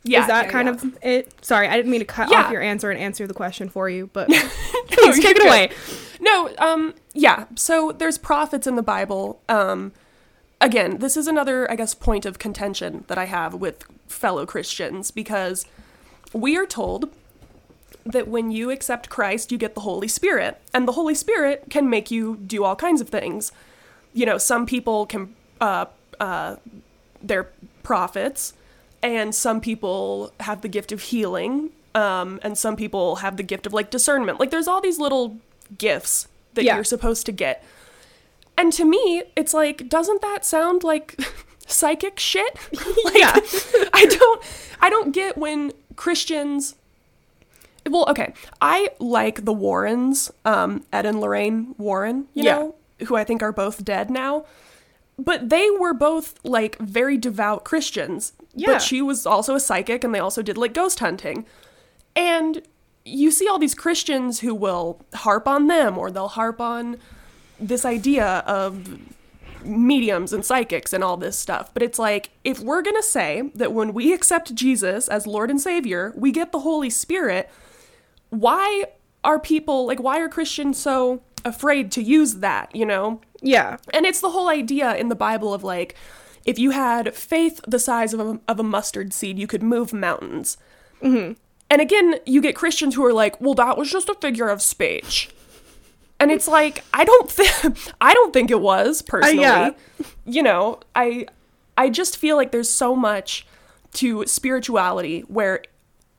Yeah, 0.04 0.22
Is 0.22 0.28
that 0.28 0.46
yeah, 0.46 0.52
kind 0.52 0.68
yeah. 0.68 0.74
of 0.74 0.98
it? 1.02 1.46
Sorry, 1.46 1.68
I 1.68 1.76
didn't 1.76 1.92
mean 1.92 2.00
to 2.02 2.06
cut 2.06 2.32
Yeah. 2.32 2.44
off 2.44 2.52
your 2.52 2.62
answer 2.62 2.90
and 2.90 3.00
answer 3.00 3.28
the 3.28 3.34
question 3.34 3.70
for 3.70 3.90
you, 3.90 4.10
but 4.14 4.30
No, 4.30 4.38
please 4.90 5.20
take 5.20 5.38
it 5.38 5.44
away. 5.46 5.72
No, 6.20 6.54
um, 6.58 6.94
yeah. 7.14 7.46
So 7.56 7.92
there's 7.92 8.18
prophets 8.18 8.68
in 8.68 8.76
the 8.76 8.84
Bible. 8.84 9.42
Um, 9.50 9.92
again, 10.60 10.98
this 11.00 11.16
is 11.18 11.28
another, 11.28 11.70
I 11.72 11.76
guess, 11.76 11.94
point 11.94 12.26
of 12.26 12.40
contention 12.40 13.04
that 13.08 13.18
I 13.18 13.26
have 13.26 13.54
with 13.54 13.84
fellow 14.08 14.46
Christians 14.46 15.12
because 15.12 15.66
we 16.34 16.58
are 16.58 16.66
told 16.66 17.10
that 18.06 18.28
when 18.28 18.50
you 18.52 18.72
accept 18.72 19.10
Christ, 19.10 19.52
you 19.52 19.58
get 19.58 19.76
the 19.76 19.82
Holy 19.82 20.08
Spirit, 20.08 20.60
and 20.74 20.88
the 20.88 20.94
Holy 20.94 21.14
Spirit 21.14 21.66
can 21.70 21.90
make 21.90 22.10
you 22.10 22.38
do 22.38 22.64
all 22.64 22.76
kinds 22.76 23.00
of 23.02 23.10
things. 23.10 23.52
You 24.14 24.26
know, 24.26 24.38
some 24.40 24.66
people 24.66 25.06
can, 25.06 25.36
uh, 25.60 25.86
uh, 26.20 26.56
they're 27.22 27.50
prophets, 27.84 28.54
and 29.04 29.34
some 29.34 29.62
people 29.62 30.34
have 30.42 30.62
the 30.62 30.68
gift 30.68 30.92
of 30.92 31.02
healing, 31.02 31.72
um, 31.96 32.40
and 32.44 32.58
some 32.58 32.76
people 32.76 33.18
have 33.18 33.38
the 33.38 33.44
gift 33.44 33.66
of 33.66 33.74
like 33.74 33.90
discernment. 33.90 34.40
Like, 34.40 34.52
there's 34.52 34.68
all 34.68 34.82
these 34.82 35.00
little 35.00 35.38
gifts 35.78 36.28
that 36.54 36.64
Yeah. 36.64 36.76
you're 36.76 36.84
supposed 36.84 37.26
to 37.28 37.32
get. 37.32 37.64
And 38.58 38.72
to 38.74 38.86
me, 38.86 39.24
it's 39.36 39.54
like, 39.54 39.88
doesn't 39.90 40.22
that 40.22 40.46
sound 40.46 40.84
like 40.84 41.20
psychic 41.68 42.20
shit? 42.20 42.58
like, 43.06 43.16
Yeah. 43.16 43.36
I 43.94 44.06
don't, 44.06 44.44
I 44.82 44.90
don't 44.90 45.12
get 45.12 45.38
when 45.38 45.72
Christians. 45.96 46.76
Well, 47.90 48.06
okay, 48.10 48.34
I 48.62 48.90
like 49.00 49.46
the 49.46 49.54
Warrens, 49.54 50.32
um, 50.46 50.84
Ed 50.94 51.06
and 51.08 51.20
Lorraine 51.20 51.74
Warren, 51.80 52.28
you 52.36 52.44
Yeah. 52.44 52.56
know, 52.56 52.76
who 53.08 53.16
I 53.16 53.24
think 53.24 53.42
are 53.42 53.52
both 53.52 53.84
dead 53.84 54.12
now. 54.12 54.46
But 55.18 55.50
they 55.50 55.70
were 55.72 55.94
both 55.94 56.36
like 56.44 56.78
very 56.78 57.18
devout 57.18 57.64
Christians. 57.64 58.34
Yeah. 58.54 58.74
But 58.74 58.82
she 58.82 59.02
was 59.02 59.26
also 59.26 59.56
a 59.56 59.60
psychic 59.60 60.04
and 60.04 60.14
they 60.14 60.20
also 60.20 60.42
did 60.42 60.58
like 60.58 60.74
ghost 60.74 61.00
hunting. 61.00 61.46
And 62.16 62.62
you 63.06 63.32
see 63.32 63.48
all 63.48 63.58
these 63.58 63.76
Christians 63.76 64.42
who 64.42 64.54
will 64.54 65.02
harp 65.14 65.48
on 65.48 65.68
them 65.68 65.98
or 65.98 66.12
they'll 66.12 66.28
harp 66.28 66.60
on 66.60 66.98
this 67.60 67.86
idea 67.86 68.44
of 68.46 69.00
mediums 69.64 70.34
and 70.34 70.44
psychics 70.44 70.92
and 70.94 71.04
all 71.04 71.18
this 71.18 71.38
stuff. 71.38 71.72
But 71.74 71.84
it's 71.84 72.00
like, 72.00 72.32
if 72.44 72.60
we're 72.60 72.82
going 72.82 72.96
to 72.96 73.04
say 73.04 73.52
that 73.56 73.72
when 73.72 73.94
we 73.94 74.14
accept 74.14 74.56
Jesus 74.56 75.08
as 75.08 75.28
Lord 75.28 75.50
and 75.50 75.62
Savior, 75.62 76.14
we 76.16 76.32
get 76.32 76.52
the 76.52 76.60
Holy 76.60 76.90
Spirit, 76.90 77.50
why 78.30 78.86
are 79.24 79.40
people, 79.40 79.86
like, 79.86 80.02
why 80.02 80.20
are 80.20 80.30
Christians 80.30 80.78
so 80.78 81.22
afraid 81.46 81.92
to 81.94 82.02
use 82.02 82.36
that, 82.36 82.76
you 82.76 82.86
know? 82.86 83.22
Yeah. 83.42 83.78
And 83.94 84.06
it's 84.06 84.22
the 84.22 84.32
whole 84.32 84.50
idea 84.50 84.96
in 84.96 85.10
the 85.10 85.16
Bible 85.16 85.54
of 85.54 85.64
like, 85.64 85.96
if 86.46 86.58
you 86.58 86.72
had 86.72 87.14
faith 87.14 87.62
the 87.68 87.80
size 87.80 88.14
of 88.14 88.20
a, 88.20 88.40
of 88.48 88.60
a 88.60 88.64
mustard 88.64 89.14
seed, 89.14 89.38
you 89.38 89.48
could 89.48 89.64
move 89.64 89.94
mountains. 89.94 90.58
Mm-hmm. 91.02 91.34
And 91.70 91.82
again, 91.82 92.16
you 92.26 92.42
get 92.42 92.56
Christians 92.56 92.96
who 92.96 93.06
are 93.06 93.14
like, 93.14 93.40
well, 93.40 93.54
that 93.56 93.78
was 93.78 93.90
just 93.92 94.10
a 94.10 94.16
figure 94.16 94.50
of 94.50 94.62
speech. 94.62 95.30
And 96.20 96.30
it's 96.30 96.48
like, 96.48 96.84
I 96.94 97.04
don't 97.04 97.30
think, 97.30 97.78
I 98.02 98.14
don't 98.14 98.34
think 98.34 98.52
it 98.52 98.62
was 98.62 99.02
uh, 99.02 99.06
personally. 99.08 99.42
yeah. 99.42 99.72
You 100.26 100.44
know, 100.44 100.80
I, 100.96 101.28
I 101.78 101.90
just 101.90 102.18
feel 102.18 102.36
like 102.36 102.52
there's 102.52 102.70
so 102.70 102.96
much 102.96 103.48
to 103.94 104.26
spirituality 104.26 105.22
where 105.22 105.64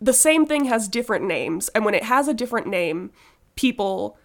the 0.01 0.13
same 0.13 0.47
thing 0.47 0.65
has 0.65 0.89
different 0.89 1.25
names, 1.25 1.69
and 1.69 1.85
when 1.85 1.95
it 1.95 2.03
has 2.03 2.27
a 2.27 2.35
different 2.35 2.67
name, 2.67 3.11
people 3.55 4.19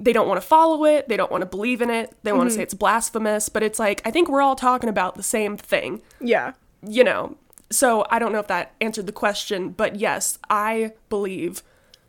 they 0.00 0.12
don't 0.12 0.26
want 0.26 0.40
to 0.40 0.46
follow 0.46 0.84
it, 0.86 1.08
they 1.08 1.16
don't 1.16 1.30
want 1.30 1.42
to 1.42 1.46
believe 1.46 1.80
in 1.82 1.90
it, 1.90 2.16
they 2.22 2.32
want 2.32 2.48
to 2.48 2.54
say 2.56 2.62
it's 2.62 2.74
blasphemous, 2.74 3.48
but 3.50 3.62
it's 3.62 3.78
like 3.78 4.00
I 4.04 4.10
think 4.10 4.28
we're 4.28 4.40
all 4.42 4.56
talking 4.56 4.88
about 4.88 5.14
the 5.14 5.22
same 5.22 5.56
thing, 5.56 6.02
Yeah. 6.20 6.54
you 6.82 7.04
know. 7.04 7.36
So 7.70 8.04
I 8.10 8.18
don't 8.18 8.32
know 8.32 8.40
if 8.40 8.48
that 8.48 8.72
answered 8.80 9.06
the 9.06 9.12
question, 9.12 9.68
but 9.70 9.96
yes, 9.96 10.38
I 10.48 10.92
believe 11.08 11.62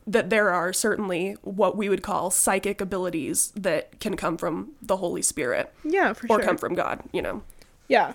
that 0.07 0.31
there 0.31 0.49
are 0.49 0.73
certainly 0.73 1.33
what 1.43 1.77
we 1.77 1.87
would 1.89 2.01
call 2.01 2.31
psychic 2.31 2.81
abilities 2.81 3.51
that 3.55 3.99
can 3.99 4.15
come 4.17 4.37
from 4.37 4.71
the 4.81 4.97
Holy 4.97 5.21
Spirit 5.21 5.71
Yeah, 5.83 6.13
for 6.13 6.25
or 6.25 6.27
sure. 6.27 6.39
Or 6.39 6.43
come 6.43 6.57
from 6.57 6.73
God, 6.73 7.01
you 7.11 7.21
know. 7.21 7.43
yeah. 7.87 8.13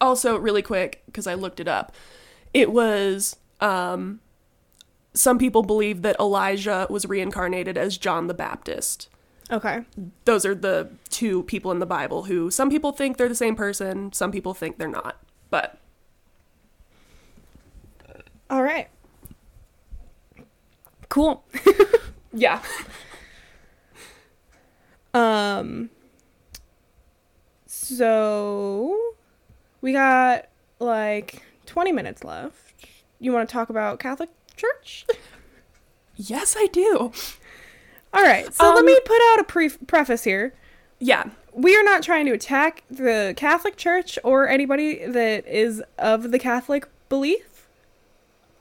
Also, 0.00 0.36
really 0.36 0.62
quick, 0.62 1.02
because 1.06 1.26
I 1.26 1.34
looked 1.34 1.58
it 1.60 1.66
up, 1.68 1.92
it 2.54 2.70
was 2.72 3.36
um, 3.60 4.20
some 5.14 5.38
people 5.38 5.62
believe 5.62 6.02
that 6.02 6.16
Elijah 6.20 6.86
was 6.88 7.06
reincarnated 7.06 7.76
as 7.76 7.98
John 7.98 8.26
the 8.26 8.34
Baptist. 8.34 9.08
Okay. 9.50 9.84
Those 10.24 10.46
are 10.46 10.54
the 10.54 10.90
two 11.08 11.42
people 11.44 11.72
in 11.72 11.80
the 11.80 11.86
Bible 11.86 12.24
who 12.24 12.50
some 12.50 12.70
people 12.70 12.92
think 12.92 13.16
they're 13.16 13.28
the 13.28 13.34
same 13.34 13.56
person, 13.56 14.12
some 14.12 14.30
people 14.30 14.54
think 14.54 14.78
they're 14.78 14.88
not. 14.88 15.20
But 15.50 15.78
All 18.48 18.62
right. 18.62 18.88
Cool. 21.08 21.44
yeah. 22.32 22.62
Um 25.12 25.90
so 27.66 28.96
we 29.80 29.92
got 29.92 30.46
like 30.78 31.42
20 31.66 31.90
minutes 31.90 32.22
left. 32.22 32.86
You 33.18 33.32
want 33.32 33.48
to 33.48 33.52
talk 33.52 33.68
about 33.68 33.98
Catholic 33.98 34.30
Church? 34.60 35.06
yes, 36.16 36.54
I 36.58 36.66
do. 36.66 37.12
All 38.12 38.22
right. 38.22 38.52
So 38.52 38.64
let 38.70 38.78
Um, 38.78 38.86
me 38.86 38.98
put 39.04 39.20
out 39.32 39.40
a 39.40 39.44
pre- 39.44 39.68
preface 39.70 40.24
here. 40.24 40.52
Yeah. 40.98 41.30
We 41.52 41.76
are 41.76 41.82
not 41.82 42.02
trying 42.02 42.26
to 42.26 42.32
attack 42.32 42.82
the 42.90 43.34
Catholic 43.36 43.76
Church 43.76 44.18
or 44.22 44.48
anybody 44.48 45.04
that 45.06 45.46
is 45.46 45.82
of 45.98 46.30
the 46.30 46.38
Catholic 46.38 46.86
belief. 47.08 47.66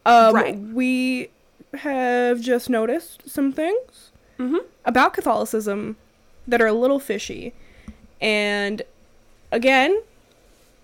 Um, 0.05 0.33
Right. 0.35 0.57
We 0.57 1.29
have 1.73 2.39
just 2.41 2.69
noticed 2.69 3.29
some 3.29 3.51
things 3.51 4.11
Mhm. 4.39 4.59
about 4.85 5.13
Catholicism 5.13 5.97
that 6.47 6.61
are 6.61 6.67
a 6.67 6.73
little 6.73 6.99
fishy. 6.99 7.53
And 8.21 8.81
again, 9.51 10.01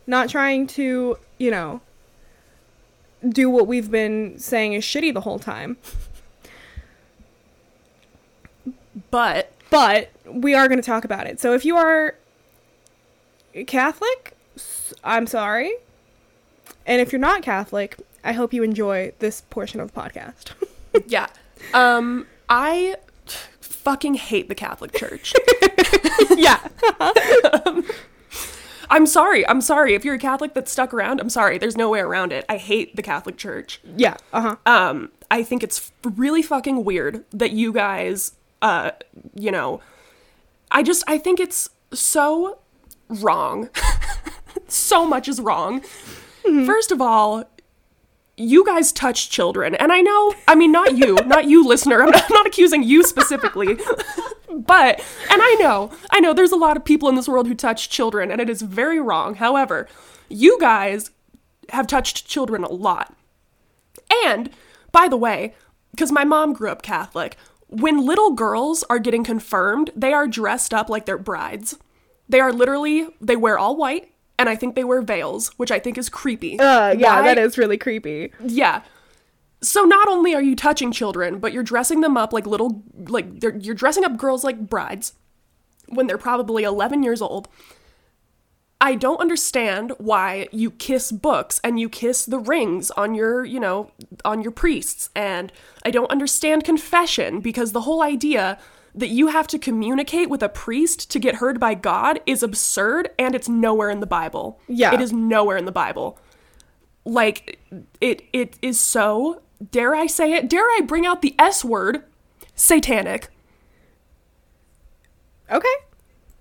not 0.06 0.30
trying 0.30 0.68
to, 0.68 1.18
you 1.40 1.50
know, 1.52 1.82
do 3.30 3.50
what 3.50 3.68
we've 3.68 3.92
been 3.92 4.38
saying 4.40 4.74
is 4.74 4.84
shitty 4.84 5.14
the 5.14 5.22
whole 5.22 5.40
time. 5.40 5.78
But 9.12 9.52
but 9.70 10.12
we 10.26 10.54
are 10.54 10.68
going 10.68 10.80
to 10.80 10.86
talk 10.86 11.06
about 11.06 11.28
it. 11.28 11.40
So 11.40 11.54
if 11.54 11.66
you 11.66 11.76
are 11.76 12.16
Catholic, 13.68 14.38
I'm 15.04 15.28
sorry. 15.28 15.74
And 16.86 17.02
if 17.02 17.12
you're 17.12 17.20
not 17.20 17.42
Catholic, 17.42 17.98
I 18.24 18.34
hope 18.34 18.54
you 18.54 18.64
enjoy 18.64 19.14
this 19.20 19.42
portion 19.42 19.80
of 19.80 19.94
the 19.94 20.00
podcast. 20.00 20.52
yeah. 21.08 21.28
Um 21.74 22.28
I 22.48 22.96
fucking 23.86 24.16
hate 24.16 24.50
the 24.50 24.56
Catholic 24.56 24.94
Church. 24.94 25.34
yeah. 26.36 26.68
um, 27.66 27.86
I'm 28.90 29.06
sorry. 29.06 29.48
I'm 29.48 29.62
sorry. 29.62 29.94
If 29.96 30.06
you're 30.06 30.16
a 30.16 30.20
Catholic 30.20 30.54
that's 30.54 30.72
stuck 30.72 30.94
around, 30.94 31.20
I'm 31.20 31.30
sorry. 31.30 31.58
There's 31.58 31.78
no 31.78 31.90
way 31.90 32.00
around 32.00 32.32
it. 32.32 32.46
I 32.50 32.58
hate 32.58 32.96
the 32.96 33.02
Catholic 33.02 33.38
Church. 33.38 33.82
Yeah. 33.96 34.18
Uh-huh. 34.34 34.56
Um, 34.66 35.12
I 35.32 35.44
think 35.44 35.64
it's 35.64 35.92
really 36.04 36.42
fucking 36.42 36.84
weird 36.84 37.26
that 37.32 37.52
you 37.52 37.74
guys, 37.74 38.34
uh, 38.62 38.92
you 39.34 39.52
know, 39.52 39.82
I 40.72 40.84
just, 40.84 41.04
I 41.08 41.18
think 41.18 41.40
it's 41.40 41.70
so 41.94 42.60
wrong. 43.10 43.70
so 44.68 45.06
much 45.06 45.28
is 45.28 45.40
wrong. 45.42 45.82
First 46.44 46.92
of 46.92 47.02
all, 47.02 47.44
you 48.38 48.66
guys 48.66 48.92
touch 48.92 49.30
children. 49.30 49.76
And 49.76 49.92
I 49.92 50.02
know, 50.02 50.34
I 50.48 50.56
mean, 50.56 50.72
not 50.72 50.98
you, 50.98 51.16
not 51.26 51.46
you, 51.46 51.66
listener. 51.68 52.02
I'm 52.02 52.10
not, 52.10 52.24
I'm 52.24 52.34
not 52.34 52.48
accusing 52.48 52.84
you 52.84 53.04
specifically. 53.04 53.76
but, 54.56 55.00
and 55.32 55.42
I 55.42 55.58
know, 55.60 55.92
I 56.12 56.20
know 56.20 56.34
there's 56.34 56.52
a 56.52 56.58
lot 56.58 56.78
of 56.78 56.86
people 56.86 57.10
in 57.10 57.16
this 57.16 57.28
world 57.28 57.48
who 57.48 57.56
touch 57.56 57.90
children, 57.90 58.32
and 58.32 58.42
it 58.42 58.50
is 58.50 58.62
very 58.62 59.00
wrong. 59.00 59.36
However, 59.36 59.88
you 60.30 60.60
guys 60.60 61.12
have 61.70 61.88
touched 61.88 62.28
children 62.28 62.64
a 62.64 62.72
lot. 62.72 63.16
And, 64.26 64.50
by 64.92 65.08
the 65.08 65.18
way, 65.18 65.56
because 65.92 66.12
my 66.12 66.24
mom 66.24 66.54
grew 66.54 66.70
up 66.70 66.82
Catholic, 66.82 67.38
when 67.68 68.06
little 68.06 68.32
girls 68.32 68.84
are 68.90 69.00
getting 69.00 69.24
confirmed, 69.24 69.92
they 69.96 70.14
are 70.14 70.28
dressed 70.28 70.74
up 70.74 70.90
like 70.90 71.06
they're 71.06 71.18
brides. 71.18 71.78
They 72.28 72.40
are 72.40 72.52
literally, 72.54 73.08
they 73.22 73.36
wear 73.36 73.58
all 73.58 73.76
white, 73.76 74.12
and 74.38 74.50
I 74.50 74.56
think 74.56 74.76
they 74.76 74.84
wear 74.84 75.02
veils, 75.02 75.50
which 75.58 75.72
I 75.72 75.80
think 75.80 75.98
is 75.98 76.10
creepy. 76.10 76.60
Uh, 76.60 76.92
yeah, 76.92 77.22
Why? 77.22 77.22
that 77.24 77.38
is 77.38 77.58
really 77.58 77.78
creepy. 77.78 78.32
Yeah. 78.44 78.82
So 79.62 79.84
not 79.84 80.08
only 80.08 80.36
are 80.36 80.42
you 80.42 80.56
touching 80.56 80.92
children, 80.92 81.40
but 81.40 81.54
you're 81.54 81.64
dressing 81.64 82.02
them 82.02 82.18
up 82.18 82.34
like 82.34 82.46
little, 82.46 82.84
like 82.96 83.40
they're, 83.40 83.56
you're 83.56 83.76
dressing 83.76 84.04
up 84.04 84.18
girls 84.18 84.44
like 84.44 84.60
brides 84.70 85.14
when 85.88 86.08
they're 86.08 86.18
probably 86.18 86.64
11 86.64 87.04
years 87.04 87.22
old. 87.22 87.48
I 88.82 88.96
don't 88.96 89.22
understand 89.22 89.94
why 89.98 90.48
you 90.52 90.70
kiss 90.70 91.12
books 91.12 91.62
and 91.64 91.80
you 91.80 91.90
kiss 91.90 92.26
the 92.26 92.38
rings 92.38 92.92
on 92.92 93.16
your, 93.16 93.46
you 93.46 93.60
know, 93.60 93.90
on 94.26 94.42
your 94.42 94.52
priests. 94.52 95.10
And 95.16 95.52
I 95.84 95.92
don't 95.92 96.12
understand 96.12 96.66
confession 96.66 97.40
because 97.40 97.72
the 97.72 97.82
whole 97.82 98.04
idea 98.04 98.60
that 98.96 99.10
you 99.10 99.28
have 99.28 99.46
to 99.48 99.60
communicate 99.60 100.30
with 100.30 100.42
a 100.42 100.50
priest 100.50 101.12
to 101.12 101.20
get 101.20 101.36
heard 101.36 101.60
by 101.60 101.74
God 101.74 102.20
is 102.26 102.42
absurd 102.42 103.10
and 103.20 103.36
it's 103.36 103.50
nowhere 103.50 103.90
in 103.90 104.00
the 104.00 104.08
Bible. 104.08 104.60
Yeah. 104.68 104.94
It 104.94 105.02
is 105.02 105.12
nowhere 105.12 105.58
in 105.58 105.66
the 105.66 105.72
Bible. 105.72 106.18
Like 107.04 107.60
it 108.02 108.24
it 108.34 108.58
is 108.62 108.80
so 108.80 109.42
dare 109.72 109.94
I 109.96 110.08
say 110.08 110.34
it? 110.34 110.50
Dare 110.50 110.64
I 110.64 110.82
bring 110.86 111.06
out 111.06 111.22
the 111.22 111.36
S 111.38 111.64
word? 111.64 112.04
Satanic. 112.56 113.28
Okay. 115.52 115.68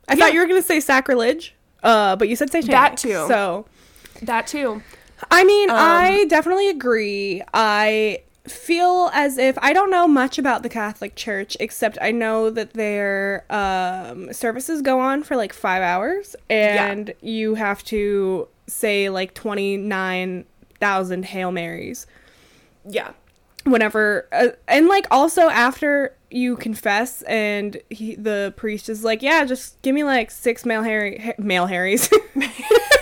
I 0.09 0.15
Yeah. 0.15 0.17
thought 0.17 0.33
you 0.35 0.41
were 0.41 0.47
going 0.47 0.61
to 0.61 0.67
say 0.67 0.81
sacrilege, 0.81 1.55
uh, 1.83 2.17
but 2.17 2.29
you 2.29 2.37
said 2.37 2.51
satanic. 2.51 2.71
That 2.71 2.97
too. 2.97 3.27
So, 3.29 3.67
That 4.23 4.47
too. 4.47 4.83
I 5.31 5.45
mean, 5.45 5.71
Um, 5.71 5.77
I 5.79 6.25
definitely 6.29 6.69
agree. 6.69 7.43
I 7.53 8.21
feel 8.47 9.11
as 9.15 9.39
if 9.39 9.57
I 9.63 9.73
don't 9.73 9.91
know 9.91 10.07
much 10.07 10.39
about 10.39 10.63
the 10.63 10.69
Catholic 10.69 11.15
Church, 11.17 11.57
except 11.61 11.97
I 12.01 12.11
know 12.11 12.51
that 12.51 12.75
their 12.75 13.45
um, 13.51 14.33
services 14.33 14.83
go 14.83 15.01
on 15.01 15.23
for 15.23 15.37
like 15.37 15.53
five 15.53 15.83
hours, 15.83 16.37
and 16.51 17.15
you 17.23 17.55
have 17.55 17.83
to 17.85 18.49
say 18.67 19.09
like 19.09 19.35
29,000 19.35 21.25
Hail 21.25 21.53
Marys. 21.53 22.07
Yeah. 22.89 23.13
whenever 23.65 24.29
uh, 24.33 24.49
and 24.69 24.89
like 24.89 25.07
also 25.11 25.49
after 25.49 26.15
you 26.31 26.55
confess 26.57 27.23
and 27.23 27.79
he, 27.89 28.15
the 28.15 28.53
priest 28.59 28.91
is 28.91 29.03
like 29.05 29.23
yeah 29.23 29.43
just 29.47 29.81
give 29.81 29.95
me 29.95 30.05
like 30.05 30.31
six 30.31 30.67
male 30.67 30.83
harry 30.83 31.19
ha- 31.19 31.33
male 31.39 31.65
harrys 31.65 32.11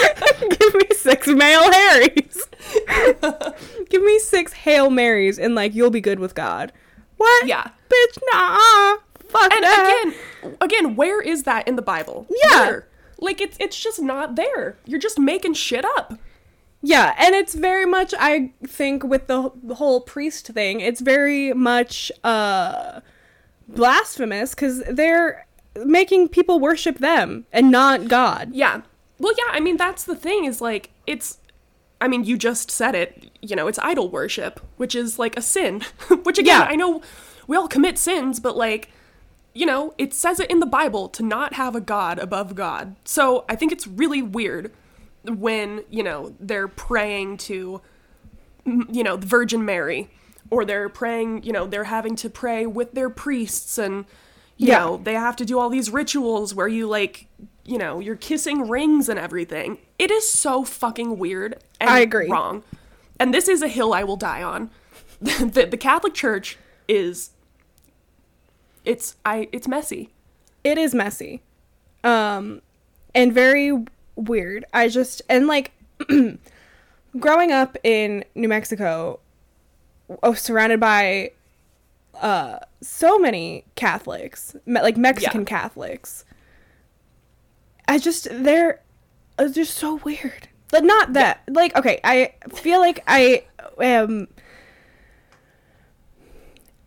give 0.40 0.74
me 0.74 0.86
six 0.96 1.26
male 1.26 1.72
harrys 1.72 2.44
give 3.90 4.02
me 4.02 4.18
six 4.18 4.52
hail 4.52 4.90
marys 4.90 5.38
and 5.38 5.54
like 5.54 5.74
you'll 5.74 5.90
be 5.90 6.00
good 6.00 6.18
with 6.18 6.34
god 6.34 6.72
what 7.16 7.46
Yeah. 7.46 7.64
bitch 7.88 8.18
nah 8.32 8.96
fuck 9.28 9.52
And 9.54 9.62
that. 9.64 10.04
again, 10.42 10.56
again, 10.60 10.96
where 10.96 11.20
is 11.20 11.44
that 11.44 11.68
in 11.68 11.76
the 11.76 11.82
Bible? 11.82 12.26
Yeah. 12.44 12.60
Where? 12.62 12.88
Like 13.18 13.40
it's 13.40 13.56
it's 13.60 13.78
just 13.78 14.00
not 14.02 14.34
there. 14.34 14.76
You're 14.86 14.98
just 14.98 15.20
making 15.20 15.54
shit 15.54 15.84
up. 15.84 16.18
Yeah, 16.82 17.14
and 17.16 17.32
it's 17.36 17.54
very 17.54 17.86
much 17.86 18.12
I 18.18 18.52
think 18.66 19.04
with 19.04 19.28
the, 19.28 19.52
the 19.62 19.76
whole 19.76 20.00
priest 20.00 20.48
thing, 20.48 20.80
it's 20.80 21.00
very 21.00 21.52
much 21.52 22.10
uh 22.24 23.00
blasphemous 23.68 24.54
cuz 24.54 24.82
they're 24.90 25.46
making 25.84 26.28
people 26.28 26.58
worship 26.58 26.98
them 26.98 27.46
and 27.52 27.70
not 27.70 28.08
God. 28.08 28.50
Yeah. 28.52 28.80
Well, 29.20 29.32
yeah, 29.38 29.52
I 29.52 29.60
mean 29.60 29.76
that's 29.76 30.02
the 30.04 30.16
thing 30.16 30.44
is 30.46 30.60
like 30.60 30.90
it's 31.06 31.38
I 32.00 32.08
mean, 32.08 32.24
you 32.24 32.38
just 32.38 32.70
said 32.70 32.94
it, 32.94 33.30
you 33.42 33.54
know, 33.54 33.68
it's 33.68 33.78
idol 33.80 34.08
worship, 34.08 34.58
which 34.78 34.94
is 34.94 35.18
like 35.18 35.36
a 35.36 35.42
sin. 35.42 35.82
which 36.24 36.38
again, 36.38 36.60
Yeah. 36.62 36.66
I 36.68 36.74
know 36.74 37.02
we 37.46 37.56
all 37.56 37.68
commit 37.68 37.98
sins, 37.98 38.40
but 38.40 38.56
like 38.56 38.90
you 39.52 39.66
know, 39.66 39.94
it 39.98 40.14
says 40.14 40.38
it 40.40 40.48
in 40.50 40.60
the 40.60 40.66
Bible 40.66 41.08
to 41.10 41.22
not 41.24 41.54
have 41.54 41.74
a 41.76 41.80
god 41.80 42.18
above 42.20 42.54
God. 42.54 42.94
So, 43.04 43.44
I 43.48 43.56
think 43.56 43.72
it's 43.72 43.84
really 43.86 44.22
weird 44.22 44.72
when, 45.24 45.82
you 45.90 46.04
know, 46.04 46.34
they're 46.40 46.68
praying 46.68 47.36
to 47.38 47.80
you 48.64 49.02
know, 49.02 49.16
the 49.16 49.26
Virgin 49.26 49.64
Mary 49.64 50.08
or 50.50 50.64
they're 50.64 50.88
praying, 50.88 51.42
you 51.42 51.52
know, 51.52 51.66
they're 51.66 51.84
having 51.84 52.14
to 52.16 52.30
pray 52.30 52.64
with 52.66 52.92
their 52.92 53.10
priests 53.10 53.76
and 53.78 54.04
you 54.56 54.68
Yeah. 54.68 54.78
know, 54.80 54.96
they 55.02 55.14
have 55.14 55.34
to 55.36 55.44
do 55.44 55.58
all 55.58 55.68
these 55.70 55.90
rituals 55.90 56.54
where 56.54 56.68
you 56.68 56.86
like, 56.86 57.26
you 57.64 57.78
know, 57.78 58.00
you're 58.00 58.16
kissing 58.16 58.68
rings 58.68 59.08
and 59.08 59.18
everything. 59.18 59.78
It 59.98 60.10
is 60.10 60.28
so 60.28 60.64
fucking 60.64 61.18
weird 61.18 61.62
and 61.80 61.90
I 61.90 62.00
agree. 62.00 62.28
wrong. 62.30 62.62
And 63.18 63.34
this 63.34 63.48
is 63.48 63.62
a 63.62 63.68
hill 63.68 63.92
I 63.92 64.02
will 64.04 64.16
die 64.16 64.42
on. 64.42 64.70
the, 65.20 65.66
the 65.70 65.76
Catholic 65.76 66.14
Church 66.14 66.56
is 66.88 67.30
it's 68.84 69.16
I 69.24 69.48
it's 69.52 69.68
messy. 69.68 70.10
It 70.64 70.78
is 70.78 70.94
messy. 70.94 71.42
Um 72.02 72.62
and 73.14 73.32
very 73.32 73.84
weird. 74.16 74.64
I 74.72 74.88
just 74.88 75.22
and 75.28 75.46
like 75.46 75.72
growing 77.18 77.52
up 77.52 77.76
in 77.84 78.24
New 78.34 78.48
Mexico 78.48 79.20
oh, 80.22 80.34
surrounded 80.34 80.80
by 80.80 81.32
uh 82.20 82.58
so 82.80 83.18
many 83.18 83.64
Catholics, 83.74 84.56
like 84.66 84.96
Mexican 84.96 85.42
Yeah. 85.42 85.46
Catholics. 85.46 86.24
I 87.90 87.98
just 87.98 88.28
they're 88.30 88.80
uh, 89.36 89.48
they're 89.48 89.64
so 89.64 89.96
weird. 89.96 90.48
But 90.70 90.84
not 90.84 91.14
that. 91.14 91.42
Like 91.48 91.76
okay, 91.76 92.00
I 92.04 92.34
feel 92.54 92.78
like 92.78 93.02
I 93.08 93.42
am 93.80 94.28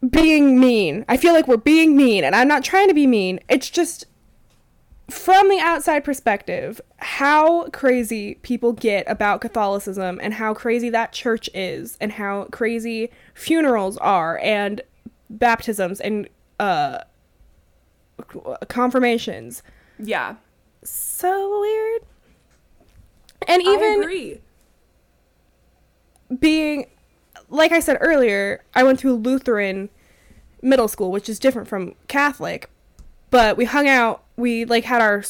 being 0.10 0.62
mean. 0.62 1.04
I 1.10 1.18
feel 1.18 1.34
like 1.34 1.46
we're 1.46 1.58
being 1.58 1.98
mean 1.98 2.24
and 2.24 2.34
I'm 2.34 2.48
not 2.48 2.64
trying 2.64 2.88
to 2.88 2.94
be 2.94 3.06
mean. 3.06 3.42
It's 3.50 3.70
just 3.70 4.06
from 5.10 5.50
the 5.50 5.60
outside 5.60 6.06
perspective, 6.06 6.80
how 7.00 7.68
crazy 7.72 8.36
people 8.36 8.72
get 8.72 9.04
about 9.12 9.42
Catholicism 9.42 10.22
and 10.24 10.34
how 10.34 10.54
crazy 10.54 10.90
that 10.90 11.12
church 11.12 11.50
is 11.54 11.98
and 12.00 12.14
how 12.14 12.46
crazy 12.46 13.12
funerals 13.34 13.98
are 13.98 14.40
and 14.42 14.82
baptisms 15.30 16.00
and 16.00 16.30
uh 16.62 17.00
confirmations. 18.70 19.64
Yeah. 20.00 20.36
So 20.86 21.60
weird. 21.62 22.02
And 23.48 23.62
even 23.62 24.40
being 26.40 26.88
like 27.50 27.72
I 27.72 27.80
said 27.80 27.98
earlier, 28.02 28.64
I 28.74 28.84
went 28.84 29.00
to 29.00 29.14
Lutheran 29.16 29.90
middle 30.62 30.88
school, 30.88 31.12
which 31.12 31.30
is 31.30 31.40
different 31.40 31.68
from 31.68 31.94
Catholic. 32.08 32.70
But 33.30 33.58
we 33.58 33.66
hung 33.66 33.88
out, 33.88 34.24
we 34.38 34.66
like 34.66 34.86
had 34.86 35.02
our 35.02 35.24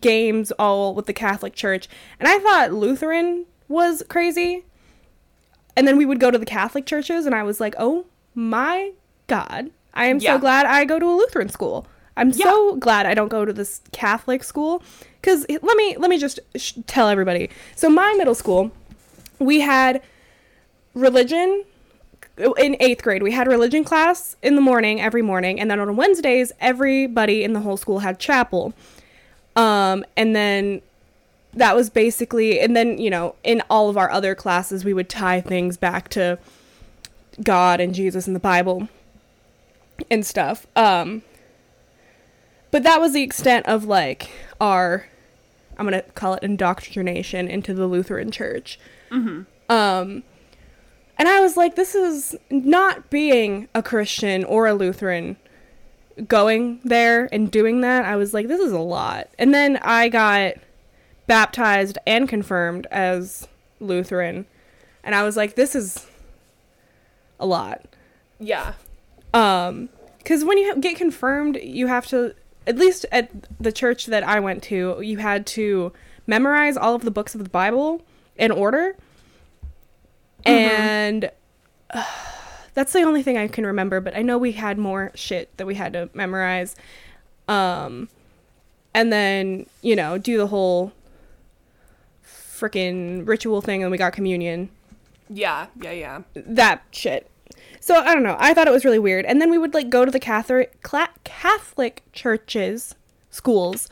games 0.00 0.52
all 0.52 0.94
with 0.94 1.06
the 1.06 1.12
Catholic 1.12 1.54
Church, 1.54 1.88
and 2.18 2.28
I 2.28 2.38
thought 2.38 2.72
Lutheran 2.72 3.46
was 3.68 4.02
crazy. 4.08 4.64
And 5.76 5.86
then 5.86 5.96
we 5.96 6.06
would 6.06 6.20
go 6.20 6.30
to 6.30 6.38
the 6.38 6.46
Catholic 6.46 6.86
churches, 6.86 7.26
and 7.26 7.34
I 7.34 7.42
was 7.42 7.60
like, 7.60 7.74
"Oh 7.78 8.06
my 8.34 8.92
god, 9.26 9.70
I 9.94 10.06
am 10.06 10.18
Yeah. 10.18 10.34
so 10.34 10.40
glad 10.40 10.66
I 10.66 10.84
go 10.84 10.98
to 10.98 11.06
a 11.06 11.14
Lutheran 11.16 11.48
school. 11.48 11.86
I'm 12.16 12.32
so 12.32 12.76
glad 12.76 13.06
I 13.06 13.14
don't 13.14 13.28
go 13.28 13.44
to 13.44 13.52
this 13.52 13.80
Catholic 13.92 14.44
school." 14.44 14.82
Because 15.20 15.46
let 15.48 15.76
me 15.76 15.96
let 15.98 16.08
me 16.10 16.18
just 16.18 16.40
sh- 16.56 16.72
tell 16.86 17.08
everybody. 17.08 17.50
So 17.76 17.90
my 17.90 18.14
middle 18.16 18.34
school, 18.34 18.70
we 19.38 19.60
had 19.60 20.02
religion, 20.94 21.64
in 22.56 22.76
eighth 22.80 23.02
grade, 23.02 23.22
we 23.22 23.32
had 23.32 23.46
religion 23.46 23.84
class 23.84 24.36
in 24.42 24.54
the 24.54 24.60
morning 24.60 25.00
every 25.00 25.22
morning, 25.22 25.60
and 25.60 25.70
then 25.70 25.78
on 25.78 25.94
Wednesdays, 25.96 26.52
everybody 26.60 27.44
in 27.44 27.52
the 27.52 27.60
whole 27.60 27.76
school 27.76 28.00
had 28.00 28.18
chapel. 28.18 28.72
Um, 29.56 30.04
and 30.16 30.34
then 30.34 30.80
that 31.52 31.74
was 31.76 31.90
basically, 31.90 32.60
and 32.60 32.74
then 32.76 32.98
you 32.98 33.10
know, 33.10 33.34
in 33.44 33.62
all 33.68 33.90
of 33.90 33.96
our 33.96 34.10
other 34.10 34.34
classes, 34.34 34.84
we 34.84 34.94
would 34.94 35.08
tie 35.08 35.40
things 35.40 35.76
back 35.76 36.08
to 36.10 36.38
God 37.42 37.80
and 37.80 37.94
Jesus 37.94 38.26
and 38.26 38.34
the 38.34 38.40
Bible 38.40 38.88
and 40.10 40.24
stuff. 40.24 40.66
Um, 40.76 41.22
but 42.70 42.82
that 42.82 43.00
was 43.00 43.12
the 43.12 43.22
extent 43.22 43.66
of 43.66 43.84
like 43.84 44.30
our, 44.60 45.06
I'm 45.78 45.86
gonna 45.86 46.02
call 46.02 46.34
it 46.34 46.42
indoctrination 46.42 47.48
into 47.48 47.74
the 47.74 47.86
Lutheran 47.86 48.30
Church. 48.30 48.78
Um, 49.68 50.22
and 51.18 51.28
I 51.28 51.40
was 51.40 51.56
like, 51.56 51.76
this 51.76 51.94
is 51.94 52.36
not 52.50 53.10
being 53.10 53.68
a 53.74 53.82
Christian 53.82 54.44
or 54.44 54.66
a 54.66 54.74
Lutheran 54.74 55.36
going 56.26 56.80
there 56.84 57.28
and 57.32 57.50
doing 57.50 57.80
that. 57.82 58.04
I 58.04 58.16
was 58.16 58.34
like, 58.34 58.48
this 58.48 58.60
is 58.60 58.72
a 58.72 58.78
lot. 58.78 59.28
And 59.38 59.54
then 59.54 59.78
I 59.78 60.08
got 60.08 60.54
baptized 61.26 61.98
and 62.06 62.28
confirmed 62.28 62.86
as 62.90 63.46
Lutheran. 63.80 64.46
And 65.04 65.14
I 65.14 65.22
was 65.22 65.36
like, 65.36 65.54
this 65.54 65.74
is 65.74 66.06
a 67.38 67.46
lot. 67.46 67.84
Yeah. 68.38 68.74
Um, 69.32 69.88
because 70.18 70.44
when 70.44 70.58
you 70.58 70.76
get 70.76 70.96
confirmed, 70.96 71.58
you 71.62 71.86
have 71.86 72.06
to, 72.08 72.34
at 72.70 72.78
least 72.78 73.04
at 73.10 73.30
the 73.60 73.72
church 73.72 74.06
that 74.06 74.22
I 74.22 74.38
went 74.38 74.62
to, 74.64 75.00
you 75.02 75.18
had 75.18 75.44
to 75.48 75.92
memorize 76.28 76.76
all 76.76 76.94
of 76.94 77.02
the 77.02 77.10
books 77.10 77.34
of 77.34 77.42
the 77.42 77.50
Bible 77.50 78.02
in 78.36 78.52
order. 78.52 78.94
And 80.46 81.30
uh, 81.90 82.04
that's 82.74 82.92
the 82.92 83.02
only 83.02 83.24
thing 83.24 83.36
I 83.36 83.48
can 83.48 83.66
remember, 83.66 84.00
but 84.00 84.16
I 84.16 84.22
know 84.22 84.38
we 84.38 84.52
had 84.52 84.78
more 84.78 85.10
shit 85.16 85.54
that 85.56 85.66
we 85.66 85.74
had 85.74 85.92
to 85.94 86.08
memorize. 86.14 86.76
Um, 87.48 88.08
and 88.94 89.12
then, 89.12 89.66
you 89.82 89.96
know, 89.96 90.16
do 90.16 90.38
the 90.38 90.46
whole 90.46 90.92
freaking 92.24 93.26
ritual 93.26 93.60
thing, 93.60 93.82
and 93.82 93.90
we 93.90 93.98
got 93.98 94.12
communion 94.12 94.70
Yeah. 95.28 95.66
Yeah. 95.82 95.90
Yeah. 95.90 96.22
that 96.34 96.84
shit. 96.92 97.28
So 97.80 97.96
I 97.96 98.14
don't 98.14 98.22
know. 98.22 98.36
I 98.38 98.52
thought 98.52 98.68
it 98.68 98.72
was 98.72 98.84
really 98.84 98.98
weird. 98.98 99.24
And 99.24 99.40
then 99.40 99.50
we 99.50 99.58
would 99.58 99.74
like 99.74 99.88
go 99.88 100.04
to 100.04 100.10
the 100.10 100.20
Catholic 100.20 100.80
cla- 100.82 101.10
Catholic 101.24 102.02
churches, 102.12 102.94
schools, 103.30 103.88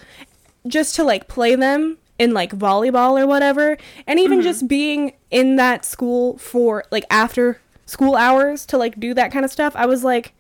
just 0.66 0.94
to 0.96 1.04
like 1.04 1.26
play 1.26 1.54
them 1.54 1.96
in 2.18 2.34
like 2.34 2.52
volleyball 2.52 3.20
or 3.20 3.26
whatever. 3.26 3.78
And 4.06 4.20
even 4.20 4.38
mm-hmm. 4.38 4.44
just 4.44 4.68
being 4.68 5.14
in 5.30 5.56
that 5.56 5.84
school 5.84 6.36
for 6.38 6.84
like 6.90 7.04
after 7.10 7.60
school 7.86 8.14
hours 8.14 8.66
to 8.66 8.76
like 8.76 9.00
do 9.00 9.14
that 9.14 9.32
kind 9.32 9.44
of 9.44 9.50
stuff. 9.50 9.74
I 9.74 9.86
was 9.86 10.04
like, 10.04 10.34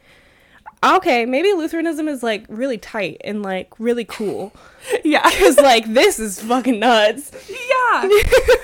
okay, 0.84 1.24
maybe 1.24 1.52
Lutheranism 1.52 2.06
is 2.06 2.22
like 2.22 2.44
really 2.48 2.78
tight 2.78 3.20
and 3.24 3.42
like 3.42 3.72
really 3.78 4.04
cool. 4.04 4.52
Yeah. 5.04 5.28
Cause 5.38 5.58
like 5.58 5.92
this 5.92 6.18
is 6.18 6.40
fucking 6.40 6.78
nuts. 6.78 7.30
Yeah. 7.50 8.08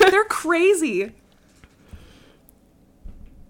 They're 0.11 0.25
crazy. 0.25 1.13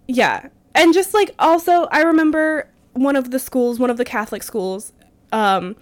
Yeah. 0.09 0.49
And 0.75 0.93
just 0.93 1.15
like 1.15 1.35
also 1.39 1.85
I 1.93 2.03
remember 2.03 2.69
one 2.93 3.17
of 3.17 3.31
the 3.31 3.39
schools, 3.39 3.79
one 3.79 3.91
of 3.91 3.97
the 3.97 4.05
Catholic 4.05 4.43
schools 4.43 4.93
um 5.33 5.77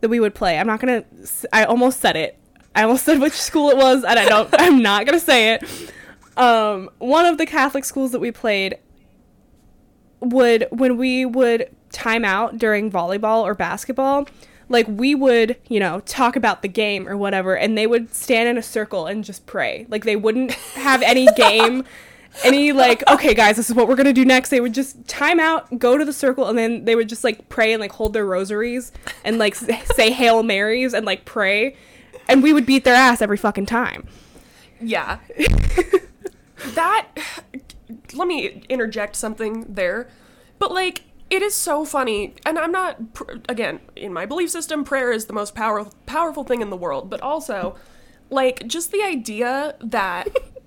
that 0.00 0.08
we 0.08 0.20
would 0.20 0.34
play. 0.34 0.58
I'm 0.58 0.66
not 0.66 0.80
going 0.80 1.02
to 1.02 1.48
I 1.52 1.64
almost 1.64 2.00
said 2.00 2.16
it. 2.16 2.38
I 2.74 2.82
almost 2.82 3.04
said 3.06 3.20
which 3.20 3.32
school 3.32 3.70
it 3.70 3.76
was 3.76 4.04
and 4.04 4.18
I 4.18 4.28
don't 4.28 4.48
I'm 4.58 4.82
not 4.82 5.06
going 5.06 5.18
to 5.18 5.24
say 5.24 5.54
it. 5.54 5.92
Um 6.36 6.90
one 6.98 7.26
of 7.26 7.38
the 7.38 7.46
Catholic 7.46 7.84
schools 7.84 8.12
that 8.12 8.20
we 8.20 8.30
played 8.30 8.78
would 10.20 10.66
when 10.70 10.96
we 10.96 11.24
would 11.24 11.74
time 11.90 12.24
out 12.24 12.58
during 12.58 12.90
volleyball 12.90 13.42
or 13.42 13.54
basketball 13.54 14.26
like 14.68 14.86
we 14.88 15.14
would 15.14 15.56
you 15.68 15.80
know 15.80 16.00
talk 16.00 16.36
about 16.36 16.62
the 16.62 16.68
game 16.68 17.08
or 17.08 17.16
whatever 17.16 17.56
and 17.56 17.76
they 17.76 17.86
would 17.86 18.14
stand 18.14 18.48
in 18.48 18.58
a 18.58 18.62
circle 18.62 19.06
and 19.06 19.24
just 19.24 19.46
pray 19.46 19.86
like 19.88 20.04
they 20.04 20.16
wouldn't 20.16 20.52
have 20.52 21.02
any 21.02 21.26
game 21.36 21.84
any 22.44 22.72
like 22.72 23.02
okay 23.10 23.34
guys 23.34 23.56
this 23.56 23.68
is 23.68 23.74
what 23.74 23.88
we're 23.88 23.96
gonna 23.96 24.12
do 24.12 24.24
next 24.24 24.48
they 24.50 24.60
would 24.60 24.74
just 24.74 25.06
time 25.08 25.40
out 25.40 25.78
go 25.78 25.98
to 25.98 26.04
the 26.04 26.12
circle 26.12 26.46
and 26.46 26.56
then 26.58 26.84
they 26.84 26.94
would 26.94 27.08
just 27.08 27.24
like 27.24 27.48
pray 27.48 27.72
and 27.72 27.80
like 27.80 27.92
hold 27.92 28.12
their 28.12 28.24
rosaries 28.26 28.92
and 29.24 29.38
like 29.38 29.54
say 29.94 30.10
hail 30.10 30.42
marys 30.42 30.94
and 30.94 31.04
like 31.04 31.24
pray 31.24 31.76
and 32.28 32.42
we 32.42 32.52
would 32.52 32.64
beat 32.66 32.84
their 32.84 32.94
ass 32.94 33.20
every 33.22 33.36
fucking 33.36 33.66
time 33.66 34.06
Yeah. 34.80 35.18
that 36.74 37.08
let 38.14 38.28
me 38.28 38.62
interject 38.68 39.16
something 39.16 39.64
there. 39.68 40.08
But 40.58 40.72
like 40.72 41.02
it 41.30 41.42
is 41.42 41.54
so 41.54 41.84
funny 41.84 42.34
and 42.46 42.58
I'm 42.58 42.72
not 42.72 43.12
pr- 43.14 43.32
again, 43.48 43.80
in 43.96 44.12
my 44.12 44.26
belief 44.26 44.50
system 44.50 44.84
prayer 44.84 45.12
is 45.12 45.26
the 45.26 45.32
most 45.32 45.54
powerful 45.54 45.92
powerful 46.06 46.44
thing 46.44 46.62
in 46.62 46.70
the 46.70 46.76
world, 46.76 47.10
but 47.10 47.20
also 47.20 47.76
like 48.30 48.66
just 48.66 48.92
the 48.92 49.02
idea 49.02 49.74
that 49.80 50.28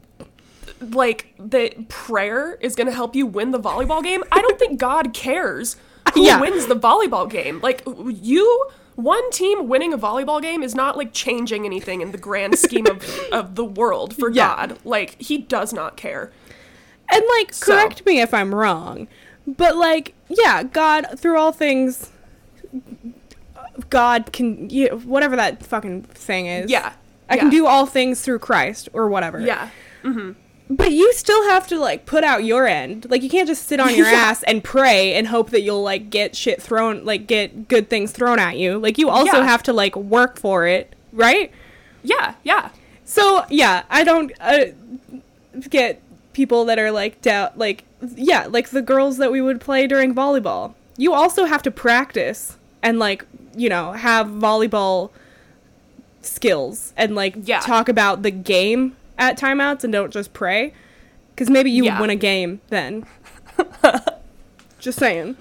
like 0.81 1.33
that 1.37 1.87
prayer 1.89 2.55
is 2.61 2.75
going 2.75 2.87
to 2.87 2.93
help 2.93 3.15
you 3.15 3.25
win 3.25 3.51
the 3.51 3.59
volleyball 3.59 4.03
game. 4.03 4.23
I 4.31 4.41
don't 4.41 4.57
think 4.59 4.79
God 4.79 5.13
cares 5.13 5.75
who 6.13 6.23
Yeah. 6.23 6.39
wins 6.41 6.65
the 6.67 6.75
volleyball 6.75 7.29
game. 7.29 7.59
Like 7.61 7.83
you 8.07 8.67
one 8.95 9.31
team 9.31 9.67
winning 9.67 9.93
a 9.93 9.97
volleyball 9.97 10.41
game 10.41 10.61
is 10.63 10.75
not 10.75 10.97
like 10.97 11.13
changing 11.13 11.65
anything 11.65 12.01
in 12.01 12.11
the 12.11 12.17
grand 12.17 12.59
scheme 12.59 12.85
of, 12.87 13.03
of 13.31 13.55
the 13.55 13.63
world 13.65 14.15
for 14.15 14.29
Yeah. 14.29 14.55
God. 14.67 14.79
Like 14.83 15.21
he 15.21 15.37
does 15.37 15.71
not 15.73 15.97
care. 15.97 16.31
And 17.11 17.23
like, 17.37 17.53
So- 17.53 17.73
correct 17.73 18.05
me 18.05 18.19
if 18.21 18.33
I'm 18.33 18.53
wrong, 18.53 19.07
but 19.47 19.75
like, 19.77 20.13
yeah, 20.29 20.63
God 20.63 21.19
through 21.19 21.37
all 21.37 21.51
things, 21.51 22.09
God 23.89 24.31
can, 24.31 24.69
you, 24.69 24.89
whatever 25.05 25.35
that 25.35 25.63
fucking 25.63 26.03
thing 26.03 26.45
is. 26.47 26.69
Yeah. 26.71 26.93
I 27.29 27.35
yeah. 27.35 27.41
can 27.41 27.49
do 27.49 27.65
all 27.67 27.85
things 27.85 28.21
through 28.21 28.39
Christ 28.39 28.89
or 28.93 29.07
whatever. 29.09 29.39
Yeah. 29.39 29.69
Mm-hmm. 30.03 30.31
But 30.73 30.91
you 30.93 31.11
still 31.13 31.43
have 31.49 31.67
to 31.67 31.77
like 31.77 32.05
put 32.05 32.23
out 32.23 32.45
your 32.45 32.65
end. 32.65 33.05
Like 33.09 33.23
you 33.23 33.29
can't 33.29 33.45
just 33.47 33.67
sit 33.67 33.81
on 33.81 33.93
your 33.93 34.05
Yeah. 34.11 34.17
ass 34.19 34.41
and 34.43 34.63
pray 34.63 35.13
and 35.15 35.27
hope 35.27 35.49
that 35.49 35.61
you'll 35.63 35.83
like 35.83 36.09
get 36.09 36.33
shit 36.33 36.61
thrown, 36.61 37.03
like 37.03 37.27
get 37.27 37.67
good 37.67 37.89
things 37.89 38.13
thrown 38.13 38.39
at 38.39 38.57
you. 38.57 38.79
Like 38.79 38.97
you 38.97 39.09
also 39.09 39.37
Yeah. 39.37 39.43
have 39.45 39.63
to 39.63 39.73
like 39.73 39.97
work 39.97 40.39
for 40.39 40.65
it, 40.67 40.95
right? 41.11 41.51
Yeah. 42.03 42.35
Yeah. 42.43 42.69
So 43.03 43.43
yeah, 43.49 43.83
I 43.89 44.05
don't 44.05 44.31
uh, 44.39 44.67
get 45.69 46.01
people 46.31 46.63
that 46.65 46.79
are 46.79 46.91
like 46.91 47.21
doubt 47.21 47.57
like 47.57 47.83
yeah, 48.15 48.47
like 48.49 48.69
the 48.69 48.81
girls 48.81 49.17
that 49.17 49.29
we 49.31 49.41
would 49.41 49.59
play 49.59 49.87
during 49.87 50.15
volleyball. 50.15 50.73
You 50.95 51.11
also 51.13 51.43
have 51.45 51.61
to 51.63 51.71
practice 51.71 52.55
and 52.81 52.97
like 52.97 53.25
you 53.57 53.67
know 53.67 53.91
have 53.91 54.27
volleyball 54.27 55.09
skills 56.21 56.93
and 56.95 57.15
like 57.15 57.35
Yeah. 57.43 57.59
talk 57.59 57.89
about 57.89 58.21
the 58.23 58.31
game 58.31 58.95
at 59.17 59.37
timeouts 59.37 59.83
and 59.83 59.91
don't 59.93 60.11
just 60.11 60.33
pray 60.33 60.73
because 61.35 61.49
maybe 61.49 61.71
you 61.71 61.85
Yeah. 61.85 61.95
would 61.95 62.01
win 62.01 62.09
a 62.09 62.15
game 62.15 62.61
then. 62.69 63.05
just 64.79 64.97
saying, 64.99 65.35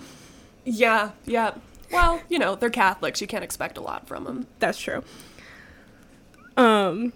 Yeah. 0.65 1.11
Yeah. 1.27 1.55
Well, 1.93 2.21
you 2.29 2.39
know, 2.39 2.55
they're 2.55 2.71
Catholics. 2.71 3.21
You 3.21 3.27
can't 3.27 3.43
expect 3.45 3.77
a 3.77 3.81
lot 3.81 4.07
from 4.07 4.25
them. 4.25 4.47
that's 4.61 4.79
true. 4.79 5.03
Um, 6.57 7.13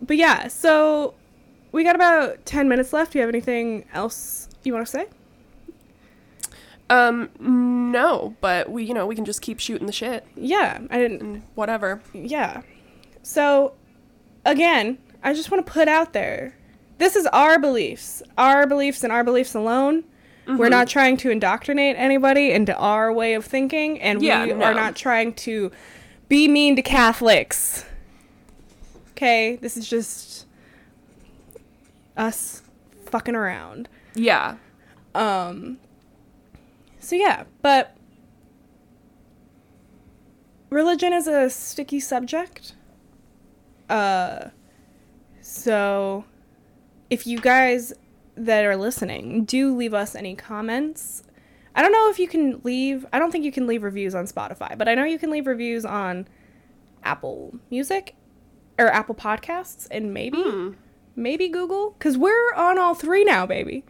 but 0.00 0.16
yeah, 0.16 0.48
so 0.48 1.14
we 1.72 1.82
got 1.84 1.94
about 1.96 2.44
10 2.46 2.68
minutes 2.68 2.92
left. 2.92 3.12
Do 3.12 3.18
you 3.18 3.22
have 3.22 3.28
anything 3.28 3.84
else 3.92 4.48
you 4.62 4.72
want 4.72 4.86
to 4.86 4.90
say? 4.90 5.06
Um, 6.90 7.30
no, 7.40 8.36
but 8.40 8.70
we, 8.70 8.84
you 8.84 8.94
know, 8.94 9.06
we 9.06 9.14
can 9.14 9.24
just 9.24 9.40
keep 9.42 9.58
shooting 9.58 9.86
the 9.86 9.92
shit 9.92 10.26
Yeah, 10.36 10.80
I 10.90 10.98
didn't. 10.98 11.42
whatever. 11.54 12.00
Yeah. 12.12 12.60
So, 13.22 13.72
again, 14.44 14.98
I 15.24 15.32
just 15.34 15.50
want 15.50 15.64
to 15.66 15.72
put 15.72 15.88
out 15.88 16.12
there 16.12 16.54
this 16.98 17.16
is 17.16 17.26
our 17.28 17.58
beliefs, 17.58 18.22
our 18.38 18.66
beliefs, 18.66 19.02
and 19.02 19.12
our 19.12 19.24
beliefs 19.24 19.54
alone. 19.54 20.04
Mm-hmm. 20.46 20.58
We're 20.58 20.68
not 20.68 20.86
trying 20.88 21.16
to 21.18 21.30
indoctrinate 21.30 21.96
anybody 21.96 22.52
into 22.52 22.76
our 22.76 23.12
way 23.12 23.34
of 23.34 23.44
thinking, 23.44 24.00
and 24.00 24.22
Yeah, 24.22 24.44
we 24.44 24.52
no. 24.52 24.64
are 24.64 24.74
not 24.74 24.94
trying 24.94 25.32
to 25.34 25.72
be 26.28 26.46
mean 26.46 26.76
to 26.76 26.82
Catholics. 26.82 27.84
Okay, 29.12 29.56
this 29.56 29.76
is 29.76 29.88
just 29.88 30.46
us 32.16 32.62
fucking 33.06 33.34
around. 33.34 33.88
Yeah. 34.14 34.56
Um 35.14 35.78
so 37.00 37.16
yeah, 37.16 37.44
but 37.62 37.96
religion 40.70 41.12
is 41.12 41.26
a 41.26 41.48
sticky 41.50 42.00
subject. 42.00 42.74
Uh 43.88 44.48
so 45.46 46.24
if 47.10 47.26
you 47.26 47.38
guys 47.38 47.92
that 48.34 48.64
are 48.64 48.76
listening 48.76 49.44
do 49.44 49.76
leave 49.76 49.92
us 49.94 50.14
any 50.14 50.34
comments. 50.34 51.22
I 51.76 51.82
don't 51.82 51.92
know 51.92 52.08
if 52.08 52.18
you 52.18 52.26
can 52.28 52.60
leave 52.64 53.04
I 53.12 53.18
don't 53.18 53.30
think 53.30 53.44
you 53.44 53.52
can 53.52 53.66
leave 53.66 53.82
reviews 53.82 54.14
on 54.14 54.24
Spotify, 54.24 54.76
but 54.78 54.88
I 54.88 54.94
know 54.94 55.04
you 55.04 55.18
can 55.18 55.30
leave 55.30 55.46
reviews 55.46 55.84
on 55.84 56.26
Apple 57.04 57.54
Music 57.70 58.16
or 58.78 58.86
Apple 58.88 59.14
Podcasts 59.14 59.86
and 59.90 60.14
maybe 60.14 60.40
Hmm. 60.42 60.70
maybe 61.14 61.48
Google 61.48 61.94
cuz 61.98 62.16
we're 62.16 62.54
on 62.56 62.78
all 62.78 62.94
three 62.94 63.22
now, 63.22 63.44
baby. 63.44 63.84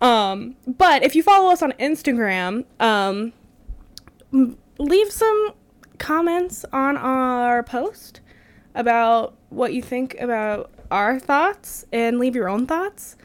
Um, 0.00 0.56
but 0.66 1.02
if 1.02 1.14
you 1.14 1.22
follow 1.22 1.50
us 1.50 1.62
on 1.62 1.72
Instagram, 1.72 2.64
um, 2.80 3.32
leave 4.78 5.12
some 5.12 5.52
comments 5.98 6.64
on 6.72 6.96
our 6.96 7.62
post 7.62 8.20
about 8.74 9.34
what 9.50 9.72
you 9.74 9.80
think 9.82 10.18
about 10.20 10.70
our 10.90 11.18
thoughts 11.18 11.84
and 11.92 12.18
leave 12.18 12.34
your 12.34 12.48
own 12.48 12.66
thoughts. 12.66 13.16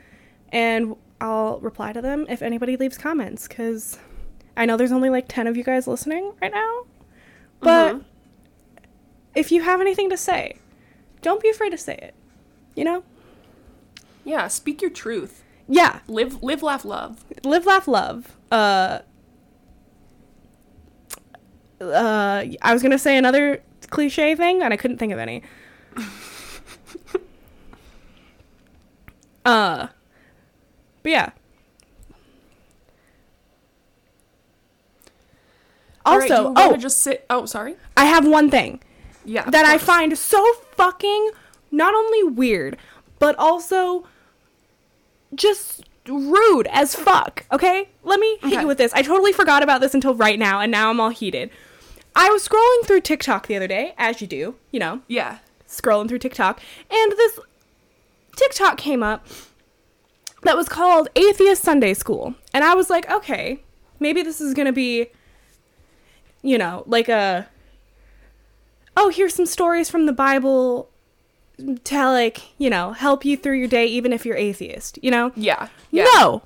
And 0.51 0.95
I'll 1.20 1.59
reply 1.59 1.93
to 1.93 2.01
them 2.01 2.26
if 2.30 2.41
anybody 2.41 2.76
leaves 2.78 2.97
comments 2.97 3.47
because 3.47 3.97
I 4.57 4.66
know 4.66 4.76
there's 4.78 4.91
only 4.91 5.09
like 5.09 5.28
10 5.28 5.47
of 5.47 5.55
you 5.55 5.64
guys 5.64 5.88
listening 5.88 6.34
right 6.41 6.51
now. 6.53 6.86
But 7.62 7.95
Mhm. 7.95 8.03
if 9.36 9.51
you 9.51 9.62
have 9.62 9.80
anything 9.82 10.09
to 10.09 10.18
say, 10.18 10.57
don't 11.22 11.41
be 11.41 11.49
afraid 11.49 11.70
to 11.70 11.78
say 11.78 11.95
it. 11.95 12.16
You 12.76 12.84
know? 12.86 13.03
Yeah, 14.26 14.47
speak 14.47 14.82
your 14.82 14.91
truth. 14.91 15.43
Yeah. 15.68 15.99
Live, 16.07 16.41
live, 16.43 16.64
laugh, 16.64 16.84
love. 16.86 17.24
live 17.43 17.66
laugh 17.66 17.88
love 17.88 18.36
uh 18.51 18.99
uh 21.80 22.43
i 22.62 22.74
was 22.74 22.84
gonna 22.84 22.99
say 22.99 23.18
another 23.18 23.64
cliche 23.89 24.36
thing 24.36 24.62
and 24.62 24.74
i 24.74 24.78
couldn't 24.78 24.97
think 24.97 25.12
of 25.12 25.18
any 25.20 25.41
uh 29.46 29.88
but 31.04 31.10
yeah 31.12 31.30
right, 36.06 36.32
also 36.32 36.50
you 36.50 36.54
oh 36.58 36.78
just 36.78 37.00
sit. 37.00 37.26
Oh, 37.30 37.46
sorry. 37.46 37.76
i 37.98 38.06
have 38.06 38.28
one 38.28 38.50
thing 38.50 38.80
Yeah. 39.26 39.50
that 39.50 39.66
i 39.66 39.78
find 39.78 40.18
so 40.18 40.54
fucking 40.76 41.32
not 41.72 41.94
only 41.94 42.24
weird 42.24 42.78
but 43.20 43.36
also 43.38 44.08
just 45.34 45.84
rude 46.08 46.68
as 46.72 46.96
fuck. 46.96 47.46
Okay? 47.52 47.88
Let 48.04 48.20
me 48.20 48.38
hit 48.42 48.54
Okay. 48.54 48.62
you 48.62 48.68
with 48.68 48.80
this. 48.80 48.92
I 48.94 49.04
totally 49.04 49.32
forgot 49.32 49.62
about 49.62 49.80
this 49.82 49.94
until 49.94 50.16
right 50.16 50.39
now, 50.39 50.60
and 50.60 50.72
now 50.72 50.89
I'm 50.89 51.00
all 51.00 51.10
heated. 51.10 51.52
I 52.16 52.30
was 52.32 52.46
scrolling 52.46 52.86
through 52.88 53.02
TikTok 53.02 53.46
the 53.46 53.56
other 53.56 53.68
day, 53.68 53.94
as 54.00 54.20
you 54.20 54.26
do, 54.28 54.56
you 54.72 54.80
know, 54.80 55.02
Yeah. 55.08 55.38
scrolling 55.70 56.10
through 56.10 56.18
TikTok, 56.18 56.60
and 56.89 57.12
this 57.12 57.39
TikTok 58.36 58.77
came 58.77 59.03
up 59.03 59.27
that 60.43 60.57
was 60.57 60.67
called 60.67 61.09
Atheist 61.15 61.61
Sunday 61.61 61.93
School. 61.93 62.36
And 62.53 62.63
I 62.63 62.73
was 62.73 62.89
like, 62.89 63.09
okay, 63.11 63.61
maybe 63.99 64.23
this 64.23 64.41
is 64.41 64.53
gonna 64.53 64.73
be, 64.73 65.07
you 66.41 66.57
know, 66.57 66.84
like 66.88 67.09
a, 67.09 67.47
oh, 68.97 69.09
here's 69.09 69.36
some 69.36 69.45
stories 69.45 69.89
from 69.89 70.05
the 70.05 70.13
Bible 70.13 70.89
to, 71.84 72.09
like, 72.09 72.41
you 72.57 72.69
know, 72.69 72.91
help 72.93 73.23
you 73.23 73.38
through 73.38 73.57
your 73.59 73.67
day, 73.67 73.86
even 73.86 74.11
if 74.13 74.25
you're 74.25 74.36
atheist, 74.36 74.97
you 75.03 75.11
know? 75.11 75.32
Yeah. 75.36 75.67
Yeah. 75.91 76.05
No. 76.15 76.43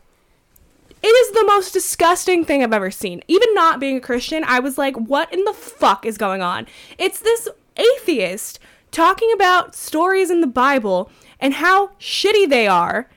It 1.02 1.08
is 1.08 1.32
the 1.34 1.46
most 1.46 1.72
disgusting 1.72 2.44
thing 2.44 2.64
I've 2.64 2.74
ever 2.74 2.92
seen. 2.92 3.22
Even 3.28 3.54
not 3.54 3.80
being 3.80 3.98
a 3.98 4.02
Christian, 4.02 4.44
I 4.44 4.60
was 4.60 4.78
like, 4.78 4.96
what 4.96 5.32
in 5.32 5.44
the 5.44 5.54
fuck 5.54 6.06
is 6.06 6.18
going 6.18 6.42
on? 6.42 6.66
It's 6.98 7.20
this 7.20 7.48
atheist 7.78 8.60
talking 8.92 9.32
about 9.34 9.76
stories 9.76 10.30
in 10.30 10.42
the 10.42 10.48
Bible 10.48 11.12
and 11.40 11.56
how 11.56 11.90
shitty 12.00 12.50
they 12.50 12.68
are. 12.68 13.10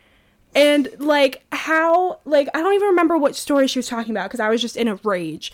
And 0.54 0.88
like 0.98 1.44
how 1.52 2.20
like 2.24 2.48
I 2.54 2.60
don't 2.60 2.74
even 2.74 2.88
remember 2.88 3.16
what 3.18 3.36
story 3.36 3.66
she 3.68 3.78
was 3.78 3.86
talking 3.86 4.10
about 4.12 4.28
because 4.28 4.40
I 4.40 4.48
was 4.48 4.60
just 4.62 4.76
in 4.76 4.88
a 4.88 4.96
rage. 5.04 5.52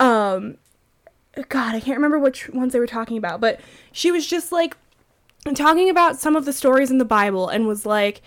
Um 0.00 0.56
God, 1.48 1.74
I 1.74 1.80
can't 1.80 1.96
remember 1.98 2.18
which 2.18 2.48
ones 2.50 2.72
they 2.72 2.78
were 2.78 2.86
talking 2.86 3.18
about, 3.18 3.40
but 3.40 3.60
she 3.92 4.10
was 4.10 4.26
just 4.26 4.52
like 4.52 4.76
talking 5.54 5.90
about 5.90 6.18
some 6.18 6.34
of 6.34 6.44
the 6.44 6.52
stories 6.52 6.90
in 6.90 6.98
the 6.98 7.04
Bible 7.04 7.48
and 7.48 7.66
was 7.66 7.84
like 7.84 8.22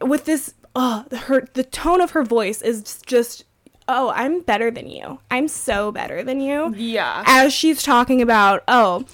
with 0.00 0.24
this 0.24 0.54
oh 0.74 1.04
her 1.24 1.46
the 1.54 1.64
tone 1.64 2.00
of 2.00 2.12
her 2.12 2.22
voice 2.24 2.62
is 2.62 3.00
just 3.04 3.44
oh 3.88 4.10
i'm 4.14 4.40
better 4.40 4.70
than 4.70 4.88
you 4.88 5.18
i'm 5.32 5.48
so 5.48 5.90
better 5.90 6.22
than 6.22 6.40
you 6.40 6.72
Yeah. 6.76 7.24
as 7.26 7.52
she's 7.52 7.82
talking 7.82 8.22
about 8.22 8.62
oh 8.68 9.04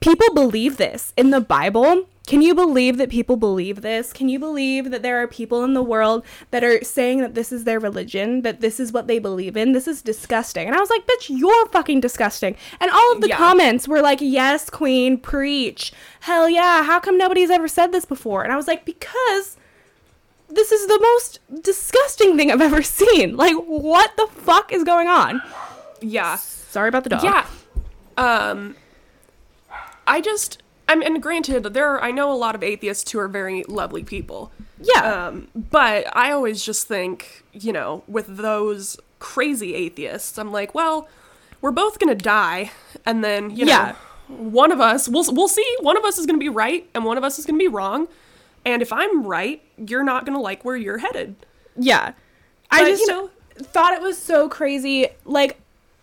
people 0.00 0.26
believe 0.34 0.78
this 0.78 1.12
in 1.16 1.30
the 1.30 1.40
bible 1.40 2.06
can 2.26 2.42
you 2.42 2.54
believe 2.54 2.96
that 2.98 3.08
people 3.08 3.36
believe 3.36 3.82
this 3.82 4.12
can 4.12 4.28
you 4.28 4.38
believe 4.38 4.90
that 4.90 5.02
there 5.02 5.22
are 5.22 5.28
people 5.28 5.62
in 5.64 5.74
the 5.74 5.82
world 5.82 6.24
that 6.50 6.64
are 6.64 6.82
saying 6.82 7.20
that 7.20 7.34
this 7.34 7.52
is 7.52 7.64
their 7.64 7.78
religion 7.78 8.42
that 8.42 8.60
this 8.60 8.80
is 8.80 8.92
what 8.92 9.06
they 9.06 9.18
believe 9.18 9.56
in 9.56 9.72
this 9.72 9.86
is 9.86 10.02
disgusting 10.02 10.66
and 10.66 10.74
i 10.76 10.80
was 10.80 10.90
like 10.90 11.06
bitch 11.06 11.28
you're 11.28 11.66
fucking 11.68 12.00
disgusting 12.00 12.56
and 12.80 12.90
all 12.90 13.12
of 13.12 13.20
the 13.20 13.28
Yeah. 13.28 13.36
comments 13.36 13.86
were 13.86 14.00
like 14.00 14.18
yes 14.20 14.68
queen 14.70 15.18
preach 15.18 15.92
hell 16.20 16.48
yeah 16.48 16.82
how 16.82 16.98
come 16.98 17.16
nobody's 17.16 17.50
ever 17.50 17.68
said 17.68 17.92
this 17.92 18.04
before 18.04 18.42
and 18.42 18.52
i 18.52 18.56
was 18.56 18.66
like 18.66 18.84
because 18.84 19.56
this 20.48 20.70
is 20.70 20.86
the 20.86 20.98
most 21.00 21.40
disgusting 21.60 22.36
thing 22.36 22.52
I've 22.52 22.60
ever 22.60 22.80
seen. 22.80 23.36
Like, 23.36 23.56
what 23.56 24.16
the 24.16 24.28
fuck 24.28 24.72
is 24.72 24.84
going 24.84 25.08
on? 25.08 25.42
Yeah. 26.00 26.36
Sorry 26.36 26.88
about 26.88 27.02
the 27.02 27.10
dog. 27.10 27.24
Yeah. 27.24 27.46
Um 28.16 28.76
I 30.06 30.20
just 30.20 30.62
I 30.88 30.94
mean 30.94 31.06
and 31.06 31.22
granted 31.22 31.62
there 31.74 31.88
are 31.94 32.02
I 32.02 32.10
know 32.10 32.30
a 32.32 32.34
lot 32.36 32.54
of 32.54 32.62
atheists 32.62 33.10
who 33.10 33.18
are 33.18 33.28
very 33.28 33.64
lovely 33.64 34.02
people. 34.04 34.52
Yeah. 34.80 35.26
Um 35.28 35.48
but 35.54 36.14
I 36.16 36.32
always 36.32 36.64
just 36.64 36.86
think, 36.86 37.44
you 37.52 37.72
know, 37.72 38.02
with 38.06 38.36
those 38.36 38.96
crazy 39.18 39.74
atheists, 39.74 40.38
I'm 40.38 40.52
like, 40.52 40.74
well, 40.74 41.08
we're 41.60 41.70
both 41.72 41.98
going 41.98 42.16
to 42.16 42.22
die 42.24 42.70
and 43.04 43.24
then, 43.24 43.50
you 43.50 43.64
know, 43.64 43.72
Yeah. 43.72 43.94
one 44.28 44.70
of 44.72 44.80
us 44.80 45.08
we'll 45.08 45.24
we'll 45.34 45.48
see 45.48 45.76
one 45.80 45.96
of 45.96 46.04
us 46.04 46.18
is 46.18 46.26
going 46.26 46.38
to 46.38 46.44
be 46.44 46.48
right 46.50 46.88
and 46.94 47.04
one 47.04 47.16
of 47.18 47.24
us 47.24 47.38
is 47.38 47.46
going 47.46 47.58
to 47.58 47.62
be 47.62 47.68
wrong. 47.68 48.08
And 48.64 48.82
if 48.82 48.92
I'm 48.92 49.24
right, 49.26 49.62
you're 49.78 50.04
not 50.04 50.24
going 50.26 50.36
to 50.36 50.42
like 50.42 50.64
where 50.64 50.76
you're 50.76 50.98
headed. 50.98 51.36
yeah. 51.76 52.12
I 52.70 52.84
just 52.90 53.02
you 53.02 53.06
know- 53.08 53.30
thought 53.58 53.94
it 53.94 54.02
was 54.02 54.18
so 54.18 54.48
crazy. 54.48 55.06
Like, 55.24 55.58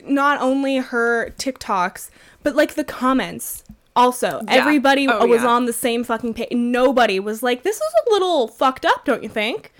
not 0.06 0.40
only 0.42 0.78
her 0.78 1.30
TikToks, 1.38 2.10
but 2.42 2.56
like 2.56 2.76
the 2.76 2.86
comments. 2.86 3.64
Also, 3.96 4.42
Yeah. 4.46 4.54
everybody 4.56 5.08
Oh, 5.08 5.26
was 5.28 5.44
yeah. 5.44 5.48
on 5.50 5.66
the 5.66 5.74
same 5.74 6.04
fucking 6.04 6.34
page. 6.34 6.48
Nobody 6.52 7.20
was 7.20 7.44
like, 7.44 7.64
"This 7.64 7.76
is 7.76 7.94
a 8.08 8.12
little 8.12 8.48
fucked 8.48 8.86
up," 8.86 9.06
don't 9.06 9.22
you 9.24 9.30
think? 9.30 9.72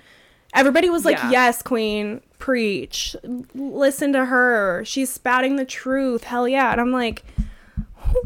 Everybody 0.54 0.88
was 0.88 1.04
like, 1.04 1.16
Yeah. 1.16 1.30
"Yes, 1.30 1.62
queen, 1.62 2.20
preach. 2.38 3.16
Listen 3.54 4.12
to 4.12 4.26
her. 4.26 4.84
She's 4.84 5.10
spouting 5.10 5.56
the 5.56 5.64
truth. 5.64 6.24
Hell 6.24 6.46
yeah!" 6.46 6.70
And 6.70 6.80
I'm 6.80 6.92
like, 6.92 7.24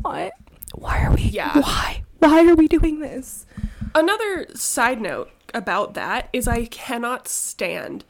"What? 0.02 0.32
Why 0.74 1.04
are 1.04 1.12
we? 1.14 1.22
Yeah. 1.22 1.58
Why? 1.58 2.02
Why 2.18 2.46
are 2.46 2.54
we 2.54 2.68
doing 2.68 3.00
this?" 3.00 3.46
Another 3.94 4.46
side 4.54 5.00
note 5.00 5.30
about 5.54 5.94
that 5.94 6.28
is 6.34 6.46
I 6.46 6.66
cannot 6.66 7.26
stand 7.28 8.04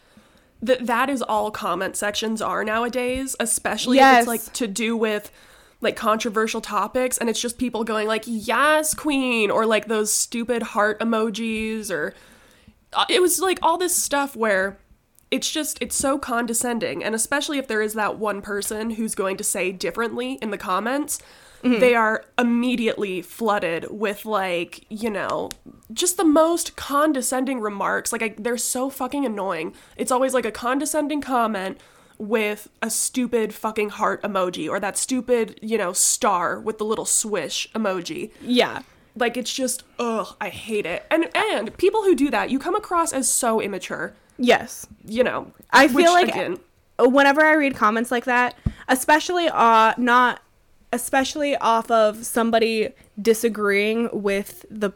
that 0.61 0.87
that 0.87 1.09
is 1.09 1.23
all 1.23 1.53
comment 1.53 1.97
sections 1.97 2.43
are 2.43 2.65
nowadays, 2.65 3.37
especially 3.39 3.99
if 4.01 4.19
it's 4.19 4.27
like 4.27 4.53
to 4.55 4.67
do 4.67 4.97
with 4.97 5.31
like 5.81 5.97
controversial 5.97 6.61
topics 6.61 7.19
and 7.19 7.31
it's 7.31 7.41
just 7.41 7.59
people 7.59 7.85
going 7.85 8.07
like 8.07 8.25
yes 8.27 8.95
queen 8.95 9.51
or 9.51 9.65
like 9.65 9.87
those 9.87 10.13
stupid 10.13 10.63
heart 10.63 10.99
emojis 11.01 11.91
or 11.91 12.15
uh, 12.93 13.05
it 13.09 13.23
was 13.23 13.39
like 13.39 13.59
all 13.63 13.79
this 13.79 13.95
stuff 13.95 14.35
where 14.35 14.79
it's 15.31 15.51
just 15.51 15.79
it's 15.81 15.97
so 15.97 16.19
condescending 16.19 17.05
and 17.05 17.15
especially 17.15 17.59
if 17.59 17.69
there 17.69 17.83
is 17.83 17.95
that 17.95 18.19
one 18.19 18.43
person 18.43 18.91
who's 18.91 19.15
going 19.15 19.37
to 19.37 19.45
say 19.45 19.71
differently 19.71 20.39
in 20.43 20.51
the 20.51 20.59
comments 20.59 21.21
they 21.63 21.95
are 21.95 22.25
immediately 22.39 23.21
flooded 23.21 23.91
with 23.91 24.25
like 24.25 24.87
you 24.89 25.11
know 25.11 25.51
just 25.93 26.17
the 26.17 26.25
most 26.25 26.77
condescending 26.77 27.61
remarks. 27.61 28.13
Like 28.13 28.23
I, 28.23 28.35
they're 28.39 28.59
so 28.59 28.91
fucking 28.91 29.25
annoying. 29.25 29.75
It's 29.97 30.13
always 30.13 30.35
like 30.35 30.45
a 30.45 30.53
condescending 30.53 31.21
comment 31.21 31.79
with 32.19 32.69
a 32.83 32.91
stupid 32.91 33.55
fucking 33.55 33.91
heart 33.91 34.23
emoji 34.23 34.69
or 34.69 34.81
that 34.81 34.97
stupid 34.99 35.59
you 35.63 35.79
know 35.79 35.93
star 35.93 36.59
with 36.61 36.79
the 36.79 36.85
little 36.85 37.05
swish 37.05 37.69
emoji 37.75 38.31
Yeah. 38.41 38.83
like 39.17 39.37
it's 39.37 39.53
just 39.53 39.85
ugh 39.99 40.35
i 40.41 40.49
hate 40.49 40.85
it 40.87 41.05
and 41.11 41.29
and 41.35 41.77
people 41.79 42.03
who 42.03 42.15
do 42.17 42.29
that 42.31 42.51
you 42.51 42.59
come 42.59 42.75
across 42.75 43.13
as 43.13 43.29
so 43.29 43.61
immature 43.61 44.15
Yes. 44.41 44.87
you 45.05 45.25
know 45.25 45.51
I 45.71 45.89
feel 45.89 46.13
like 46.13 46.29
again 46.29 46.59
whenever 47.01 47.43
I 47.45 47.55
read 47.55 47.75
comments 47.77 48.11
like 48.11 48.25
that, 48.25 48.55
especially 48.89 49.49
uh 49.49 49.95
not 49.99 50.41
especially 50.93 51.57
off 51.57 51.91
of 51.91 52.25
somebody 52.25 52.89
disagreeing 53.21 54.09
with 54.13 54.65
the 54.71 54.91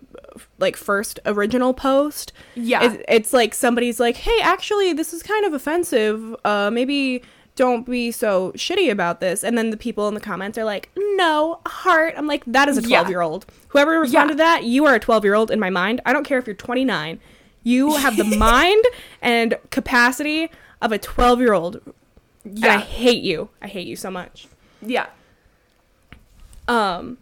like 0.59 0.76
first 0.76 1.18
original 1.26 1.74
post. 1.74 2.33
Yeah. 2.55 2.83
It's, 2.85 3.05
it's 3.09 3.33
like 3.33 3.55
somebody's 3.55 3.99
like, 4.01 4.16
"Hey, 4.16 4.39
actually 4.43 4.93
this 4.93 5.12
is 5.12 5.22
kind 5.22 5.45
of 5.45 5.53
offensive. 5.53 6.35
Uh 6.45 6.70
maybe 6.72 7.22
don't 7.55 7.85
be 7.85 8.11
so 8.11 8.53
shitty 8.53 8.91
about 8.91 9.20
this." 9.20 9.45
And 9.45 9.57
then 9.59 9.70
the 9.70 9.76
people 9.76 10.09
in 10.09 10.14
the 10.14 10.20
comments 10.20 10.57
are 10.59 10.64
like, 10.64 10.91
"No, 10.97 11.61
heart." 11.66 12.14
I'm 12.16 12.26
like, 12.26 12.45
"That 12.47 12.68
is 12.68 12.78
a 12.78 12.83
12-year-old. 13.05 13.47
Whoever 13.68 14.01
responded 14.01 14.35
to 14.35 14.39
that, 14.39 14.64
you 14.64 14.85
are 14.87 14.95
a 14.95 15.01
12-year-old 15.01 15.51
in 15.51 15.61
my 15.61 15.70
mind. 15.70 16.01
I 16.07 16.12
don't 16.12 16.24
care 16.24 16.39
if 16.39 16.47
you're 16.47 16.57
29. 16.57 17.20
You 17.62 17.97
have 17.97 18.16
the 18.16 18.24
mind 18.37 18.85
and 19.20 19.57
capacity 19.70 20.51
of 20.80 20.93
a 20.93 20.99
12 20.99 21.41
year 21.41 21.53
old. 21.53 21.80
And 22.45 22.64
I 22.64 22.78
hate 22.78 23.22
you. 23.22 23.51
I 23.61 23.68
hate 23.68 23.87
you 23.87 23.95
so 23.97 24.11
much. 24.11 24.49
yeah 24.80 25.07
Um, 26.68 27.18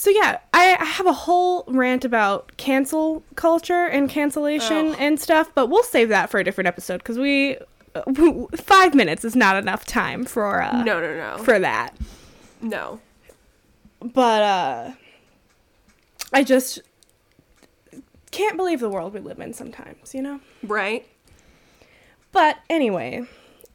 So 0.00 0.08
yeah, 0.08 0.38
I, 0.54 0.78
I 0.80 0.84
have 0.86 1.04
a 1.04 1.12
whole 1.12 1.62
rant 1.68 2.06
about 2.06 2.56
cancel 2.56 3.22
culture 3.34 3.84
and 3.84 4.08
cancellation 4.08 4.92
Ugh. 4.92 4.96
and 4.98 5.20
stuff, 5.20 5.50
but 5.54 5.66
we'll 5.66 5.82
save 5.82 6.08
that 6.08 6.30
for 6.30 6.40
a 6.40 6.44
different 6.44 6.68
episode 6.68 6.98
because 6.98 7.18
we 7.18 7.58
five 8.56 8.94
minutes 8.94 9.26
is 9.26 9.36
not 9.36 9.58
enough 9.58 9.84
time 9.84 10.24
for 10.24 10.62
uh, 10.62 10.82
No, 10.84 11.02
no, 11.02 11.14
no. 11.14 11.44
for 11.44 11.58
that. 11.58 11.94
no. 12.62 12.98
But 14.00 14.42
uh, 14.42 14.92
I 16.32 16.44
just 16.44 16.78
can't 18.30 18.56
believe 18.56 18.80
the 18.80 18.88
world 18.88 19.12
we 19.12 19.20
live 19.20 19.38
in 19.38 19.52
sometimes, 19.52 20.14
you 20.14 20.22
know. 20.22 20.40
Right? 20.62 21.06
But 22.32 22.56
anyway, 22.70 23.26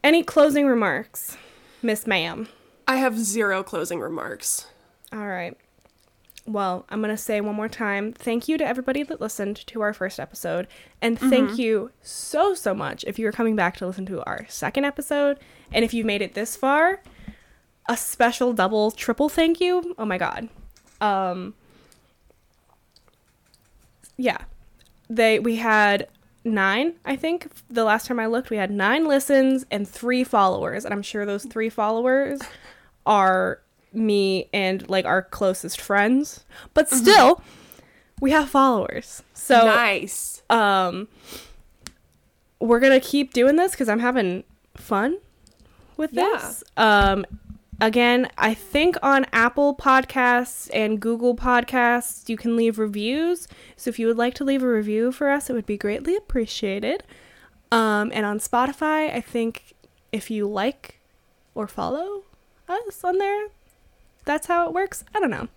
any 0.02 0.24
closing 0.24 0.66
remarks, 0.66 1.36
Miss 1.82 2.04
Ma'am? 2.04 2.48
I 2.88 2.96
have 2.96 3.16
zero 3.16 3.62
closing 3.62 4.00
remarks. 4.00 4.66
All 5.12 5.28
right. 5.28 5.56
Well, 6.46 6.86
I'm 6.88 7.00
going 7.00 7.10
to 7.14 7.20
say 7.20 7.40
one 7.40 7.56
more 7.56 7.68
time 7.68 8.12
thank 8.12 8.46
you 8.46 8.56
to 8.56 8.66
everybody 8.66 9.02
that 9.02 9.20
listened 9.20 9.66
to 9.66 9.80
our 9.80 9.92
first 9.92 10.20
episode. 10.20 10.68
And 11.02 11.18
thank 11.18 11.58
you 11.58 11.90
so, 12.02 12.54
so 12.54 12.72
much 12.72 13.04
if 13.04 13.18
you're 13.18 13.32
coming 13.32 13.56
back 13.56 13.76
to 13.78 13.86
listen 13.86 14.06
to 14.06 14.22
our 14.22 14.46
second 14.48 14.84
episode. 14.84 15.38
And 15.72 15.84
if 15.84 15.92
you've 15.92 16.06
made 16.06 16.22
it 16.22 16.34
this 16.34 16.56
far, 16.56 17.02
a 17.88 17.96
special 17.96 18.52
double, 18.52 18.92
triple 18.92 19.28
thank 19.28 19.60
you. 19.60 19.94
Oh 19.98 20.04
my 20.04 20.18
God. 20.18 20.48
Um, 21.00 21.54
yeah. 24.16 24.38
They, 25.10 25.40
we 25.40 25.56
had 25.56 26.08
nine, 26.44 26.94
I 27.04 27.16
think. 27.16 27.50
The 27.68 27.84
last 27.84 28.06
time 28.06 28.20
I 28.20 28.26
looked, 28.26 28.50
we 28.50 28.56
had 28.56 28.70
nine 28.70 29.06
listens 29.06 29.66
and 29.70 29.86
three 29.86 30.22
followers. 30.22 30.84
And 30.84 30.94
I'm 30.94 31.02
sure 31.02 31.26
those 31.26 31.44
three 31.44 31.70
followers 31.70 32.40
are 33.04 33.60
me 33.92 34.48
and 34.52 34.88
like 34.88 35.04
our 35.04 35.22
closest 35.22 35.80
friends. 35.80 36.44
But 36.74 36.88
still, 36.90 37.40
we 38.20 38.30
have 38.32 38.48
followers. 38.48 39.22
So 39.34 39.64
nice. 39.66 40.42
um 40.50 41.08
we're 42.60 42.80
gonna 42.80 43.00
keep 43.00 43.32
doing 43.32 43.56
this 43.56 43.72
because 43.72 43.88
I'm 43.88 43.98
having 44.00 44.44
fun 44.76 45.18
with 45.96 46.10
Yeah. 46.12 46.30
this. 46.34 46.64
Um 46.76 47.24
again, 47.80 48.28
I 48.38 48.54
think 48.54 48.96
on 49.02 49.26
Apple 49.32 49.74
Podcasts 49.76 50.70
and 50.72 51.00
Google 51.00 51.36
Podcasts 51.36 52.28
you 52.28 52.36
can 52.36 52.56
leave 52.56 52.78
reviews. 52.78 53.48
So 53.76 53.88
if 53.90 53.98
you 53.98 54.06
would 54.06 54.16
like 54.18 54.34
to 54.34 54.44
leave 54.44 54.62
a 54.62 54.68
review 54.68 55.12
for 55.12 55.30
us, 55.30 55.50
it 55.50 55.52
would 55.52 55.66
be 55.66 55.76
greatly 55.76 56.16
appreciated. 56.16 57.02
Um 57.72 58.10
and 58.14 58.24
on 58.26 58.38
Spotify, 58.38 59.12
I 59.14 59.20
think 59.20 59.74
if 60.12 60.30
you 60.30 60.46
like 60.48 61.00
or 61.54 61.66
follow 61.66 62.22
us 62.68 63.04
on 63.04 63.18
there, 63.18 63.48
that's 64.26 64.46
how 64.46 64.66
it 64.66 64.74
works. 64.74 65.02
I 65.14 65.20
don't 65.20 65.30
know. 65.30 65.48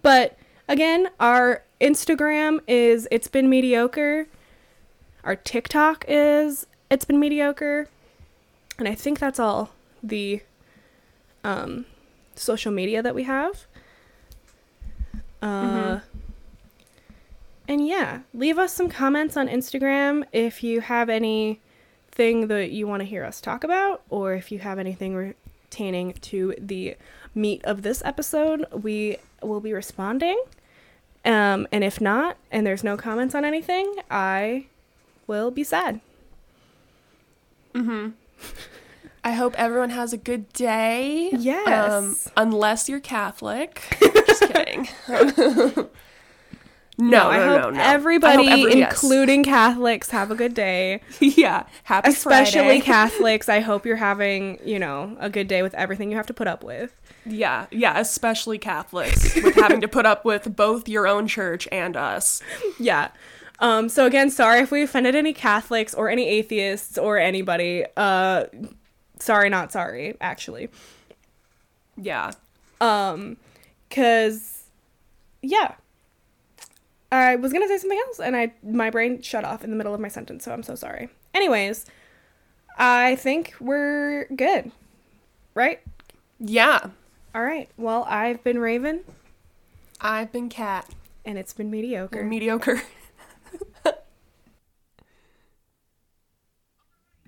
But 0.00 0.38
again, 0.66 1.10
our 1.20 1.62
Instagram 1.80 2.60
is 2.66 3.06
it's 3.10 3.28
been 3.28 3.50
mediocre. 3.50 4.26
Our 5.22 5.36
TikTok 5.36 6.06
is 6.08 6.66
it's 6.90 7.04
been 7.04 7.20
mediocre. 7.20 7.88
And 8.78 8.88
I 8.88 8.94
think 8.94 9.18
that's 9.18 9.38
all 9.38 9.72
the 10.02 10.40
um, 11.44 11.84
social 12.34 12.72
media 12.72 13.02
that 13.02 13.14
we 13.14 13.24
have. 13.24 13.66
Uh, 15.42 16.00
And 17.66 17.86
yeah, 17.86 18.20
leave 18.34 18.58
us 18.58 18.74
some 18.74 18.90
comments 18.90 19.36
on 19.36 19.48
Instagram 19.48 20.24
if 20.32 20.62
you 20.62 20.82
have 20.82 21.08
anything 21.08 22.48
that 22.48 22.70
you 22.72 22.86
want 22.86 23.00
to 23.00 23.06
hear 23.06 23.24
us 23.24 23.40
talk 23.40 23.64
about, 23.64 24.02
or 24.10 24.34
if 24.34 24.52
you 24.52 24.58
have 24.58 24.78
anything 24.78 25.34
pertaining 25.70 26.12
to 26.12 26.54
the 26.58 26.96
meat 27.34 27.62
of 27.64 27.82
this 27.82 28.02
episode. 28.04 28.66
We 28.72 29.16
will 29.42 29.60
be 29.60 29.72
responding. 29.72 30.40
Um, 31.24 31.66
and 31.72 31.82
if 31.82 32.00
not, 32.00 32.36
and 32.52 32.66
there's 32.66 32.84
no 32.84 32.96
comments 32.96 33.34
on 33.34 33.44
anything, 33.44 33.94
I 34.10 34.66
will 35.26 35.50
be 35.50 35.64
sad. 35.64 36.00
I 39.26 39.32
hope 39.32 39.54
everyone 39.56 39.90
has 39.90 40.12
a 40.12 40.16
good 40.18 40.52
day. 40.52 41.30
Um, 41.32 41.40
Yes. 41.40 42.28
unless 42.36 42.88
you're 42.88 43.00
Catholic. 43.00 43.82
Just 44.26 44.42
kidding. 44.42 44.88
no, 46.96 47.08
no, 47.08 47.28
I 47.30 47.38
no, 47.38 47.60
hope 47.60 47.74
no. 47.74 47.80
everybody, 47.82 48.46
I 48.46 48.50
hope 48.50 48.60
every- 48.60 48.78
yes. 48.78 48.92
including 49.02 49.42
Catholics, 49.42 50.10
have 50.10 50.30
a 50.30 50.34
good 50.34 50.54
day. 50.54 51.00
yeah, 51.20 51.64
happy 51.84 52.10
Especially. 52.10 52.80
Catholics. 52.82 53.48
I 53.48 53.60
hope 53.60 53.84
you're 53.84 53.96
having, 53.96 54.58
you 54.64 54.78
know, 54.78 55.16
a 55.18 55.28
good 55.28 55.48
day 55.48 55.62
with 55.62 55.74
everything 55.74 56.10
you 56.10 56.16
have 56.16 56.26
to 56.26 56.34
put 56.34 56.46
up 56.46 56.62
with. 56.62 56.94
Yeah, 57.26 57.66
yeah, 57.70 57.98
especially 57.98 58.58
Catholics 58.58 59.34
with 59.34 59.54
having 59.56 59.80
to 59.80 59.88
put 59.88 60.06
up 60.06 60.24
with 60.24 60.54
both 60.54 60.88
your 60.88 61.06
own 61.06 61.26
church 61.26 61.66
and 61.72 61.96
us. 61.96 62.42
Yeah. 62.78 63.08
Um, 63.60 63.88
so 63.88 64.04
again, 64.04 64.30
sorry 64.30 64.60
if 64.60 64.70
we 64.72 64.82
offended 64.82 65.14
any 65.14 65.32
Catholics 65.32 65.94
or 65.94 66.08
any 66.10 66.26
atheists 66.28 66.98
or 66.98 67.18
anybody. 67.18 67.84
Uh, 67.96 68.44
sorry, 69.20 69.48
not 69.48 69.70
sorry, 69.72 70.16
actually. 70.20 70.68
Yeah. 71.96 72.32
Um, 72.80 73.36
cause 73.90 74.64
yeah, 75.40 75.76
I 77.14 77.36
was 77.36 77.52
gonna 77.52 77.68
say 77.68 77.78
something 77.78 77.98
else 78.06 78.20
and 78.20 78.36
I 78.36 78.52
my 78.62 78.90
brain 78.90 79.22
shut 79.22 79.44
off 79.44 79.64
in 79.64 79.70
the 79.70 79.76
middle 79.76 79.94
of 79.94 80.00
my 80.00 80.08
sentence, 80.08 80.44
so 80.44 80.52
I'm 80.52 80.62
so 80.62 80.74
sorry. 80.74 81.08
Anyways, 81.34 81.86
I 82.78 83.16
think 83.16 83.54
we're 83.60 84.26
good, 84.34 84.70
right? 85.54 85.80
Yeah. 86.38 86.88
All 87.34 87.42
right. 87.42 87.68
Well, 87.76 88.04
I've 88.08 88.42
been 88.44 88.58
Raven, 88.58 89.00
I've 90.00 90.30
been 90.32 90.48
cat. 90.48 90.88
and 91.24 91.38
it's 91.38 91.52
been 91.52 91.70
mediocre. 91.70 92.22
Mediocre. 92.24 92.82